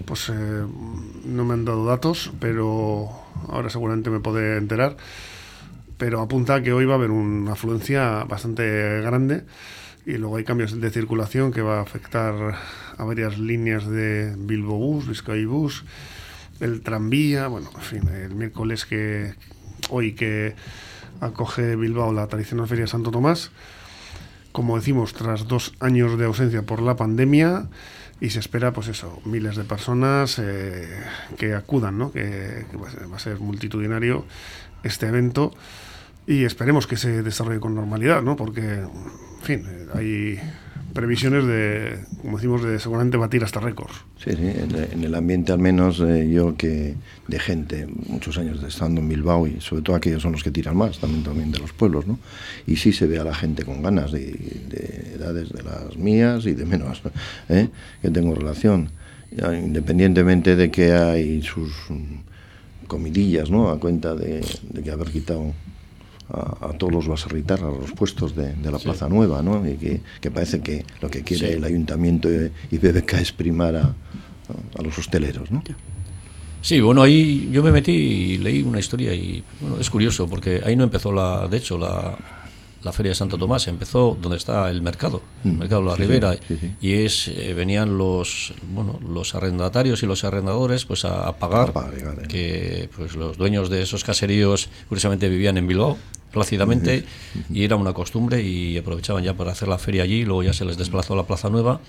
pues 0.06 0.30
eh, 0.30 0.64
no 1.26 1.44
me 1.44 1.54
han 1.54 1.66
dado 1.66 1.86
datos, 1.86 2.32
pero 2.40 3.10
ahora 3.50 3.70
seguramente 3.70 4.10
me 4.10 4.22
podré 4.22 4.56
enterar. 4.58 4.96
Pero 5.98 6.22
apunta 6.22 6.64
que 6.64 6.72
hoy 6.72 6.86
va 6.86 6.94
a 6.94 6.96
haber 6.96 7.12
una 7.12 7.52
afluencia 7.52 8.24
bastante 8.24 9.02
grande 9.02 9.44
y 10.06 10.14
luego 10.14 10.38
hay 10.38 10.46
cambios 10.46 10.80
de 10.80 10.90
circulación 10.90 11.52
que 11.52 11.62
va 11.62 11.80
a 11.80 11.82
afectar 11.82 12.34
a 12.98 13.04
varias 13.04 13.38
líneas 13.38 13.86
de 13.86 14.34
Bilbo 14.38 14.78
Bus, 14.78 15.08
Vizcaibus 15.08 15.84
el 16.60 16.82
tranvía, 16.82 17.48
bueno, 17.48 17.70
en 17.76 17.82
fin, 17.82 18.08
el 18.10 18.36
miércoles 18.36 18.86
que 18.86 19.34
hoy 19.90 20.14
que 20.14 20.56
acoge 21.22 21.76
Bilbao 21.76 22.14
la 22.14 22.28
tradicional 22.28 22.68
Feria 22.68 22.88
Santo 22.88 23.12
Tomás, 23.12 23.52
como 24.52 24.78
decimos, 24.78 25.14
tras 25.14 25.48
dos 25.48 25.74
años 25.80 26.18
de 26.18 26.26
ausencia 26.26 26.62
por 26.62 26.82
la 26.82 26.96
pandemia 26.96 27.68
y 28.22 28.30
se 28.30 28.40
espera, 28.40 28.72
pues 28.72 28.88
eso, 28.88 29.22
miles 29.26 29.56
de 29.56 29.64
personas 29.64 30.40
eh, 30.40 30.88
que 31.38 31.56
acudan, 31.56 31.98
¿no? 31.98 32.12
Que, 32.12 32.66
va 33.12 33.18
a 33.18 33.20
ser 33.20 33.40
multitudinario 33.40 34.26
este 34.84 35.08
evento 35.08 35.54
y 36.28 36.46
esperemos 36.46 36.88
que 36.88 36.98
se 36.98 37.24
desarrolle 37.24 37.60
con 37.60 37.76
normalidad, 37.76 38.22
¿no? 38.22 38.36
Porque, 38.36 38.62
en 38.62 39.42
fin, 39.42 39.68
hay 39.94 40.40
previsiones 40.94 41.46
de, 41.46 42.00
como 42.22 42.38
decimos, 42.38 42.64
de 42.64 42.80
seguramente 42.80 43.18
batir 43.18 43.44
hasta 43.44 43.60
récords. 43.60 43.94
Sí, 44.24 44.32
sí, 44.32 44.52
en, 44.92 45.04
el 45.04 45.16
ambiente 45.16 45.52
al 45.52 45.60
menos 45.60 46.00
eh, 46.00 46.30
yo 46.32 46.56
que 46.56 46.96
de 47.28 47.40
gente, 47.40 47.88
muchos 48.08 48.38
años 48.38 48.62
de 48.62 48.68
estando 48.68 49.02
en 49.02 49.10
Bilbao 49.10 49.48
y 49.48 49.60
sobre 49.60 49.82
todo 49.82 49.96
aquellos 49.96 50.22
son 50.22 50.32
los 50.32 50.44
que 50.44 50.52
tiran 50.52 50.78
más, 50.78 51.00
también, 51.00 51.24
también 51.24 51.52
de 51.52 51.60
los 51.60 51.74
pueblos, 51.74 52.08
¿no? 52.08 52.20
Y 52.68 52.78
sí 52.78 52.94
se 52.94 53.08
ve 53.08 53.20
a 53.20 53.24
la 53.24 53.34
gente 53.34 53.64
con 53.64 53.82
ganas 53.82 54.12
de, 54.12 55.14
edades 55.16 55.52
de 55.52 55.64
las 55.64 55.98
mías 55.98 56.46
y 56.46 56.54
de 56.54 56.66
menos, 56.66 57.02
¿eh? 57.50 57.70
que 58.02 58.10
tengo 58.10 58.36
relación, 58.36 58.90
independientemente 59.32 60.56
de 60.56 60.70
que 60.70 60.94
hay 60.94 61.42
sus 61.42 61.74
comidillas, 62.88 63.50
¿no? 63.50 63.70
A 63.70 63.80
cuenta 63.80 64.16
de, 64.16 64.46
de 64.70 64.84
que 64.84 64.92
haber 64.92 65.10
quitado 65.10 65.54
a, 66.34 66.74
todos 66.78 66.94
los 66.94 67.08
baserritar, 67.08 67.60
a 67.60 67.70
los 67.70 67.92
puestos 67.92 68.36
de, 68.36 68.56
la 68.64 68.80
Plaza 68.80 69.08
Nueva, 69.08 69.42
¿no? 69.42 69.66
Y 69.68 69.76
que, 70.20 70.32
parece 70.32 70.62
que 70.62 70.86
lo 71.02 71.10
que 71.10 71.22
quiere 71.24 71.54
el 71.54 71.64
ayuntamiento 71.64 72.28
y 72.72 72.78
BBK 72.78 73.14
es 73.14 73.32
primar 73.32 73.76
a, 73.76 73.96
los 74.82 74.98
hosteleros, 74.98 75.52
¿no? 75.52 75.64
Sí, 76.62 76.80
bueno, 76.80 77.04
ahí 77.04 77.50
yo 77.52 77.62
me 77.62 77.72
metí 77.72 77.92
y 77.92 78.38
leí 78.38 78.62
una 78.64 78.80
historia 78.80 79.14
y 79.14 79.44
bueno, 79.60 79.80
es 79.80 79.90
curioso 79.90 80.28
porque 80.28 80.62
ahí 80.66 80.76
no 80.76 80.86
empezó 80.86 81.12
la, 81.12 81.48
de 81.48 81.58
hecho, 81.58 81.78
la, 81.78 82.18
la 82.84 82.92
Feria 82.92 83.12
de 83.12 83.16
Santo 83.16 83.38
Tomás, 83.38 83.68
empezó 83.68 84.18
donde 84.20 84.38
está 84.38 84.70
el 84.70 84.82
mercado, 84.82 85.22
el 85.44 85.54
mm. 85.54 85.58
mercado 85.58 85.82
de 85.82 85.88
la 85.88 85.96
Ribera, 85.96 86.36
y 86.82 86.94
es 86.94 87.28
eh, 87.30 87.54
venían 87.54 87.98
los 87.98 88.54
bueno, 88.74 89.00
los 89.08 89.36
arrendatarios 89.36 90.04
y 90.04 90.06
los 90.06 90.24
arrendadores 90.24 90.86
pues 90.86 91.06
a, 91.06 91.32
pagar, 91.38 91.74
eh. 91.96 92.28
que 92.28 92.90
pues 92.96 93.16
los 93.16 93.38
dueños 93.38 93.70
de 93.70 93.82
esos 93.82 94.04
caseríos 94.04 94.70
curiosamente 94.90 95.30
vivían 95.30 95.58
en 95.58 95.68
Bilbao 95.68 95.98
plácidamente 96.34 97.06
y 97.52 97.64
era 97.64 97.76
una 97.76 97.94
costumbre 97.94 98.42
y 98.42 98.78
aprovechaban 98.78 99.24
ya 99.24 99.36
para 99.36 99.52
hacer 99.52 99.68
la 99.68 99.78
feria 99.78 100.04
allí, 100.04 100.26
luego 100.26 100.44
ya 100.44 100.54
se 100.54 100.66
les 100.66 100.78
desplazó 100.78 101.14
a 101.14 101.18
la 101.18 101.24
Plaza 101.24 101.50
Nueva 101.50 101.80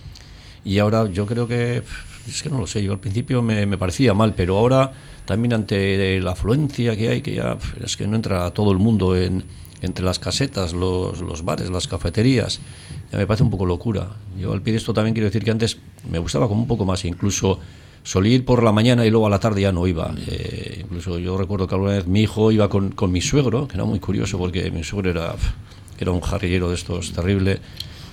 y 0.64 0.78
ahora 0.78 1.10
yo 1.10 1.26
creo 1.26 1.48
que 1.48 1.82
es 2.28 2.42
que 2.42 2.50
no 2.50 2.58
lo 2.58 2.66
sé, 2.66 2.82
yo 2.82 2.92
al 2.92 3.00
principio 3.00 3.42
me, 3.42 3.66
me 3.66 3.76
parecía 3.76 4.14
mal, 4.14 4.34
pero 4.34 4.56
ahora 4.56 4.92
también 5.24 5.54
ante 5.54 6.20
la 6.20 6.32
afluencia 6.32 6.96
que 6.96 7.08
hay, 7.08 7.22
que 7.22 7.34
ya 7.34 7.58
es 7.82 7.96
que 7.96 8.06
no 8.06 8.16
entra 8.16 8.50
todo 8.52 8.70
el 8.70 8.78
mundo 8.78 9.16
en 9.16 9.44
entre 9.84 10.04
las 10.04 10.18
casetas, 10.18 10.72
los, 10.72 11.20
los 11.20 11.44
bares, 11.44 11.70
las 11.70 11.86
cafeterías, 11.86 12.60
ya 13.12 13.18
me 13.18 13.26
parece 13.26 13.44
un 13.44 13.50
poco 13.50 13.66
locura. 13.66 14.08
Yo 14.38 14.52
al 14.52 14.62
pie 14.62 14.72
de 14.72 14.78
esto 14.78 14.94
también 14.94 15.14
quiero 15.14 15.26
decir 15.26 15.44
que 15.44 15.50
antes 15.50 15.78
me 16.10 16.18
gustaba 16.18 16.48
como 16.48 16.62
un 16.62 16.66
poco 16.66 16.84
más, 16.84 17.04
incluso 17.04 17.60
solía 18.04 18.34
ir 18.34 18.44
por 18.44 18.62
la 18.62 18.70
mañana 18.70 19.04
y 19.04 19.10
luego 19.10 19.26
a 19.26 19.30
la 19.30 19.40
tarde 19.40 19.62
ya 19.62 19.72
no 19.72 19.86
iba. 19.88 20.14
Eh, 20.28 20.82
incluso 20.82 21.18
yo 21.18 21.36
recuerdo 21.36 21.66
que 21.66 21.74
alguna 21.74 21.92
vez 21.92 22.06
mi 22.06 22.20
hijo 22.20 22.52
iba 22.52 22.68
con, 22.68 22.90
con, 22.90 23.10
mi 23.10 23.20
suegro, 23.20 23.66
que 23.66 23.74
era 23.74 23.84
muy 23.84 23.98
curioso 23.98 24.38
porque 24.38 24.70
mi 24.70 24.84
suegro 24.84 25.10
era, 25.10 25.34
era 25.98 26.12
un 26.12 26.20
jarrillero 26.20 26.68
de 26.68 26.76
estos 26.76 27.12
terrible 27.12 27.58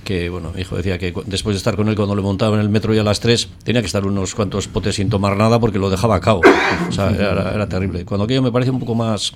que 0.03 0.29
bueno, 0.29 0.51
mi 0.55 0.61
hijo 0.61 0.75
decía 0.75 0.97
que 0.97 1.13
después 1.27 1.53
de 1.53 1.57
estar 1.57 1.75
con 1.75 1.87
él 1.87 1.95
cuando 1.95 2.15
le 2.15 2.23
montaba 2.23 2.55
en 2.55 2.61
el 2.61 2.69
metro 2.69 2.91
ya 2.93 3.01
a 3.01 3.03
las 3.03 3.19
3, 3.19 3.49
tenía 3.63 3.81
que 3.81 3.85
estar 3.85 4.03
unos 4.03 4.33
cuantos 4.33 4.67
potes 4.67 4.95
sin 4.95 5.09
tomar 5.09 5.37
nada 5.37 5.59
porque 5.59 5.77
lo 5.77 5.91
dejaba 5.91 6.15
a 6.15 6.19
cabo. 6.19 6.41
O 6.89 6.91
sea, 6.91 7.11
era, 7.11 7.51
era 7.53 7.69
terrible. 7.69 8.03
Cuando 8.03 8.23
aquello 8.23 8.41
me 8.41 8.51
parece 8.51 8.71
un 8.71 8.79
poco 8.79 8.95
más, 8.95 9.33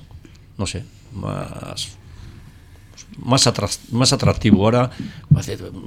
no 0.58 0.66
sé, 0.66 0.84
más 1.14 1.98
más, 3.18 3.52
más 3.92 4.14
atractivo. 4.14 4.66
Ahora 4.66 4.92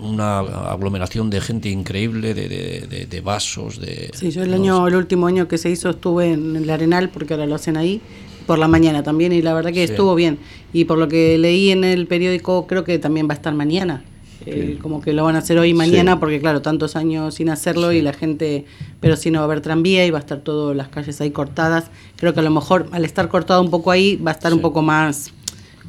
una 0.00 0.38
aglomeración 0.38 1.30
de 1.30 1.40
gente 1.40 1.68
increíble, 1.68 2.34
de, 2.34 3.20
vasos, 3.22 3.80
de... 3.80 4.10
Sí, 4.14 4.30
yo 4.30 4.42
el, 4.42 4.54
año, 4.54 4.86
el 4.86 4.94
último 4.94 5.26
año 5.26 5.48
que 5.48 5.58
se 5.58 5.70
hizo 5.70 5.90
estuve 5.90 6.32
en 6.32 6.56
el 6.56 6.70
Arenal, 6.70 7.10
porque 7.10 7.34
ahora 7.34 7.46
lo 7.46 7.54
hacen 7.54 7.76
ahí, 7.76 8.00
por 8.46 8.58
la 8.58 8.68
mañana 8.68 9.02
también, 9.02 9.32
y 9.32 9.42
la 9.42 9.54
verdad 9.54 9.72
que 9.72 9.84
estuvo 9.84 10.14
bien. 10.14 10.38
Y 10.72 10.84
por 10.84 10.98
lo 10.98 11.08
que 11.08 11.38
leí 11.38 11.70
en 11.70 11.84
el 11.84 12.06
periódico, 12.06 12.66
creo 12.66 12.84
que 12.84 12.98
también 12.98 13.28
va 13.28 13.32
a 13.32 13.36
estar 13.36 13.54
mañana. 13.54 14.04
Eh, 14.46 14.78
como 14.80 15.02
que 15.02 15.12
lo 15.12 15.24
van 15.24 15.34
a 15.34 15.40
hacer 15.40 15.58
hoy 15.58 15.70
y 15.70 15.74
mañana, 15.74 16.20
porque 16.20 16.40
claro, 16.40 16.62
tantos 16.62 16.96
años 16.96 17.34
sin 17.34 17.50
hacerlo 17.50 17.92
y 17.92 18.00
la 18.00 18.12
gente, 18.12 18.64
pero 19.00 19.16
si 19.16 19.30
no 19.30 19.40
va 19.40 19.42
a 19.42 19.44
haber 19.46 19.60
tranvía 19.60 20.06
y 20.06 20.10
va 20.10 20.18
a 20.18 20.20
estar 20.20 20.38
todas 20.38 20.76
las 20.76 20.88
calles 20.88 21.20
ahí 21.20 21.32
cortadas. 21.32 21.90
Creo 22.16 22.32
que 22.32 22.40
a 22.40 22.42
lo 22.42 22.50
mejor 22.50 22.88
al 22.92 23.04
estar 23.04 23.28
cortado 23.28 23.60
un 23.60 23.70
poco 23.70 23.90
ahí 23.90 24.16
va 24.16 24.30
a 24.30 24.34
estar 24.34 24.54
un 24.54 24.60
poco 24.60 24.80
más 24.80 25.32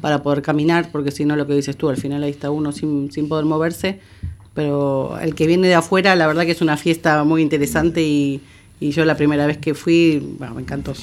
para 0.00 0.22
poder 0.22 0.42
caminar, 0.42 0.90
porque 0.90 1.10
si 1.10 1.24
no, 1.24 1.36
lo 1.36 1.46
que 1.46 1.54
dices 1.54 1.76
tú, 1.76 1.88
al 1.88 1.96
final 1.96 2.22
ahí 2.22 2.30
está 2.30 2.50
uno 2.50 2.72
sin, 2.72 3.10
sin 3.12 3.28
poder 3.28 3.44
moverse. 3.44 4.00
Pero 4.54 5.18
el 5.20 5.34
que 5.34 5.46
viene 5.46 5.68
de 5.68 5.74
afuera, 5.74 6.16
la 6.16 6.26
verdad 6.26 6.44
que 6.44 6.52
es 6.52 6.60
una 6.60 6.76
fiesta 6.76 7.22
muy 7.24 7.42
interesante 7.42 8.02
y, 8.02 8.40
y 8.80 8.90
yo 8.90 9.04
la 9.04 9.16
primera 9.16 9.46
vez 9.46 9.58
que 9.58 9.74
fui, 9.74 10.34
bueno, 10.38 10.54
me 10.54 10.62
encantó. 10.62 10.94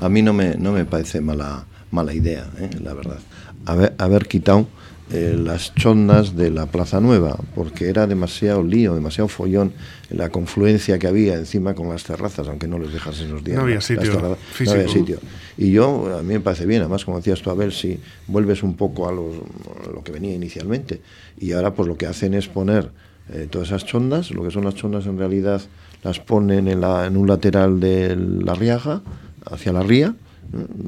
A 0.00 0.08
mí 0.08 0.22
no 0.22 0.32
me, 0.32 0.54
no 0.56 0.72
me 0.72 0.84
parece 0.84 1.20
mala, 1.20 1.66
mala 1.90 2.14
idea, 2.14 2.48
¿eh? 2.58 2.70
la 2.82 2.94
verdad. 2.94 3.18
Haber, 3.66 3.94
haber 3.98 4.26
quitado 4.26 4.66
eh, 5.12 5.36
las 5.38 5.72
chondas 5.74 6.34
de 6.34 6.50
la 6.50 6.66
Plaza 6.66 7.00
Nueva, 7.00 7.38
porque 7.54 7.88
era 7.88 8.08
demasiado 8.08 8.64
lío, 8.64 8.94
demasiado 8.94 9.28
follón 9.28 9.72
la 10.10 10.30
confluencia 10.30 10.98
que 10.98 11.06
había 11.06 11.34
encima 11.34 11.74
con 11.74 11.88
las 11.88 12.02
terrazas, 12.02 12.48
aunque 12.48 12.66
no 12.66 12.78
les 12.78 12.92
dejas 12.92 13.20
esos 13.20 13.44
días. 13.44 13.56
No 13.56 13.62
había 13.62 13.80
sitio. 13.80 14.20
no 14.20 14.70
había 14.72 14.88
sitio. 14.88 15.18
Y 15.56 15.70
yo, 15.70 16.18
a 16.18 16.22
mí 16.22 16.34
me 16.34 16.40
parece 16.40 16.66
bien, 16.66 16.80
además, 16.80 17.04
como 17.04 17.18
decías 17.18 17.40
tú, 17.40 17.50
a 17.50 17.54
ver 17.54 17.72
si 17.72 18.00
vuelves 18.26 18.64
un 18.64 18.74
poco 18.74 19.08
a, 19.08 19.12
lo 19.12 20.02
que 20.02 20.10
venía 20.10 20.34
inicialmente. 20.34 21.00
Y 21.38 21.52
ahora, 21.52 21.72
pues 21.72 21.86
lo 21.86 21.96
que 21.96 22.06
hacen 22.06 22.34
es 22.34 22.48
poner 22.48 22.90
eh, 23.32 23.46
todas 23.48 23.68
esas 23.68 23.84
chondas, 23.84 24.32
lo 24.32 24.42
que 24.42 24.50
son 24.50 24.64
las 24.64 24.74
chondas 24.74 25.06
en 25.06 25.18
realidad 25.18 25.62
las 26.02 26.20
ponen 26.20 26.68
en, 26.68 26.80
la, 26.80 27.06
en 27.06 27.16
un 27.16 27.28
lateral 27.28 27.80
de 27.80 28.16
la 28.16 28.54
riaja, 28.54 29.02
hacia 29.44 29.72
la 29.72 29.82
ría, 29.82 30.14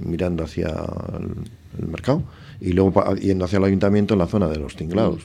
mirando 0.04 0.44
hacia 0.44 0.68
el 0.68 1.34
mercado 1.86 2.22
y 2.60 2.72
luego 2.72 3.14
yendo 3.14 3.44
hacia 3.44 3.58
el 3.58 3.64
ayuntamiento 3.64 4.14
en 4.14 4.18
la 4.18 4.26
zona 4.26 4.48
de 4.48 4.58
los 4.58 4.76
tinglados. 4.76 5.22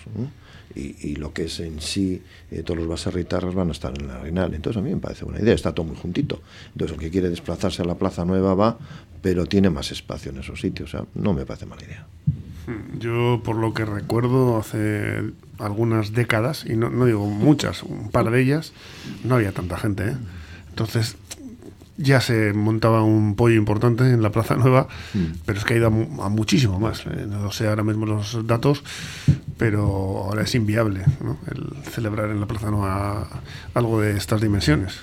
Y, 0.76 1.18
lo 1.18 1.34
que 1.34 1.46
es 1.46 1.60
en 1.60 1.80
sí, 1.82 2.24
eh, 2.50 2.64
todos 2.64 2.80
los 2.80 2.88
baserritarras 2.88 3.54
van 3.54 3.70
a 3.70 3.74
estar 3.74 3.94
en 3.96 4.08
la 4.08 4.16
Arenal. 4.16 4.56
Entonces 4.56 4.82
a 4.82 4.84
mí 4.84 4.90
me 4.90 5.00
parece 5.00 5.24
buena 5.24 5.40
idea, 5.40 5.54
está 5.54 5.72
todo 5.72 5.86
muy 5.86 5.96
juntito. 5.96 6.42
Entonces 6.72 6.98
el 6.98 7.00
que 7.00 7.12
quiere 7.12 7.30
desplazarse 7.30 7.84
a 7.84 7.86
la 7.86 7.94
Plaza 7.94 8.26
Nueva 8.26 8.56
va, 8.56 8.80
pero 9.22 9.46
tiene 9.46 9.70
más 9.70 9.92
espacio 9.92 10.32
en 10.32 10.40
esos 10.40 10.60
sitios. 10.60 10.90
O 10.94 10.98
sea, 10.98 11.06
no 11.14 11.34
me 11.34 11.46
parece 11.46 11.68
mala 11.68 11.84
idea. 11.84 12.08
Hmm, 12.66 12.98
yo, 12.98 13.42
por 13.44 13.56
lo 13.56 13.76
que 13.76 13.86
recuerdo, 13.86 14.58
hace 14.58 15.22
algunas 15.60 16.14
décadas, 16.14 16.66
y 16.68 16.76
no, 16.76 16.90
no 16.90 17.06
digo 17.06 17.28
muchas, 17.28 17.84
un 17.84 18.10
par 18.10 18.32
de 18.32 18.42
ellas, 18.42 18.74
no 19.24 19.36
había 19.36 19.52
tanta 19.52 19.78
gente. 19.78 20.08
¿eh? 20.08 20.18
Entonces, 20.70 21.18
ya 21.98 22.22
se 22.22 22.54
montaba 22.54 23.04
un 23.04 23.36
pollo 23.36 23.56
importante 23.56 24.04
en 24.04 24.22
la 24.22 24.32
Plaza 24.32 24.56
Nueva, 24.56 24.88
mm. 25.14 25.26
pero 25.46 25.60
es 25.60 25.66
que 25.66 25.76
ha 25.76 25.78
ido 25.78 25.88
a, 25.88 26.30
muchísimo 26.30 26.80
más. 26.80 27.06
Eh, 27.06 27.26
no 27.30 27.52
sé 27.52 27.68
ahora 27.68 27.84
mismo 27.84 28.06
los 28.06 28.46
datos, 28.48 28.84
pero 29.58 29.84
ahora 30.26 30.44
es 30.44 30.56
inviable 30.56 31.02
el 31.52 31.84
celebrar 31.92 32.30
en 32.32 32.40
la 32.40 32.48
Plaza 32.48 32.72
Nueva 32.72 33.28
algo 33.74 34.02
de 34.02 34.18
estas 34.18 34.42
dimensiones. 34.42 35.00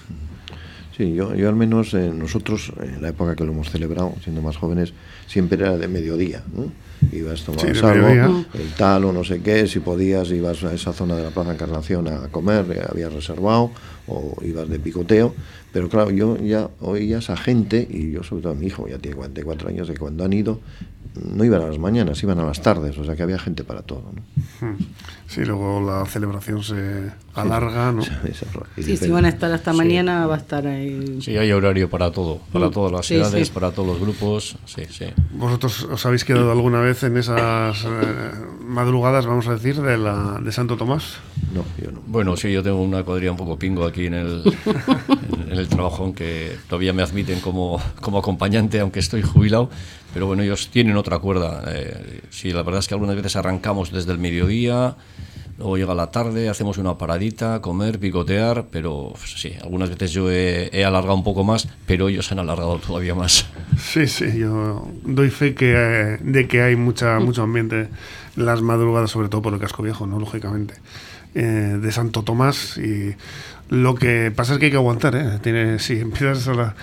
Sí, 0.97 1.15
yo, 1.15 1.35
yo 1.35 1.49
al 1.49 1.57
menos 1.57 1.95
eh, 1.95 2.13
nosotros, 2.15 2.73
en 2.83 3.01
la 3.01 3.09
época 3.09 3.35
que 3.35 3.45
lo 3.45 3.53
hemos 3.53 3.71
celebrado, 3.71 4.15
siendo 4.23 4.43
más 4.43 4.57
jóvenes, 4.57 4.93
siempre 5.27 5.59
era 5.59 5.79
de 5.79 5.89
mediodía. 5.89 6.43
¿no? 6.55 6.71
Ibas 7.11 7.43
a 7.43 7.45
tomar 7.47 7.97
algo, 7.97 8.45
el 8.53 8.73
tal 8.77 9.05
o 9.07 9.13
no 9.13 9.25
sé 9.25 9.41
qué, 9.41 9.67
si 9.67 9.81
podías, 9.81 10.31
ibas 10.31 10.63
a 10.65 10.75
esa 10.75 10.93
zona 10.93 11.17
de 11.17 11.23
la 11.23 11.31
Plaza 11.31 11.55
Encarnación 11.55 12.07
a 12.09 12.29
comer, 12.29 12.67
eh, 12.73 12.83
habías 12.87 13.13
reservado, 13.15 13.71
o 14.09 14.37
ibas 14.43 14.69
de 14.69 14.79
picoteo 14.79 15.35
pero 15.73 15.89
claro, 15.89 16.11
yo 16.11 16.37
ya 16.37 16.69
oía 16.81 17.17
a 17.17 17.19
esa 17.21 17.37
gente, 17.37 17.87
y 17.89 18.13
yo 18.13 18.23
sobre 18.23 18.43
todo 18.43 18.55
mi 18.55 18.67
hijo, 18.67 18.89
ya 18.89 18.99
tiene 18.99 19.17
44 19.17 19.69
años, 19.69 19.89
de 19.89 19.95
que 19.95 20.01
cuando 20.01 20.25
han 20.25 20.33
ido, 20.33 20.61
no 21.15 21.45
iban 21.45 21.63
a 21.63 21.67
las 21.67 21.79
mañanas, 21.79 22.23
iban 22.23 22.39
a 22.39 22.45
las 22.45 22.63
tardes, 22.63 22.97
o 22.99 23.05
sea 23.05 23.17
que 23.17 23.23
había 23.23 23.39
gente 23.39 23.65
para 23.65 23.83
todo. 23.83 24.13
¿no? 24.15 24.67
Hmm. 24.67 24.77
Sí, 25.27 25.45
luego 25.45 25.81
la 25.81 26.05
celebración 26.07 26.63
se 26.63 27.11
alarga, 27.35 27.93
¿no? 27.93 28.03
Sí, 28.77 28.97
si 28.97 29.09
van 29.11 29.25
a 29.25 29.29
estar 29.29 29.53
hasta 29.53 29.73
mañana, 29.73 30.27
va 30.27 30.35
a 30.37 30.39
estar 30.39 30.67
ahí. 30.67 31.19
Sí, 31.21 31.37
hay 31.37 31.53
horario 31.53 31.89
para 31.89 32.11
todo, 32.11 32.41
para 32.53 32.69
mm. 32.69 32.71
todas 32.73 32.93
las 32.93 33.11
edades, 33.11 33.51
para 33.51 33.71
todos 33.71 33.89
los 33.89 34.01
grupos. 34.01 34.57
Sí, 34.67 34.83
sí. 34.89 35.07
¿Vosotros 35.33 35.85
os 35.85 36.07
habéis 36.07 36.25
quedado 36.25 36.51
alguna 36.51 36.81
vez 36.81 37.03
en 37.03 37.17
esas 37.17 37.85
eh, 37.85 37.89
madrugadas, 38.65 39.27
vamos 39.27 39.47
a 39.49 39.53
decir, 39.53 39.81
de, 39.81 39.99
la, 39.99 40.41
de 40.43 40.53
Santo 40.53 40.77
Tomás? 40.77 41.19
No, 41.55 41.65
yo 41.83 41.93
no. 41.93 42.01
Bueno, 42.07 42.37
sí, 42.37 42.53
yo 42.53 42.63
tengo 42.63 42.83
una 42.83 43.03
cuadrilla 43.03 43.33
un 43.33 43.37
poco 43.37 43.59
pingo 43.59 43.85
aquí 43.85 44.07
en 44.07 44.15
el, 44.15 44.43
en, 44.45 45.40
el 45.61 45.69
trabajo, 45.69 46.05
aunque 46.05 46.57
todavía 46.69 46.93
me 46.93 47.03
admiten 47.03 47.41
como, 47.41 47.81
como 48.01 48.19
acompañante, 48.19 48.81
aunque 48.81 49.01
estoy 49.01 49.23
jubilado. 49.23 49.71
Pero 50.13 50.27
bueno, 50.27 50.43
ellos 50.43 50.69
tienen 50.71 50.97
otra 50.97 51.19
cuerda. 51.19 51.63
Eh, 51.69 52.23
sí, 52.31 52.53
la 52.53 52.63
verdad 52.63 52.81
es 52.81 52.89
que 52.89 52.95
algunas 52.95 53.17
veces 53.17 53.37
arrancamos 53.37 53.93
desde 53.93 54.13
el 54.13 54.19
mediodía 54.19 54.97
Luego 55.61 55.77
llega 55.77 55.95
la 55.95 56.11
tarde, 56.11 56.49
hacemos 56.49 56.79
una 56.79 56.97
paradita, 56.97 57.61
comer, 57.61 57.99
picotear, 57.99 58.69
pero 58.71 59.13
pues, 59.13 59.35
sí, 59.37 59.53
algunas 59.63 59.91
veces 59.91 60.11
yo 60.11 60.31
he, 60.31 60.71
alargado 60.87 61.15
un 61.15 61.23
poco 61.23 61.45
más, 61.45 61.69
pero 61.85 62.09
ellos 62.09 62.33
han 62.33 62.39
alargado 62.39 62.79
todavía 62.79 63.15
más. 63.15 63.45
Sí, 63.79 64.07
sí, 64.07 64.39
yo 64.39 64.89
doy 65.05 65.29
fe 65.29 65.55
que, 65.55 65.75
eh, 65.77 66.19
de 66.23 66.49
que 66.49 66.63
hay 66.63 66.77
mucha, 66.77 67.19
mucho 67.19 67.43
ambiente 67.43 67.89
en 68.39 68.47
las 68.47 68.63
madrugadas, 68.63 69.11
sobre 69.11 69.29
todo 69.29 69.43
por 69.43 69.53
el 69.53 69.61
casco 69.61 69.83
viejo, 69.83 70.07
¿no? 70.07 70.19
Lógicamente. 70.19 70.77
Eh, 71.35 71.79
de 71.81 71.93
Santo 71.93 72.23
Tomás 72.23 72.79
y 72.79 73.15
lo 73.71 73.95
que 73.95 74.31
pasa 74.35 74.53
es 74.53 74.59
que 74.59 74.67
hay 74.67 74.71
que 74.71 74.77
aguantar, 74.77 75.15
¿eh? 75.17 75.39
Tiene, 75.43 75.79
si 75.79 76.01
empiezas 76.01 76.47
a 76.49 76.55
la, 76.55 76.75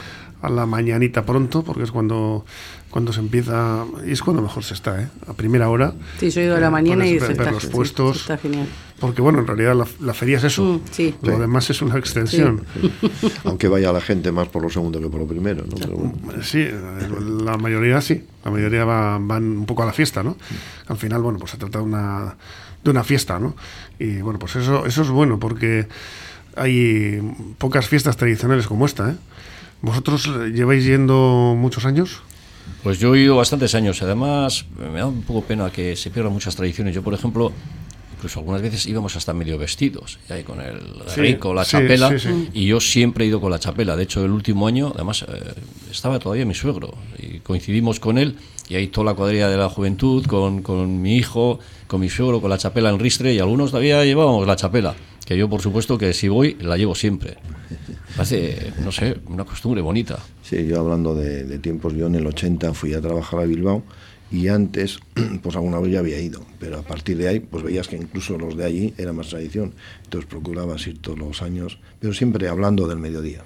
a 0.41 0.50
la 0.50 0.65
mañanita 0.65 1.26
pronto, 1.26 1.63
porque 1.63 1.84
es 1.84 1.91
cuando 1.91 2.45
cuando 2.89 3.12
se 3.12 3.19
empieza, 3.19 3.86
y 4.06 4.12
es 4.12 4.23
cuando 4.23 4.41
mejor 4.41 4.63
se 4.63 4.73
está, 4.73 5.02
¿eh? 5.02 5.08
a 5.28 5.34
primera 5.34 5.69
hora. 5.69 5.93
Sí, 6.19 6.30
yo 6.30 6.41
he 6.41 6.45
ido 6.45 6.56
a 6.56 6.60
la 6.60 6.71
mañana 6.71 7.06
y 7.06 7.19
se 7.19 7.34
está, 7.34 7.52
los 7.52 7.65
puestos. 7.67 8.21
está 8.21 8.38
genial. 8.38 8.65
Porque 9.00 9.21
bueno, 9.21 9.39
en 9.39 9.45
realidad 9.45 9.76
la, 10.00 10.13
feria 10.13 10.38
es 10.38 10.45
eso, 10.45 10.63
mm, 10.63 10.82
sí. 10.89 11.13
lo 11.21 11.38
demás 11.38 11.69
es 11.69 11.82
una 11.82 11.97
extensión. 12.00 12.63
Aunque 13.43 13.67
vaya 13.67 13.91
la 13.91 14.02
gente 14.02 14.32
más 14.32 14.47
por 14.47 14.63
lo 14.63 14.69
segundo 14.69 15.02
que 15.02 15.10
por 15.10 15.19
lo 15.19 15.28
primero. 15.28 15.65
¿no? 15.65 16.41
Sí, 16.41 16.67
la 17.43 17.58
mayoría 17.58 18.02
sí, 18.02 18.23
la 18.43 18.52
mayoría 18.52 18.86
van 18.86 19.43
un 19.43 19.65
poco 19.65 19.84
a 19.84 19.86
la 19.86 19.93
fiesta, 19.93 20.23
¿no? 20.23 20.38
Al 20.88 20.97
final, 20.97 21.21
bueno, 21.21 21.38
pues 21.38 21.52
se 21.52 21.58
trata 21.58 21.80
de 21.80 21.84
una, 21.84 22.36
de 22.84 22.89
una 22.89 23.04
fiesta, 23.04 23.38
¿no? 23.38 23.56
Y 24.00 24.21
bueno, 24.21 24.39
pues 24.39 24.56
eso, 24.56 24.86
eso 24.86 25.02
es 25.02 25.10
bueno 25.10 25.38
porque 25.38 25.88
hay 26.58 27.22
pocas 27.58 27.88
fiestas 27.88 28.17
tradicionales 28.17 28.67
como 28.67 28.86
esta, 28.86 29.12
¿eh? 29.12 29.15
¿Vosotros 29.82 30.30
lleváis 30.54 30.86
yendo 30.86 31.56
muchos 31.58 31.86
años? 31.86 32.22
Pues 32.84 33.00
yo 33.00 33.15
he 33.15 33.20
ido 33.22 33.36
bastantes 33.36 33.76
años. 33.76 34.02
Además, 34.02 34.65
me 34.78 35.00
da 35.00 35.06
un 35.06 35.22
poco 35.22 35.43
pena 35.43 35.70
que 35.72 35.96
se 35.96 36.10
pierdan 36.10 36.34
muchas 36.34 36.56
tradiciones. 36.56 36.96
Yo, 36.96 37.04
por 37.04 37.13
ejemplo, 37.13 37.52
incluso 38.17 38.39
algunas 38.39 38.62
veces 38.62 38.86
íbamos 38.88 39.15
hasta 39.15 39.34
medio 39.34 39.58
vestidos, 39.58 40.20
ahí 40.30 40.43
con 40.43 40.60
el 40.60 40.80
rico, 41.15 41.54
la 41.54 41.63
chapela, 41.63 42.15
y 42.54 42.65
yo 42.65 42.80
siempre 42.80 43.26
he 43.26 43.28
ido 43.28 43.39
con 43.39 43.52
la 43.52 43.60
chapela. 43.60 43.96
De 43.96 44.04
hecho, 44.04 44.26
el 44.26 44.32
último 44.32 44.67
año, 44.67 44.91
además, 44.96 45.24
eh, 45.28 45.54
estaba 45.91 46.17
todavía 46.17 46.46
mi 46.46 46.56
suegro, 46.56 46.96
y 47.20 47.39
coincidimos 47.39 48.00
con 48.00 48.17
él, 48.17 48.36
y 48.70 48.76
ahí 48.76 48.88
toda 48.88 49.06
la 49.06 49.13
cuadrilla 49.13 49.50
de 49.50 49.58
la 49.58 49.70
juventud, 49.70 50.26
con, 50.26 50.63
con 50.63 51.00
mi 51.02 51.15
hijo, 51.15 51.60
con 51.86 52.02
mi 52.02 52.10
suegro, 52.10 52.41
con 52.41 52.50
la 52.50 52.58
chapela 52.58 52.89
en 52.89 52.98
ristre, 52.98 53.34
y 53.34 53.39
algunos 53.39 53.70
todavía 53.70 54.04
llevábamos 54.04 54.48
la 54.48 54.56
chapela, 54.56 54.96
que 55.28 55.38
yo, 55.38 55.50
por 55.50 55.62
supuesto, 55.62 55.98
que 55.98 56.13
si 56.13 56.30
voy, 56.30 56.56
la 56.62 56.78
llevo 56.78 56.96
siempre. 56.96 57.36
Parece, 58.16 58.72
no 58.82 58.94
sé, 58.94 59.18
una 59.28 59.44
costumbre 59.44 59.82
bonita. 59.82 60.20
Sí, 60.42 60.66
yo 60.66 60.80
hablando 60.80 61.13
de, 61.13 61.60
tiempos, 61.60 61.94
yo 61.96 62.08
en 62.08 62.16
el 62.16 62.26
80 62.26 62.74
fui 62.74 62.94
a 62.94 63.02
trabajar 63.02 63.42
a 63.42 63.44
Bilbao 63.44 63.84
y 64.32 64.48
antes, 64.48 65.00
pues 65.44 65.56
alguna 65.58 65.82
vez 65.82 65.92
ya 65.92 66.00
había 66.00 66.18
ido, 66.18 66.46
pero 66.62 66.80
a 66.80 66.82
partir 66.82 67.18
de 67.18 67.28
ahí, 67.28 67.40
pues 67.42 67.62
veías 67.62 67.90
que 67.90 67.98
incluso 67.98 68.38
los 68.38 68.56
de 68.56 68.63
allí 68.63 68.94
era 68.98 69.12
más 69.12 69.28
tradición, 69.28 69.74
entonces 70.06 70.30
procurabas 70.30 70.88
ir 70.88 71.02
todos 71.02 71.20
los 71.20 71.42
años, 71.42 71.78
pero 72.00 72.13
siempre 72.13 72.48
hablando 72.48 72.88
del 72.88 73.00
mediodía. 73.00 73.44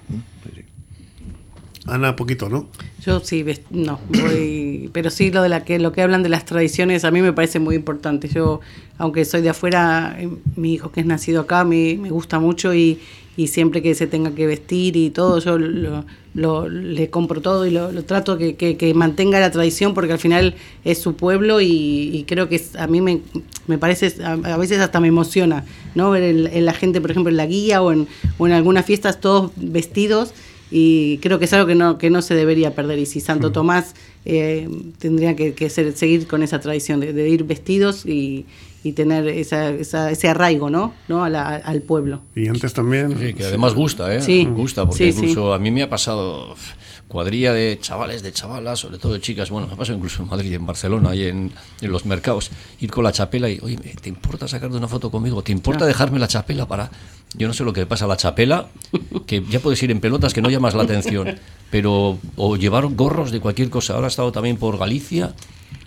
Ana, 1.86 2.14
poquito, 2.14 2.48
¿no? 2.48 2.68
Yo 3.04 3.18
sí, 3.20 3.44
no, 3.70 3.98
voy, 4.08 4.88
pero 4.92 5.10
sí 5.10 5.32
lo 5.32 5.42
de 5.42 5.48
la 5.48 5.64
que 5.64 5.80
lo 5.80 5.90
que 5.90 6.00
hablan 6.00 6.22
de 6.22 6.28
las 6.28 6.44
tradiciones 6.44 7.04
a 7.04 7.10
mí 7.10 7.22
me 7.22 7.32
parece 7.32 7.58
muy 7.58 7.74
importante. 7.74 8.28
Yo, 8.28 8.60
aunque 8.98 9.24
soy 9.24 9.42
de 9.42 9.48
afuera, 9.48 10.16
eh, 10.18 10.28
mi 10.54 10.74
hijo 10.74 10.92
que 10.92 11.00
es 11.00 11.06
nacido 11.06 11.40
acá 11.40 11.64
me, 11.64 11.96
me 12.00 12.10
gusta 12.10 12.38
mucho 12.38 12.72
y, 12.72 13.00
y 13.36 13.48
siempre 13.48 13.82
que 13.82 13.94
se 13.94 14.06
tenga 14.06 14.32
que 14.32 14.46
vestir 14.46 14.96
y 14.96 15.10
todo, 15.10 15.38
yo 15.38 15.58
lo, 15.58 16.68
le 16.68 17.10
compro 17.10 17.40
todo 17.40 17.66
y 17.66 17.70
lo, 17.70 17.90
trato 18.04 18.36
que, 18.36 18.56
que, 18.56 18.94
mantenga 18.94 19.40
la 19.40 19.50
tradición 19.50 19.94
porque 19.94 20.12
al 20.12 20.18
final 20.18 20.54
es 20.84 20.98
su 20.98 21.16
pueblo 21.16 21.60
y, 21.60 22.24
creo 22.28 22.48
que 22.48 22.62
a 22.78 22.86
mí 22.86 23.00
me, 23.00 23.22
me 23.66 23.78
parece, 23.78 24.14
a, 24.22 24.56
veces 24.56 24.80
hasta 24.80 25.00
me 25.00 25.08
emociona, 25.08 25.64
¿no? 25.94 26.10
Ver 26.10 26.22
en, 26.22 26.64
la 26.64 26.74
gente, 26.74 27.00
por 27.00 27.10
ejemplo, 27.10 27.30
en 27.30 27.38
la 27.38 27.46
guía 27.46 27.80
o 27.80 27.90
en, 27.90 28.06
o 28.38 28.46
en 28.46 28.52
algunas 28.52 28.84
fiestas 28.84 29.20
todos 29.20 29.50
vestidos 29.56 30.34
y 30.72 31.18
creo 31.18 31.38
que 31.38 31.44
es 31.44 31.52
algo 31.52 31.66
que 31.66 31.74
no, 31.74 31.98
que 31.98 32.08
no 32.10 32.22
se 32.22 32.34
debería 32.34 32.74
perder. 32.74 32.98
Y 32.98 33.06
si 33.06 33.20
Santo 33.20 33.52
Tomás 33.52 33.94
eh, 34.24 34.68
tendría 34.98 35.36
que, 35.36 35.52
que 35.54 35.68
ser- 35.68 35.94
seguir 35.96 36.26
con 36.26 36.42
esa 36.42 36.60
tradición 36.60 36.98
de, 37.00 37.12
de 37.12 37.28
ir 37.28 37.44
vestidos 37.44 38.06
y, 38.06 38.46
y 38.82 38.92
tener 38.92 39.28
esa, 39.28 39.68
esa- 39.70 40.10
ese 40.10 40.28
arraigo 40.28 40.70
¿no? 40.70 40.94
¿no? 41.08 41.24
A 41.24 41.28
la- 41.28 41.56
al 41.56 41.82
pueblo. 41.82 42.20
Y 42.34 42.48
antes 42.48 42.72
también. 42.72 43.16
Sí, 43.18 43.34
que 43.34 43.44
además 43.44 43.74
gusta, 43.74 44.14
¿eh? 44.14 44.22
Sí. 44.22 44.44
Gusta, 44.46 44.86
porque 44.86 45.12
Sí, 45.12 45.18
incluso 45.18 45.52
a 45.52 45.58
mí 45.58 45.70
me 45.70 45.82
ha 45.82 45.90
pasado 45.90 46.54
cuadrilla 47.12 47.52
de 47.52 47.78
chavales, 47.78 48.22
de 48.22 48.32
chavalas, 48.32 48.80
sobre 48.80 48.96
todo 48.96 49.12
de 49.12 49.20
chicas, 49.20 49.50
bueno, 49.50 49.66
me 49.66 49.74
ha 49.74 49.76
pasado 49.76 49.98
incluso 49.98 50.22
en 50.22 50.30
Madrid, 50.30 50.54
en 50.54 50.64
Barcelona, 50.64 51.14
y 51.14 51.26
en, 51.26 51.52
en 51.82 51.92
los 51.92 52.06
mercados, 52.06 52.50
ir 52.80 52.90
con 52.90 53.04
la 53.04 53.12
chapela 53.12 53.50
y, 53.50 53.58
oye, 53.60 53.76
¿te 53.76 54.08
importa 54.08 54.48
sacarte 54.48 54.76
una 54.76 54.88
foto 54.88 55.10
conmigo? 55.10 55.42
¿Te 55.42 55.52
importa 55.52 55.84
dejarme 55.84 56.18
la 56.18 56.26
chapela 56.26 56.66
para...? 56.66 56.90
Yo 57.34 57.48
no 57.48 57.54
sé 57.54 57.64
lo 57.64 57.72
que 57.72 57.86
pasa 57.86 58.04
a 58.06 58.08
la 58.08 58.16
chapela, 58.16 58.68
que 59.26 59.42
ya 59.48 59.60
puedes 59.60 59.82
ir 59.82 59.90
en 59.90 60.00
pelotas 60.00 60.34
que 60.34 60.42
no 60.42 60.50
llamas 60.50 60.74
la 60.74 60.82
atención, 60.82 61.38
pero 61.70 62.18
o 62.36 62.56
llevar 62.56 62.86
gorros 62.88 63.30
de 63.30 63.40
cualquier 63.40 63.70
cosa. 63.70 63.94
Ahora 63.94 64.08
he 64.08 64.08
estado 64.08 64.32
también 64.32 64.56
por 64.56 64.78
Galicia, 64.78 65.34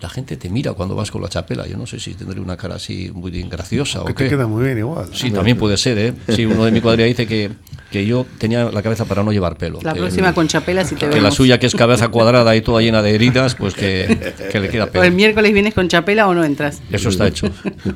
la 0.00 0.08
gente 0.08 0.36
te 0.36 0.48
mira 0.50 0.72
cuando 0.74 0.94
vas 0.94 1.10
con 1.10 1.22
la 1.22 1.28
chapela. 1.28 1.66
Yo 1.66 1.76
no 1.76 1.86
sé 1.86 1.98
si 2.00 2.14
tendré 2.14 2.40
una 2.40 2.56
cara 2.56 2.74
así 2.76 3.10
muy 3.14 3.30
graciosa 3.44 4.00
Que 4.04 4.12
o 4.12 4.14
te 4.14 4.24
qué. 4.24 4.30
queda 4.30 4.46
muy 4.46 4.64
bien 4.64 4.78
igual. 4.78 5.08
Sí, 5.12 5.30
también 5.30 5.56
puede 5.56 5.76
ser, 5.76 5.98
¿eh? 5.98 6.12
Sí, 6.28 6.44
uno 6.46 6.64
de 6.64 6.70
mi 6.70 6.80
cuadrilla 6.80 7.06
dice 7.06 7.26
que, 7.26 7.50
que 7.90 8.04
yo 8.06 8.26
tenía 8.38 8.64
la 8.70 8.82
cabeza 8.82 9.04
para 9.06 9.22
no 9.22 9.32
llevar 9.32 9.56
pelo. 9.56 9.78
La 9.82 9.94
que, 9.94 10.00
próxima 10.00 10.34
con 10.34 10.48
chapela, 10.48 10.84
si 10.84 10.94
te 10.96 11.00
que 11.00 11.06
vemos. 11.06 11.22
la 11.22 11.30
suya, 11.30 11.58
que 11.58 11.66
es 11.66 11.74
cabeza 11.74 12.08
cuadrada 12.08 12.54
y 12.56 12.60
toda 12.60 12.82
llena 12.82 13.00
de 13.02 13.14
heridas, 13.14 13.54
pues 13.54 13.74
que, 13.74 14.34
que 14.52 14.60
le 14.60 14.68
queda 14.68 14.84
O 14.84 14.86
el 14.86 14.92
pelo. 14.92 15.10
miércoles 15.16 15.52
vienes 15.52 15.72
con 15.74 15.88
chapela 15.88 16.28
o 16.28 16.34
no 16.34 16.44
entras. 16.44 16.82
Eso 16.92 17.08
está 17.08 17.26
hecho. 17.26 17.48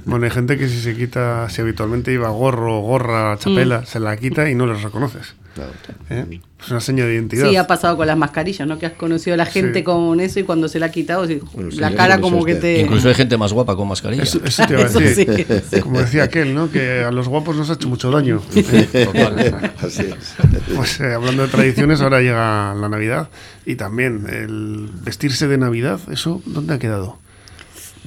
Bueno, 0.07 0.25
hay 0.25 0.31
gente 0.31 0.57
que 0.57 0.69
si 0.69 0.81
se 0.81 0.97
quita, 0.97 1.49
si 1.51 1.61
habitualmente 1.61 2.13
iba 2.13 2.29
gorro, 2.31 2.81
gorra, 2.81 3.37
chapela, 3.39 3.81
Mm. 3.81 3.87
se 3.87 4.01
la 4.01 4.17
quita 4.17 4.49
y 4.51 4.55
no 4.55 4.67
los 4.67 4.83
reconoces. 4.83 5.35
Claro. 5.55 5.73
¿eh? 6.11 6.41
Es 6.63 6.71
una 6.71 6.81
seña 6.81 7.05
de 7.07 7.15
identidad. 7.15 7.49
Sí, 7.49 7.57
ha 7.57 7.67
pasado 7.67 7.97
con 7.97 8.07
las 8.07 8.17
mascarillas, 8.17 8.69
¿no? 8.69 8.79
Que 8.79 8.87
has 8.87 8.93
conocido 8.93 9.35
a 9.35 9.37
la 9.37 9.47
gente 9.47 9.81
Sí. 9.81 9.85
con 9.85 10.21
eso 10.21 10.39
y 10.39 10.45
cuando 10.45 10.69
se 10.69 10.79
la 10.79 10.87
ha 10.87 10.91
quitado, 10.91 11.27
sí, 11.27 11.41
sí, 11.71 11.81
la 11.91 11.95
eso 11.95 11.97
cara 11.97 12.15
es 12.15 12.21
como 12.21 12.45
que 12.45 12.53
este. 12.53 12.75
te... 12.77 12.81
Incluso 12.83 13.09
hay 13.09 13.15
gente 13.15 13.37
más 13.37 13.53
guapa 13.53 13.77
con 13.77 13.89
mascarilla. 13.89 14.23
Eso, 14.23 14.41
eso 14.45 14.67
te 14.67 14.73
iba 14.73 14.83
a 14.83 14.87
Eso 14.87 15.01
decir. 15.01 15.63
sí. 15.71 15.81
Como 15.81 16.01
decía 16.01 16.25
aquel, 16.25 16.55
¿no? 16.55 16.71
Que 16.71 17.05
a 17.05 17.11
los 17.11 17.29
guapos 17.29 17.57
nos 17.57 17.71
ha 17.71 17.75
hecho 17.75 17.89
mucho 17.89 18.11
daño. 18.11 18.41
Total. 18.93 19.73
Así 19.83 20.03
es. 20.03 20.35
Pues 20.75 21.01
eh, 21.01 21.15
hablando 21.15 21.43
de 21.43 21.49
tradiciones, 21.49 22.01
ahora 22.01 22.21
llega 22.21 22.75
la 22.75 22.89
Navidad 22.89 23.29
y 23.67 23.77
también 23.77 24.27
el 24.29 24.89
vestirse 25.05 25.49
de 25.49 25.59
Navidad, 25.59 26.01
¿eso 26.11 26.43
dónde 26.47 26.75
ha 26.75 26.79
quedado? 26.79 27.19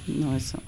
No, 0.07 0.35
eso. 0.35 0.59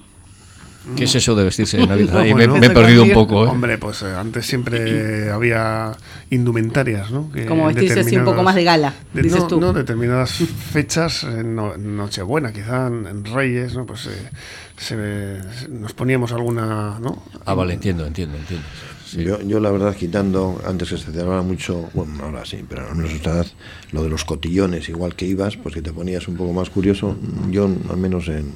¿Qué 0.94 1.04
es 1.04 1.14
eso 1.14 1.34
de 1.34 1.44
vestirse 1.44 1.78
de 1.78 1.86
Navidad? 1.88 2.12
No, 2.14 2.20
me, 2.22 2.32
bueno. 2.32 2.56
me 2.58 2.66
he 2.66 2.70
perdido 2.70 3.02
un 3.02 3.12
poco, 3.12 3.44
¿eh? 3.44 3.48
Hombre, 3.48 3.78
pues 3.78 4.02
eh, 4.02 4.14
antes 4.14 4.46
siempre 4.46 5.30
había 5.30 5.96
indumentarias, 6.30 7.10
¿no? 7.10 7.30
Que 7.32 7.46
Como 7.46 7.66
vestirse 7.66 8.00
así 8.00 8.16
un 8.16 8.24
poco 8.24 8.42
más 8.42 8.54
de 8.54 8.64
gala, 8.64 8.94
de- 9.12 9.22
dices 9.22 9.40
no, 9.40 9.46
tú. 9.46 9.60
no, 9.60 9.72
determinadas 9.72 10.32
fechas, 10.72 11.24
en 11.24 11.56
no- 11.56 11.74
en 11.74 11.96
Nochebuena, 11.96 12.52
quizá 12.52 12.86
en, 12.86 13.06
en 13.06 13.24
Reyes, 13.24 13.74
¿no? 13.74 13.84
Pues 13.86 14.06
eh, 14.06 14.28
se- 14.76 15.68
nos 15.68 15.92
poníamos 15.92 16.32
alguna, 16.32 16.98
¿no? 17.00 17.22
Ah, 17.44 17.54
vale, 17.54 17.74
entiendo, 17.74 18.06
entiendo, 18.06 18.36
entiendo. 18.36 18.66
Sí. 19.06 19.22
Yo, 19.22 19.40
yo 19.42 19.60
la 19.60 19.70
verdad 19.70 19.94
quitando, 19.94 20.60
antes 20.66 20.90
que 20.90 20.98
se 20.98 21.04
celebraba 21.04 21.42
mucho, 21.42 21.88
bueno, 21.94 22.24
ahora 22.24 22.44
sí, 22.44 22.64
pero 22.68 22.90
en 22.90 22.98
nuestra 22.98 23.34
edad, 23.34 23.46
lo 23.92 24.02
de 24.02 24.08
los 24.10 24.24
cotillones, 24.24 24.88
igual 24.88 25.14
que 25.14 25.26
ibas, 25.26 25.56
pues 25.56 25.74
que 25.76 25.82
te 25.82 25.92
ponías 25.92 26.26
un 26.26 26.36
poco 26.36 26.52
más 26.52 26.70
curioso, 26.70 27.16
yo 27.50 27.64
al 27.88 27.96
menos 27.98 28.26
en, 28.26 28.52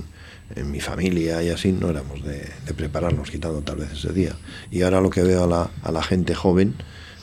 en 0.56 0.70
mi 0.70 0.80
familia 0.80 1.42
y 1.42 1.48
así 1.50 1.72
no 1.72 1.90
éramos 1.90 2.22
de, 2.24 2.48
de 2.66 2.74
prepararnos 2.74 3.30
quitando 3.30 3.60
tal 3.62 3.76
vez 3.76 3.92
ese 3.92 4.12
día. 4.12 4.34
Y 4.70 4.82
ahora 4.82 5.00
lo 5.00 5.10
que 5.10 5.22
veo 5.22 5.44
a 5.44 5.46
la, 5.46 5.70
a 5.82 5.92
la 5.92 6.02
gente 6.02 6.34
joven, 6.34 6.74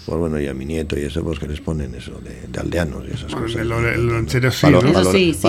pues 0.06 0.18
bueno, 0.18 0.40
y 0.40 0.48
a 0.48 0.54
mi 0.54 0.66
nieto 0.66 0.98
y 0.98 1.04
eso, 1.04 1.24
pues 1.24 1.38
que 1.40 1.48
les 1.48 1.60
ponen 1.60 1.94
eso 1.96 2.20
de, 2.24 2.48
de 2.48 2.60
aldeanos 2.60 3.04
y 3.10 3.12
esas 3.14 3.32
Bueno, 3.32 3.48
cosas. 3.48 3.62
el 3.62 4.08
lonchero 4.08 4.52
sí, 4.52 4.62
palo- 4.62 4.80
Eso 4.80 5.12
sí, 5.12 5.34
sí, 5.34 5.42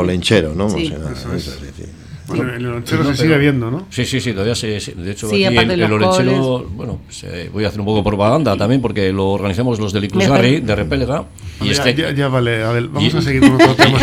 sí. 0.00 0.06
lenchero, 0.06 0.54
¿no? 0.54 0.70
Sí. 0.70 0.86
O 0.86 0.88
sea, 0.88 1.12
Eso 1.12 1.32
es. 1.34 1.46
eso 1.48 1.58
sí, 1.60 1.66
sí. 1.76 1.84
Bueno, 2.28 2.44
en 2.48 2.54
el 2.56 2.62
lonchero 2.64 3.04
No, 3.04 3.10
se 3.10 3.16
pero- 3.16 3.22
sigue 3.28 3.38
viendo, 3.38 3.70
¿no? 3.70 3.86
Sí, 3.90 4.04
sí, 4.04 4.20
sí, 4.20 4.32
todavía 4.32 4.54
se, 4.54 4.80
se- 4.80 4.92
de 4.94 5.12
hecho 5.12 5.28
Sí, 5.28 5.44
aquí 5.44 5.56
el, 5.56 5.70
el 5.82 5.88
bueno, 6.74 7.00
eh, 7.22 7.50
voy 7.52 7.64
a 7.64 7.68
hacer 7.68 7.80
un 7.80 7.86
poco 7.86 7.98
de 7.98 8.04
propaganda 8.04 8.56
también 8.56 8.80
porque 8.82 9.12
lo 9.12 9.28
organizamos 9.30 9.78
los 9.78 9.92
del 9.92 10.04
Icusgarri 10.04 10.60
de 10.60 10.74
Repélega 10.74 11.24
y 11.60 11.66
ya, 11.66 11.72
este, 11.72 11.94
ya, 11.94 12.10
ya 12.12 12.28
vale, 12.28 12.62
a 12.64 12.70
ver, 12.72 12.88
vamos 12.88 13.14
y- 13.14 13.16
a 13.16 13.22
seguir 13.22 13.40
con 13.42 13.54
otro 13.54 13.74
tema. 13.76 13.98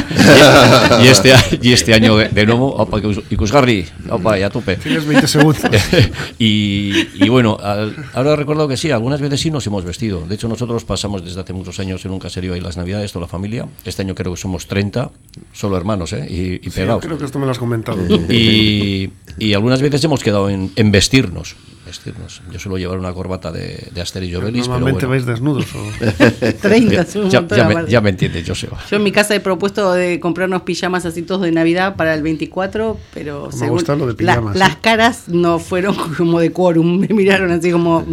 y 1.03 1.07
este, 1.07 1.33
y 1.61 1.73
este 1.73 1.93
año 1.93 2.15
de, 2.17 2.45
nuevo, 2.45 2.73
opa, 2.75 2.97
Icus- 2.99 3.23
Icusgarri, 3.29 3.85
opa, 4.09 4.37
ya 4.37 4.47
a 4.47 4.49
tope. 4.49 4.75
Tienes 4.77 5.05
20 5.05 5.27
segundos. 5.27 5.61
y, 6.39 7.07
y 7.23 7.29
bueno, 7.29 7.57
al- 7.61 7.95
ahora 8.13 8.35
recuerdo 8.35 8.67
que 8.67 8.77
sí, 8.77 8.91
algunas 8.91 9.21
veces 9.21 9.39
sí 9.41 9.51
nos 9.51 9.65
hemos 9.67 9.83
vestido. 9.85 10.25
De 10.27 10.35
hecho, 10.35 10.47
nosotros 10.47 10.83
pasamos 10.85 11.23
desde 11.23 11.41
hace 11.41 11.53
muchos 11.53 11.79
años 11.79 12.03
en 12.05 12.11
un 12.11 12.19
caserío 12.19 12.53
ahí 12.53 12.61
las 12.61 12.77
Navidades, 12.77 13.11
toda 13.11 13.23
la 13.25 13.27
familia. 13.29 13.67
Este 13.85 14.01
año 14.01 14.15
creo 14.15 14.33
que 14.33 14.39
somos 14.39 14.67
30, 14.67 15.11
solo 15.51 15.77
hermanos, 15.77 16.13
¿eh? 16.13 16.25
Y, 16.29 16.67
y 16.67 16.71
Sí, 16.71 16.79
pegados. 16.79 17.03
creo 17.05 17.17
que 17.17 17.25
esto 17.25 17.39
me 17.39 17.45
lo 17.45 17.51
has 17.51 17.59
comentado. 17.59 17.97
Y, 18.29 19.09
y 19.37 19.53
algunas 19.53 19.81
veces 19.81 20.03
hemos 20.03 20.23
quedado 20.23 20.49
en, 20.49 20.71
en 20.75 20.91
vestirnos. 20.91 21.55
vestirnos. 21.85 22.41
Yo 22.51 22.59
suelo 22.59 22.77
llevar 22.77 22.97
una 22.99 23.13
corbata 23.13 23.51
de, 23.51 23.87
de 23.93 24.01
Asterix 24.01 24.31
y 24.31 24.35
Obelix, 24.35 24.67
pero 24.67 24.79
Normalmente 24.79 25.05
bueno. 25.05 25.23
vais 25.23 25.25
desnudos. 25.25 25.65
¿o? 25.75 26.51
30, 26.61 27.05
Ya, 27.29 27.47
ya- 27.47 27.67
me, 27.67 27.89
ya 27.89 28.01
me 28.01 28.09
entiendes, 28.11 28.47
Joseba. 28.47 28.77
Yo 28.89 28.97
en 28.97 29.03
mi 29.03 29.11
casa 29.11 29.33
he 29.35 29.39
propuesto 29.39 29.91
de 29.93 30.19
comprarnos 30.19 30.61
pijamas 30.63 31.05
así 31.05 31.23
todos 31.23 31.41
de 31.41 31.51
Navidad 31.51 31.95
para 31.95 32.13
el 32.13 32.21
24, 32.23 32.97
pero 33.13 33.49
Me 33.59 33.69
gusta 33.69 33.95
lo 33.95 34.07
de 34.07 34.13
pijamas, 34.13 34.55
las 34.55 34.73
¿eh? 34.73 34.77
caras 34.81 35.23
no 35.27 35.59
fueron 35.59 35.95
como 36.17 36.39
de 36.39 36.51
quórum, 36.51 36.99
me 36.99 37.07
miraron 37.07 37.51
así 37.51 37.71
como... 37.71 38.05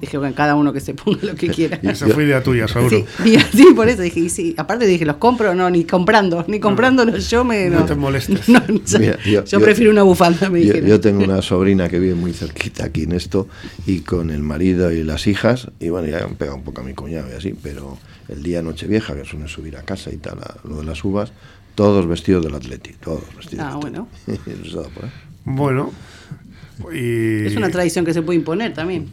dije, 0.00 0.18
bueno, 0.18 0.34
cada 0.34 0.54
uno 0.56 0.72
que 0.72 0.80
se 0.80 0.94
ponga 0.94 1.18
lo 1.22 1.34
que 1.34 1.48
quiera. 1.54 1.78
Esa 1.82 2.08
fue 2.08 2.24
idea 2.24 2.42
tuya, 2.42 2.66
seguro. 2.68 2.96
Sí, 2.96 3.04
y 3.30 3.36
así 3.36 3.66
por 3.74 3.88
eso 3.88 4.02
dije, 4.02 4.20
y 4.20 4.28
sí, 4.28 4.54
aparte 4.56 4.86
dije, 4.86 5.04
los 5.04 5.16
compro, 5.16 5.54
no, 5.54 5.68
ni 5.70 5.84
comprando, 5.84 6.44
ni 6.48 6.58
comprándolo 6.60 7.16
yo 7.18 7.44
me... 7.44 7.68
No 7.70 7.84
te 7.84 7.94
molestes. 7.94 8.48
No, 8.48 8.60
yo, 8.66 8.98
Mira, 8.98 9.18
yo- 9.24 9.44
yo 9.44 9.44
yo- 9.44 9.60
prefiero 9.60 9.90
una 9.92 10.02
bufanda, 10.02 10.48
me 10.50 10.64
Yo, 10.64 10.74
yo 10.76 11.00
tengo 11.00 11.22
una 11.24 11.42
sobrina 11.42 11.88
que 11.88 11.98
vive 11.98 12.14
muy 12.14 12.32
cerquita 12.32 12.84
aquí 12.86 13.02
en 13.04 13.12
esto 13.12 13.48
y 13.86 14.00
con 14.00 14.30
el 14.30 14.40
marido 14.42 14.90
y 14.92 15.02
las 15.04 15.26
hijas, 15.26 15.68
y 15.78 15.88
bueno, 15.90 16.08
ya 16.08 16.24
han 16.24 16.34
pegado 16.36 16.56
un 16.56 16.64
poco 16.64 16.80
a 16.80 16.84
mi 16.84 16.94
cuñado 16.94 17.28
y 17.30 17.36
así, 17.36 17.54
pero 17.62 17.98
el 18.28 18.42
día 18.42 18.62
Nochevieja, 18.62 19.14
que 19.14 19.24
suelen 19.24 19.48
subir 19.48 19.76
a 19.76 19.82
casa 19.82 20.10
y 20.12 20.16
tal, 20.16 20.38
a 20.38 20.56
lo 20.68 20.76
de 20.78 20.84
las 20.84 21.04
uvas, 21.04 21.32
todos 21.74 22.06
vestidos 22.08 22.44
del 22.44 22.54
Atleti, 22.54 22.92
todos 23.02 23.22
vestidos. 23.36 23.64
Ah, 23.68 23.70
del 23.72 23.80
bueno. 23.80 24.08
Ahí. 24.28 24.38
Bueno. 25.44 25.92
Y, 26.92 27.46
Es 27.46 27.56
una 27.56 27.70
tradición 27.70 28.04
que 28.04 28.14
se 28.14 28.22
puede 28.22 28.38
imponer 28.38 28.72
también. 28.74 29.08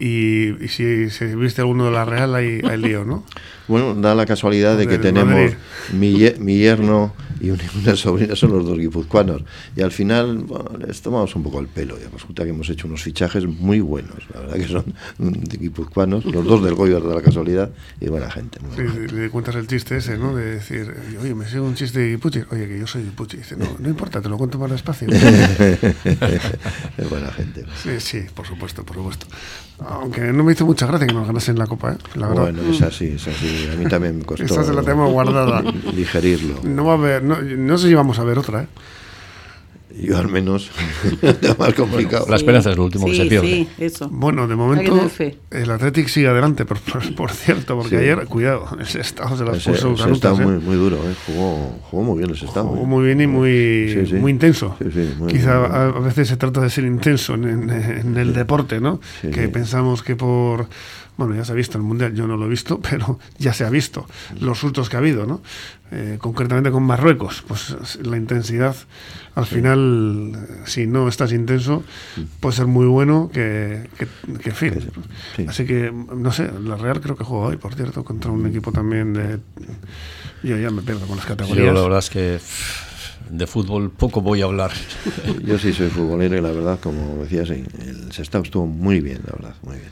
Y, 0.00 0.56
y 0.64 0.68
si 0.68 1.10
se 1.10 1.36
viste 1.36 1.60
alguno 1.60 1.84
de 1.86 1.90
la 1.92 2.04
Real, 2.04 2.34
hay, 2.34 2.60
hay 2.68 2.78
lío, 2.78 3.04
¿no? 3.04 3.24
Bueno, 3.68 3.94
da 3.94 4.14
la 4.16 4.26
casualidad 4.26 4.76
de 4.76 4.88
que 4.88 4.98
tenemos 4.98 5.52
mi, 5.92 6.24
mi 6.40 6.58
yerno 6.58 7.14
y 7.40 7.50
un- 7.50 7.60
una 7.82 7.94
sobrina 7.94 8.34
son 8.34 8.50
los 8.50 8.66
dos 8.66 8.76
guipuzcoanos. 8.78 9.42
Y 9.76 9.82
al 9.82 9.92
final 9.92 10.38
bueno, 10.38 10.70
les 10.84 11.00
tomamos 11.02 11.36
un 11.36 11.44
poco 11.44 11.60
el 11.60 11.68
pelo. 11.68 11.96
Y 11.96 12.02
resulta 12.12 12.42
que 12.42 12.50
hemos 12.50 12.68
hecho 12.68 12.88
unos 12.88 13.02
fichajes 13.02 13.46
muy 13.46 13.78
buenos. 13.80 14.16
La 14.34 14.40
verdad 14.40 14.56
que 14.56 14.66
son 14.66 14.84
guipuzcoanos, 15.20 16.24
los 16.24 16.44
dos 16.44 16.64
del 16.64 16.74
Goyo 16.74 16.98
de 17.00 17.14
la 17.14 17.22
casualidad 17.22 17.70
y 18.00 18.08
buena 18.08 18.28
gente. 18.30 18.58
muy 18.58 18.70
Sí, 18.76 18.82
buena 18.82 19.12
le, 19.12 19.30
cuentas 19.30 19.54
el 19.54 19.68
chiste 19.68 19.98
ese, 19.98 20.18
¿no? 20.18 20.34
De 20.34 20.44
decir, 20.56 20.92
oye, 21.22 21.34
me 21.36 21.44
sigue 21.46 21.60
un 21.60 21.76
chiste 21.76 22.00
de 22.00 22.10
Guipuchi. 22.10 22.40
Oye, 22.50 22.66
que 22.66 22.78
yo 22.78 22.86
soy 22.88 23.02
Guipuchi. 23.04 23.36
Dice, 23.36 23.56
no, 23.56 23.66
no 23.78 23.88
importa, 23.88 24.20
te 24.20 24.28
lo 24.28 24.36
cuento 24.36 24.58
más 24.58 24.70
despacio. 24.72 25.06
es 26.98 27.08
buena 27.08 27.30
gente. 27.32 27.64
Sí, 27.82 28.00
sí, 28.00 28.22
por 28.34 28.46
supuesto, 28.46 28.84
por 28.84 28.96
supuesto. 28.96 29.26
Aunque 29.88 30.20
no 30.20 30.44
me 30.44 30.52
hizo 30.52 30.66
mucha 30.66 30.86
gracia 30.86 31.06
que 31.06 31.14
nos 31.14 31.26
ganasen 31.26 31.58
la 31.58 31.66
copa, 31.66 31.92
¿eh? 31.92 31.96
La 32.14 32.28
verdad. 32.28 32.42
Bueno, 32.42 32.62
es 32.70 32.82
así, 32.82 33.06
es 33.06 33.26
así. 33.26 33.68
A 33.72 33.76
mí 33.76 33.86
también 33.86 34.18
me 34.18 34.24
costó 34.24 34.44
Esta 34.44 34.62
se 34.64 34.72
la 34.74 34.82
tenemos 34.82 35.10
guardada. 35.12 35.62
digerirlo. 35.94 36.56
No 36.64 36.84
va 36.84 36.92
a 36.92 36.96
haber, 36.96 37.22
no, 37.22 37.40
no 37.40 37.78
sé 37.78 37.88
si 37.88 37.94
vamos 37.94 38.18
a 38.18 38.24
ver 38.24 38.38
otra, 38.38 38.62
¿eh? 38.62 38.66
Yo 39.98 40.18
al 40.18 40.28
menos, 40.28 40.70
lo 41.22 41.54
más 41.56 41.74
complicado. 41.74 42.26
La 42.28 42.36
esperanza 42.36 42.70
es 42.70 42.76
lo 42.76 42.84
último 42.84 43.06
que 43.06 43.12
Sí, 43.12 43.18
se 43.22 43.26
pierde. 43.26 43.46
Sí, 43.48 43.68
eso. 43.78 44.08
Bueno, 44.10 44.42
de 44.42 44.48
que 44.50 44.56
momento 44.56 45.10
el 45.50 45.70
Athletic 45.70 46.06
sigue 46.08 46.28
adelante, 46.28 46.64
por, 46.64 46.78
por, 46.80 47.14
por 47.14 47.30
cierto, 47.32 47.74
porque 47.76 47.90
Sí. 47.90 47.96
ayer, 47.96 48.24
cuidado, 48.26 48.66
ese 48.80 49.00
estado 49.00 49.36
se 49.36 49.44
las 49.44 49.56
Ese, 49.56 49.70
puso 49.72 49.94
ese 49.94 50.12
está 50.12 50.30
¿eh? 50.30 50.34
muy, 50.46 50.58
muy 50.60 50.76
duro, 50.76 50.96
¿eh? 50.96 51.14
jugó, 51.26 51.78
jugó 51.90 52.02
muy 52.04 52.18
bien 52.18 52.30
ese 52.30 52.44
estado. 52.46 52.68
Jugó 52.68 52.82
¿eh? 52.82 52.86
muy 52.86 53.04
bien 53.06 53.20
y 53.20 53.26
muy, 53.26 53.92
Sí, 53.92 54.06
sí. 54.06 54.14
muy 54.14 54.30
intenso. 54.32 54.76
Sí, 54.80 54.88
sí, 54.92 55.14
muy- 55.18 55.32
Quizá 55.32 55.56
a, 55.66 55.86
a 55.88 56.00
veces 56.00 56.28
se 56.28 56.36
trata 56.36 56.60
de 56.60 56.70
ser 56.70 56.84
intenso 56.84 57.34
en, 57.34 57.44
en- 57.48 57.70
en 57.70 58.16
el 58.16 58.32
deporte, 58.32 58.80
¿no? 58.80 59.00
Sí, 59.20 59.28
que 59.30 59.42
sí. 59.46 59.48
pensamos 59.48 60.02
que 60.02 60.14
por... 60.16 60.68
Bueno, 61.20 61.34
ya 61.34 61.44
se 61.44 61.52
ha 61.52 61.54
visto 61.54 61.76
el 61.76 61.84
Mundial, 61.84 62.14
yo 62.14 62.26
no 62.26 62.38
lo 62.38 62.46
he 62.46 62.48
visto, 62.48 62.80
pero 62.90 63.18
ya 63.36 63.52
se 63.52 63.66
ha 63.66 63.68
visto 63.68 64.06
los 64.40 64.58
sustos 64.58 64.88
que 64.88 64.96
ha 64.96 65.00
habido, 65.00 65.26
¿no? 65.26 65.42
Eh, 65.92 66.16
concretamente 66.18 66.70
con 66.70 66.82
Marruecos, 66.82 67.44
pues 67.46 67.76
la 68.02 68.16
intensidad, 68.16 68.74
al 69.34 69.44
final, 69.44 70.32
eh, 70.34 70.62
si 70.64 70.86
no 70.86 71.08
estás 71.08 71.32
intenso, 71.32 71.82
puede 72.40 72.56
ser 72.56 72.68
muy 72.68 72.86
bueno 72.86 73.28
que, 73.30 73.90
que, 73.98 74.08
que 74.38 74.48
en 74.48 74.56
fin. 74.56 74.74
Sí. 75.36 75.44
Así 75.46 75.66
que, 75.66 75.92
no 75.92 76.32
sé, 76.32 76.50
la 76.64 76.76
Real 76.76 77.02
creo 77.02 77.16
que 77.16 77.24
juega 77.24 77.48
hoy, 77.48 77.58
por 77.58 77.74
cierto, 77.74 78.02
contra 78.02 78.30
un 78.30 78.46
equipo 78.46 78.72
también 78.72 79.12
de... 79.12 79.40
Yo 80.42 80.56
ya 80.56 80.70
me 80.70 80.80
pierdo 80.80 81.06
con 81.06 81.18
las 81.18 81.26
Yo 81.26 81.36
categorías. 81.36 81.74
la 81.74 81.82
verdad 81.82 81.98
es 81.98 82.08
que 82.08 82.40
de 83.28 83.46
fútbol 83.46 83.90
poco 83.90 84.22
voy 84.22 84.40
a 84.40 84.46
hablar. 84.46 84.72
Yo 85.44 85.58
sí 85.58 85.74
soy 85.74 85.90
futbolero 85.90 86.34
y 86.38 86.40
la 86.40 86.50
verdad, 86.50 86.80
como 86.80 87.22
decía, 87.24 87.44
sí, 87.44 87.62
el 87.78 88.10
Sestao 88.10 88.42
estuvo 88.42 88.66
muy 88.66 89.00
bien, 89.00 89.20
la 89.26 89.32
verdad, 89.32 89.54
muy 89.62 89.76
bien. 89.76 89.90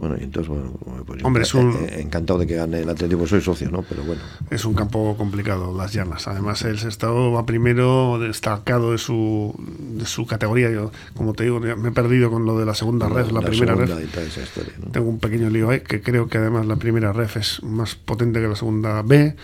Bueno, 0.00 0.16
y 0.18 0.24
entonces, 0.24 0.48
bueno, 0.48 0.72
pues 1.04 1.22
Hombre, 1.22 1.42
es 1.42 1.52
un- 1.52 1.72
eh, 1.74 2.00
encantado 2.00 2.38
de 2.38 2.46
que 2.46 2.56
gane 2.56 2.80
el 2.80 2.88
Atlético, 2.88 3.26
soy 3.26 3.42
socio, 3.42 3.70
¿no? 3.70 3.82
Pero 3.82 4.02
bueno, 4.02 4.22
Es 4.48 4.64
un 4.64 4.72
campo 4.72 5.14
complicado, 5.18 5.76
las 5.76 5.92
llanas. 5.92 6.26
Además, 6.26 6.62
el 6.62 6.78
Sestao 6.78 7.32
va 7.32 7.44
primero 7.44 8.18
destacado 8.18 8.92
de 8.92 8.98
su, 8.98 9.54
de 9.98 10.06
su 10.06 10.26
categoría. 10.26 10.70
Yo, 10.70 10.90
como 11.14 11.34
te 11.34 11.44
digo, 11.44 11.60
me 11.60 11.90
he 11.90 11.92
perdido 11.92 12.30
con 12.30 12.46
lo 12.46 12.58
de 12.58 12.64
la 12.64 12.74
segunda 12.74 13.10
ref, 13.10 13.30
la, 13.30 13.42
primera 13.42 13.74
historia, 13.74 14.72
¿no? 14.82 14.90
Tengo 14.90 15.10
un 15.10 15.18
pequeño 15.18 15.50
lío 15.50 15.68
ahí, 15.68 15.80
que 15.80 16.00
creo 16.00 16.28
que 16.28 16.38
además 16.38 16.64
la 16.64 16.76
primera 16.76 17.12
ref 17.12 17.36
es 17.36 17.62
más 17.62 17.94
potente 17.94 18.40
que 18.40 18.48
la 18.48 18.56
segunda 18.56 19.02
B. 19.02 19.36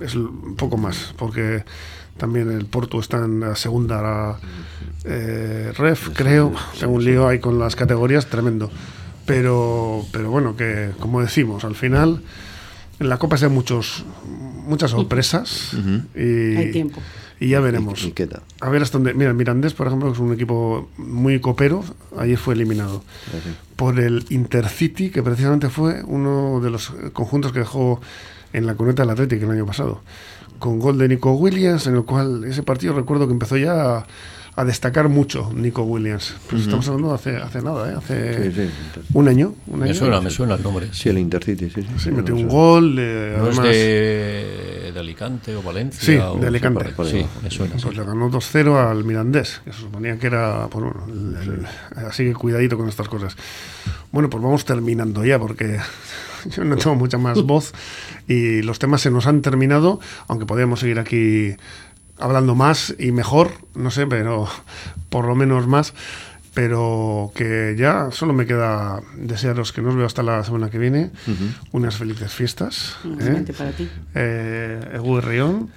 Es 0.00 0.14
un 0.14 0.54
poco 0.54 0.76
más, 0.76 1.12
porque 1.18 1.64
también 2.18 2.52
el 2.52 2.66
Porto 2.66 3.00
está 3.00 3.24
en 3.24 3.40
la 3.40 3.56
segunda 3.56 4.38
eh, 5.04 5.72
ref, 5.76 6.10
creo. 6.14 6.52
Tengo 6.78 6.92
un 6.92 7.04
lío 7.04 7.26
ahí 7.26 7.40
con 7.40 7.58
las 7.58 7.74
categorías 7.74 8.26
tremendo. 8.26 8.70
Pero, 9.28 10.04
pero 10.10 10.30
bueno, 10.30 10.56
que 10.56 10.90
como 10.98 11.20
decimos, 11.20 11.64
al 11.64 11.76
final 11.76 12.22
en 12.98 13.08
la 13.08 13.18
Copa 13.18 13.36
se 13.36 13.48
muchos 13.48 14.04
muchas 14.66 14.90
sorpresas 14.90 15.72
y, 16.14 16.56
Hay 16.56 16.72
tiempo. 16.72 17.00
y 17.38 17.48
ya 17.48 17.60
veremos. 17.60 18.04
Y 18.04 18.12
queda. 18.12 18.42
A 18.60 18.70
ver 18.70 18.82
hasta 18.82 18.98
dónde. 18.98 19.14
Mira, 19.14 19.32
Mirandés, 19.32 19.74
por 19.74 19.86
ejemplo, 19.86 20.08
que 20.08 20.14
es 20.14 20.18
un 20.18 20.32
equipo 20.32 20.90
muy 20.96 21.40
copero, 21.40 21.84
ayer 22.18 22.38
fue 22.38 22.54
eliminado 22.54 23.04
por 23.76 24.00
el 24.00 24.24
Intercity, 24.30 25.10
que 25.10 25.22
precisamente 25.22 25.68
fue 25.68 26.02
uno 26.04 26.60
de 26.60 26.70
los 26.70 26.90
conjuntos 27.12 27.52
que 27.52 27.60
dejó 27.60 28.00
en 28.52 28.66
la 28.66 28.74
cuneta 28.74 29.02
del 29.02 29.10
Atlético 29.10 29.44
el 29.46 29.50
año 29.52 29.66
pasado, 29.66 30.02
con 30.58 30.78
gol 30.78 30.98
de 30.98 31.08
Nico 31.08 31.32
Williams, 31.34 31.86
en 31.86 31.96
el 31.96 32.04
cual 32.04 32.44
ese 32.44 32.62
partido 32.62 32.94
recuerdo 32.94 33.26
que 33.26 33.32
empezó 33.32 33.56
ya 33.56 33.98
a, 33.98 34.06
a 34.56 34.64
destacar 34.64 35.08
mucho 35.08 35.52
Nico 35.54 35.82
Williams. 35.82 36.34
Pues 36.50 36.62
estamos 36.62 36.86
hablando 36.88 37.08
de 37.10 37.14
hace, 37.14 37.36
hace 37.36 37.62
nada, 37.62 37.92
¿eh? 37.92 37.94
hace 37.96 38.50
Sí, 38.52 38.62
sí. 38.62 38.70
un 39.14 39.28
año. 39.28 39.54
Un 39.68 39.78
Me 39.80 39.84
año. 39.86 39.94
suena, 39.94 40.20
me 40.20 40.30
suena 40.30 40.54
el 40.56 40.62
nombre. 40.64 40.88
Sí, 40.92 41.08
el 41.10 41.18
Intercity, 41.18 41.70
sí, 41.70 41.82
sí. 41.82 41.88
Sí, 41.98 42.10
metió 42.10 42.34
un 42.34 42.48
gol. 42.48 42.96
eh, 42.98 43.34
¿No 43.38 43.50
es 43.50 43.58
además, 43.58 43.64
de, 43.76 44.90
de 44.94 44.98
Alicante 45.00 45.54
o 45.54 45.62
Valencia? 45.62 46.00
Sí, 46.02 46.16
o- 46.16 46.40
de 46.40 46.48
Alicante. 46.48 46.86
por. 46.86 47.06
Sí, 47.06 47.24
me 47.42 47.50
suena. 47.52 47.76
sí. 47.78 47.82
Pues 47.84 47.96
le 47.96 48.04
ganó 48.04 48.28
2-0 48.30 48.74
al 48.90 49.04
Mirandés, 49.04 49.60
que 49.64 49.72
se 49.72 49.78
suponía 49.80 50.18
que 50.18 50.26
era. 50.26 50.66
pues 50.68 50.84
bueno, 50.84 51.04
el- 51.06 51.52
el- 51.52 51.66
así 52.06 52.24
que 52.24 52.32
cuidadito 52.34 52.76
con 52.76 52.88
estas 52.88 53.08
cosas. 53.08 53.36
Bueno, 54.10 54.28
pues 54.28 54.42
vamos 54.42 54.64
terminando 54.64 55.24
ya, 55.24 55.38
porque 55.38 55.78
yo 56.56 56.64
no 56.64 56.76
tengo 56.76 56.96
mucha 56.96 57.18
más 57.18 57.42
voz 57.42 57.72
y 58.26 58.62
los 58.62 58.78
temas 58.78 59.00
se 59.00 59.10
nos 59.10 59.26
han 59.26 59.42
terminado, 59.42 60.00
aunque 60.26 60.46
podríamos 60.46 60.80
seguir 60.80 60.98
aquí 60.98 61.54
hablando 62.18 62.54
más 62.54 62.94
y 62.98 63.12
mejor, 63.12 63.52
no 63.74 63.90
sé, 63.90 64.06
pero 64.06 64.48
por 65.10 65.26
lo 65.26 65.34
menos 65.34 65.66
más. 65.66 65.94
Pero 66.54 67.30
que 67.36 67.76
ya 67.78 68.08
solo 68.10 68.32
me 68.32 68.44
queda 68.44 69.00
desearos 69.16 69.72
que 69.72 69.80
nos 69.80 69.94
veo 69.94 70.06
hasta 70.06 70.24
la 70.24 70.42
semana 70.42 70.70
que 70.70 70.78
viene. 70.78 71.12
Unas 71.70 71.96
felices 71.96 72.32
fiestas. 72.32 72.96
¿eh? 73.20 73.44
Para 73.56 73.70
ti. 73.70 73.88
eh, 74.16 75.20
Rion, 75.22 75.70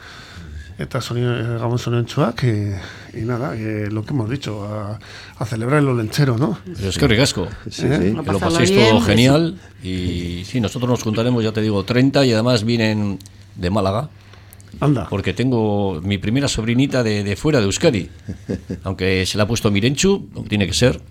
eta 0.82 1.02
sonio, 1.02 1.60
Gabon 1.60 1.80
Soniontxuak, 1.80 2.44
y, 2.44 3.20
y 3.20 3.22
nada, 3.22 3.56
que 3.56 3.88
lo 3.92 4.04
que 4.04 4.14
hemos 4.14 4.30
dicho, 4.30 4.64
a, 4.66 5.00
a 5.38 5.46
celebrar 5.46 5.80
el 5.80 5.88
olenchero, 5.90 6.38
¿no? 6.38 6.58
Pero 6.66 6.90
es 6.90 6.98
que 6.98 7.08
ricasco. 7.08 7.48
Sí, 7.70 7.86
¿Eh? 7.86 8.12
sí. 8.12 8.18
A 8.18 8.24
Que 8.24 8.32
lo 8.32 8.40
paséis 8.40 8.74
todo 8.74 9.02
genial. 9.02 9.60
Y 9.84 10.44
sí, 10.46 10.60
nosotros 10.60 10.90
nos 10.90 11.04
juntaremos, 11.04 11.44
ya 11.44 11.52
te 11.52 11.62
digo, 11.62 11.84
30 11.84 12.26
y 12.26 12.34
además 12.34 12.64
vienen 12.64 13.20
de 13.56 13.70
Málaga. 13.70 14.10
Anda. 14.80 15.08
Porque 15.10 15.34
tengo 15.34 16.00
mi 16.02 16.18
primera 16.18 16.48
sobrinita 16.48 17.04
de, 17.04 17.24
de 17.24 17.36
fuera 17.36 17.60
de 17.60 17.66
Euskadi. 17.66 18.10
Aunque 18.84 19.26
se 19.26 19.38
la 19.38 19.44
ha 19.44 19.48
puesto 19.48 19.70
Mirenchu, 19.70 20.30
tiene 20.48 20.66
que 20.66 20.74
ser. 20.74 21.02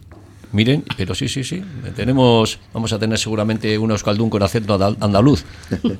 Miren, 0.52 0.82
pero 0.96 1.14
sí, 1.14 1.28
sí, 1.28 1.44
sí. 1.44 1.62
Tenemos, 1.94 2.58
vamos 2.74 2.92
a 2.92 2.98
tener 2.98 3.18
seguramente 3.18 3.78
un 3.78 3.92
euskaldún 3.92 4.28
con 4.30 4.42
acento 4.42 4.76
andal- 4.76 4.96
andaluz. 5.00 5.44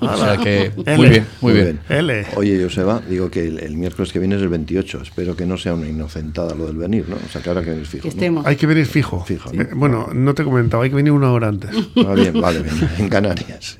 O 0.01 0.17
sea 0.17 0.37
que, 0.39 0.73
muy 0.77 0.85
L. 0.87 1.09
bien, 1.09 1.27
muy 1.41 1.53
bien. 1.53 1.81
L. 1.89 2.27
Oye, 2.35 2.61
Joseba, 2.63 3.01
digo 3.09 3.31
que 3.31 3.47
el, 3.47 3.61
el 3.61 3.77
miércoles 3.77 4.13
que 4.13 4.19
viene 4.19 4.35
es 4.37 4.43
el 4.43 4.49
28. 4.49 5.03
Espero 5.03 5.37
que 5.37 5.47
no 5.47 5.57
sea 5.57 5.75
una 5.75 5.87
inocentada 5.89 6.55
lo 6.57 6.67
del 6.67 6.77
venir, 6.77 7.09
¿no? 7.09 7.15
O 7.17 7.29
sea, 7.33 7.41
que 7.41 7.49
ahora 7.49 7.63
que 7.63 7.81
es 7.81 7.89
fijo. 7.89 8.03
Que 8.03 8.09
¿no? 8.09 8.15
estemos. 8.15 8.47
Hay 8.47 8.57
que 8.57 8.67
venir 8.67 8.87
fijo. 8.87 9.25
Fijo, 9.25 9.51
Eh, 9.53 9.69
bueno, 9.75 10.09
no 10.13 10.35
te 10.35 10.43
he 10.43 10.45
comentado, 10.45 10.83
hay 10.83 10.91
que 10.91 10.97
venir 10.97 11.13
una 11.13 11.31
hora 11.33 11.49
antes. 11.49 11.71
Ah, 12.07 12.15
bien, 12.15 12.41
vale, 12.41 12.61
bien, 12.63 12.91
en 12.99 13.09
Canarias. 13.09 13.79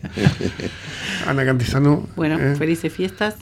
Ana 1.27 1.45
Cantizano 1.45 2.07
Bueno, 2.17 2.39
eh, 2.39 2.55
felices 2.57 2.93
fiestas. 2.93 3.35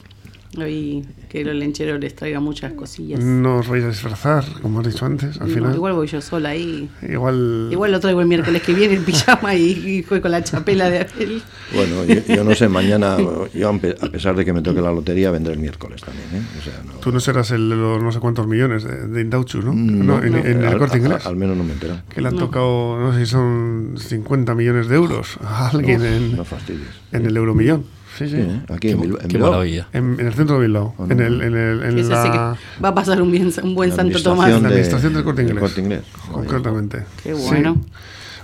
Y 0.67 1.05
que 1.29 1.43
el 1.43 1.59
lenchero 1.59 1.99
les 1.99 2.17
traiga 2.17 2.41
muchas 2.41 2.73
cosillas. 2.73 3.21
no 3.21 3.59
os 3.59 3.69
vais 3.69 3.85
a 3.85 3.89
disfrazar, 3.89 4.45
como 4.63 4.81
has 4.81 4.87
dicho 4.87 5.05
antes, 5.05 5.39
al 5.41 5.49
No, 5.49 5.55
final. 5.55 5.75
igual 5.75 5.93
voy 5.93 6.07
yo 6.07 6.21
sola 6.23 6.49
ahí. 6.51 6.89
Igual, 7.07 7.69
Igual 7.71 7.93
lo 7.93 8.01
traigo 8.01 8.21
el 8.23 8.27
miércoles 8.27 8.63
que 8.63 8.73
viene 8.73 8.95
en 8.95 9.05
pijama 9.05 9.55
y, 9.55 9.73
y 9.73 10.03
juego 10.03 10.23
con 10.23 10.31
la 10.31 10.43
chapela 10.43 10.89
de 10.89 11.01
aquel. 11.01 11.43
Bueno, 11.75 12.05
yo, 12.07 12.35
yo 12.35 12.45
no 12.45 12.55
sé, 12.55 12.69
mañana, 12.69 13.19
yo 13.55 13.69
a 13.69 13.79
pe- 13.79 13.95
a 14.01 14.07
pesar 14.09 14.35
de 14.37 14.45
que 14.47 14.53
me 14.55 14.63
toque 14.63 14.81
la 14.81 14.91
lotería, 14.91 15.31
vendré 15.31 15.53
el 15.53 15.59
miércoles 15.61 16.01
también, 16.03 16.27
¿eh? 16.35 16.43
O 16.59 16.63
sea, 16.65 16.83
no... 16.87 16.93
tú 17.01 17.13
no 17.13 17.21
serás 17.21 17.51
el 17.51 17.69
de 17.69 17.77
los 17.77 18.03
no 18.03 18.11
sé 18.11 18.21
cuántos 18.21 18.47
millones 18.47 18.85
de, 18.85 19.07
de 19.07 19.21
Indauchu, 19.21 19.61
¿no? 19.61 19.75
Mm, 19.75 20.07
No, 20.07 20.23
en, 20.23 20.35
en 20.35 20.65
al, 20.65 20.73
el 20.73 20.79
corte 20.79 20.97
inglés. 20.99 21.27
al- 21.27 21.33
al 21.33 21.37
menos 21.37 21.57
no 21.59 21.65
me 21.65 21.71
he 21.71 21.75
enterado. 21.75 22.01
que 22.09 22.23
le 22.23 22.29
han 22.29 22.37
tocado, 22.37 22.99
no 22.99 23.13
sé 23.13 23.27
si 23.27 23.33
son 23.33 23.95
50 23.99 24.55
millones 24.55 24.89
de 24.89 24.97
euros 24.97 25.37
a 25.43 25.69
alguien 25.69 26.03
en, 26.05 26.37
No 26.37 26.45
fastidies. 26.47 26.89
en 27.13 27.27
el 27.27 27.37
euromillón. 27.37 27.85
Sí, 28.19 28.29
sí. 28.29 28.37
Sí, 28.37 28.41
¿eh? 28.43 28.61
Aquí 28.69 28.79
Qué, 28.81 28.91
en 28.91 29.01
Bilbao. 29.01 29.21
en 29.23 29.29
qué 29.29 29.37
Bilbao. 29.37 29.51
maravilla. 29.53 29.89
En, 29.93 30.17
en 30.21 30.27
el 30.27 30.35
centro 30.35 30.57
de 30.57 30.63
Bilbao. 30.67 30.95
No. 30.99 31.05
En, 31.07 31.21
el, 31.21 31.43
en, 31.43 31.57
el, 31.57 31.83
en 31.85 31.99
Ese 31.99 32.03
sí 32.17 32.31
que 32.31 32.37
la, 32.37 32.57
va 32.85 32.89
a 32.89 32.95
pasar 32.95 33.23
un, 33.23 33.31
bien, 33.31 33.53
un 33.63 33.75
buen 33.75 33.91
La 33.91 33.97
Santo 33.97 34.23
Tomás. 34.23 34.51
la 34.51 34.59
de- 34.61 34.67
administración 34.67 35.15
del 35.15 35.25
corte 35.25 35.43
del 35.43 35.51
inglés. 35.53 35.63
Corte 35.63 35.81
Inglés. 35.81 36.03
Concretamente. 36.33 37.05
Qué 37.23 37.35
Sí. 37.35 37.41
bueno. 37.47 37.81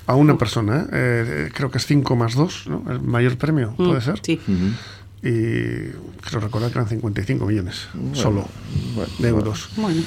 A 0.06 0.14
una 0.16 0.36
persona, 0.36 0.82
¿eh? 0.82 0.86
Eh, 0.92 1.50
creo 1.54 1.70
que 1.70 1.78
es 1.78 1.86
5 1.86 2.14
más 2.14 2.34
2, 2.34 2.66
¿no? 2.68 2.84
El 2.90 3.00
mayor 3.00 3.36
premio, 3.38 3.74
puede 3.76 3.98
Mm, 3.98 4.02
ser. 4.02 4.20
Sí. 4.22 4.38
Ujú. 4.46 5.26
Y 5.26 5.90
creo 6.20 6.40
recordar 6.40 6.70
que 6.70 6.78
eran 6.78 6.88
55 6.88 7.46
millones 7.46 7.88
solo 8.12 8.46
bueno, 8.94 9.10
de 9.18 9.28
euros. 9.28 9.70
Bueno, 9.76 10.02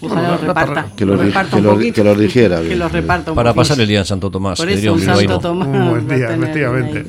ojalá 0.00 0.20
Bueno, 0.20 0.42
lo 0.42 0.48
reparta. 0.48 0.86
Que 0.96 1.04
los, 1.06 1.18
reparta 1.20 1.50
que 1.50 1.56
un 1.56 1.62
los- 1.64 1.74
poquito. 1.74 1.94
que 1.94 2.04
los 2.04 2.18
dijera. 2.18 2.60
Que 2.62 2.76
los 2.76 2.92
reparta 2.92 3.30
un 3.32 3.36
Para 3.36 3.50
poquito. 3.50 3.60
pasar 3.68 3.80
el 3.80 3.88
día 3.88 3.98
en 4.00 4.04
Santo 4.04 4.30
Tomás, 4.30 4.58
Por 4.58 4.68
eso 4.68 4.92
un. 4.94 5.00
Santo 5.00 5.38
Tomás. 5.38 5.68
Un 5.68 5.90
buen 5.90 6.08
día, 6.08 6.34
efectivamente. 6.34 7.04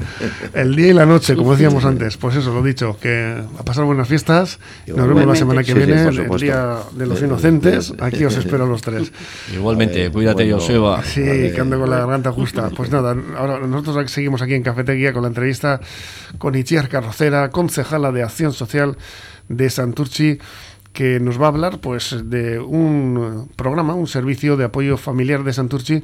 El 0.53 0.75
día 0.75 0.87
y 0.87 0.93
la 0.93 1.05
noche, 1.05 1.35
como 1.35 1.51
decíamos 1.53 1.85
antes. 1.85 2.17
Pues 2.17 2.35
eso, 2.35 2.53
lo 2.53 2.61
dicho, 2.63 2.97
que 2.99 3.41
a 3.57 3.63
pasar 3.63 3.85
buenas 3.85 4.07
fiestas. 4.07 4.59
Nos 4.87 5.07
vemos 5.07 5.25
la 5.25 5.35
semana 5.35 5.61
que 5.63 5.73
Sí, 5.73 5.79
sí, 5.79 5.85
viene, 5.85 6.23
por 6.27 6.35
el 6.37 6.41
día 6.41 6.77
de 6.91 7.05
los 7.05 7.19
Sí, 7.19 7.25
inocentes. 7.25 7.85
sí. 7.87 7.93
Aquí 7.99 8.23
os 8.25 8.35
espero 8.35 8.63
a 8.63 8.67
los 8.67 8.81
tres. 8.81 9.11
Igualmente, 9.53 10.05
Eh, 10.05 10.09
cuídate, 10.11 10.43
bueno, 10.43 10.59
Joseba. 10.59 11.03
Sí, 11.03 11.21
que 11.23 11.57
ando 11.61 11.79
con 11.79 11.89
la 11.89 11.97
garganta 11.99 12.31
justa. 12.31 12.69
Pues 12.75 12.91
nada, 12.91 13.15
ahora 13.37 13.59
nosotros 13.59 14.11
seguimos 14.11 14.41
aquí 14.41 14.53
en 14.53 14.63
Cafetería 14.63 15.13
con 15.13 15.21
la 15.23 15.27
entrevista 15.29 15.79
con 16.37 16.55
Itziar 16.55 16.89
Carrocera, 16.89 17.49
concejala 17.49 18.11
de 18.11 18.23
Acción 18.23 18.53
Social 18.53 18.97
de 19.49 19.69
Santurchi, 19.69 20.37
que 20.93 21.19
nos 21.19 21.39
va 21.39 21.45
a 21.45 21.49
hablar 21.49 21.79
pues 21.79 22.15
de 22.25 22.59
un 22.59 23.49
programa, 23.55 23.95
un 23.95 24.07
servicio 24.07 24.57
de 24.57 24.65
apoyo 24.65 24.97
familiar 24.97 25.43
de 25.43 25.53
Santurchi 25.53 26.03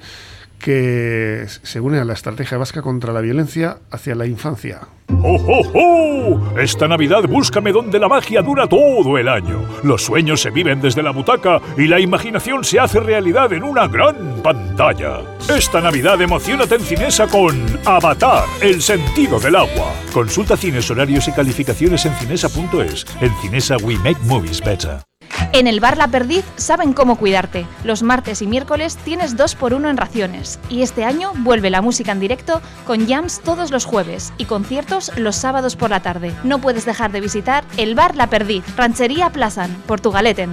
que 0.60 1.46
se 1.48 1.80
une 1.80 2.00
a 2.00 2.06
la 2.06 2.14
estrategia 2.14 2.58
vasca 2.58 2.82
contra 2.82 3.14
la 3.14 3.22
violencia 3.22 3.78
hacia 3.92 4.16
la 4.16 4.26
infancia. 4.26 4.88
¡Oh, 5.10 5.38
oh, 5.48 5.72
oh! 5.74 6.60
Esta 6.60 6.88
Navidad 6.88 7.24
búscame 7.28 7.72
donde 7.72 7.98
la 8.00 8.10
magia 8.10 8.42
dura 8.42 8.68
todo 8.68 9.18
el 9.18 9.30
año. 9.30 9.64
Los 9.84 10.04
sueños 10.04 10.42
se 10.42 10.52
viven 10.52 10.82
desde 10.82 11.02
la 11.02 11.12
butaca 11.12 11.62
y 11.78 11.88
la 11.88 12.00
imaginación 12.00 12.64
se 12.64 12.80
hace 12.80 13.00
realidad 13.00 13.52
en 13.54 13.64
una 13.64 13.88
gran 13.88 14.42
pantalla. 14.44 15.22
Esta 15.50 15.82
Navidad 15.82 16.22
emocionate 16.22 16.76
en 16.76 16.82
Cinesa 16.82 17.28
con 17.28 17.56
Avatar, 17.86 18.44
el 18.62 18.82
sentido 18.82 19.40
del 19.40 19.56
agua. 19.56 19.94
Consulta 20.14 20.58
cines, 20.58 20.90
horarios 20.92 21.28
y 21.28 21.32
calificaciones 21.32 22.06
en 22.06 22.14
cinesa.es. 22.16 23.06
En 23.22 23.34
Cinesa 23.42 23.78
we 23.78 23.96
make 24.00 24.20
movies 24.26 24.62
better. 24.62 25.07
En 25.54 25.68
el 25.68 25.80
bar 25.80 25.98
La 25.98 26.08
Perdiz 26.08 26.46
saben 26.56 26.94
cómo 26.94 27.18
cuidarte. 27.18 27.66
Los 27.84 28.04
martes 28.04 28.42
y 28.42 28.48
miércoles 28.48 28.98
tienes 28.98 29.36
2 29.38 29.56
por 29.56 29.74
1 29.74 29.90
en 29.90 29.98
raciones. 29.98 30.60
Y 30.70 30.82
este 30.82 31.04
año 31.04 31.32
vuelve 31.38 31.70
la 31.70 31.82
música 31.82 32.12
en 32.12 32.20
directo 32.20 32.62
con 32.86 33.08
jams 33.08 33.40
todos 33.42 33.72
los 33.72 33.86
jueves 33.86 34.34
y 34.38 34.46
conciertos 34.46 35.12
los 35.18 35.36
sábados 35.36 35.76
por 35.76 35.90
la 35.90 36.02
tarde. 36.02 36.34
No 36.44 36.60
puedes 36.60 36.86
dejar 36.86 37.12
de 37.12 37.22
visitar 37.22 37.64
el 37.78 37.96
bar 37.96 38.16
La 38.16 38.28
Perdiz, 38.28 38.64
Ranchería 38.76 39.30
Plazan, 39.32 39.76
Portugaleten. 39.88 40.52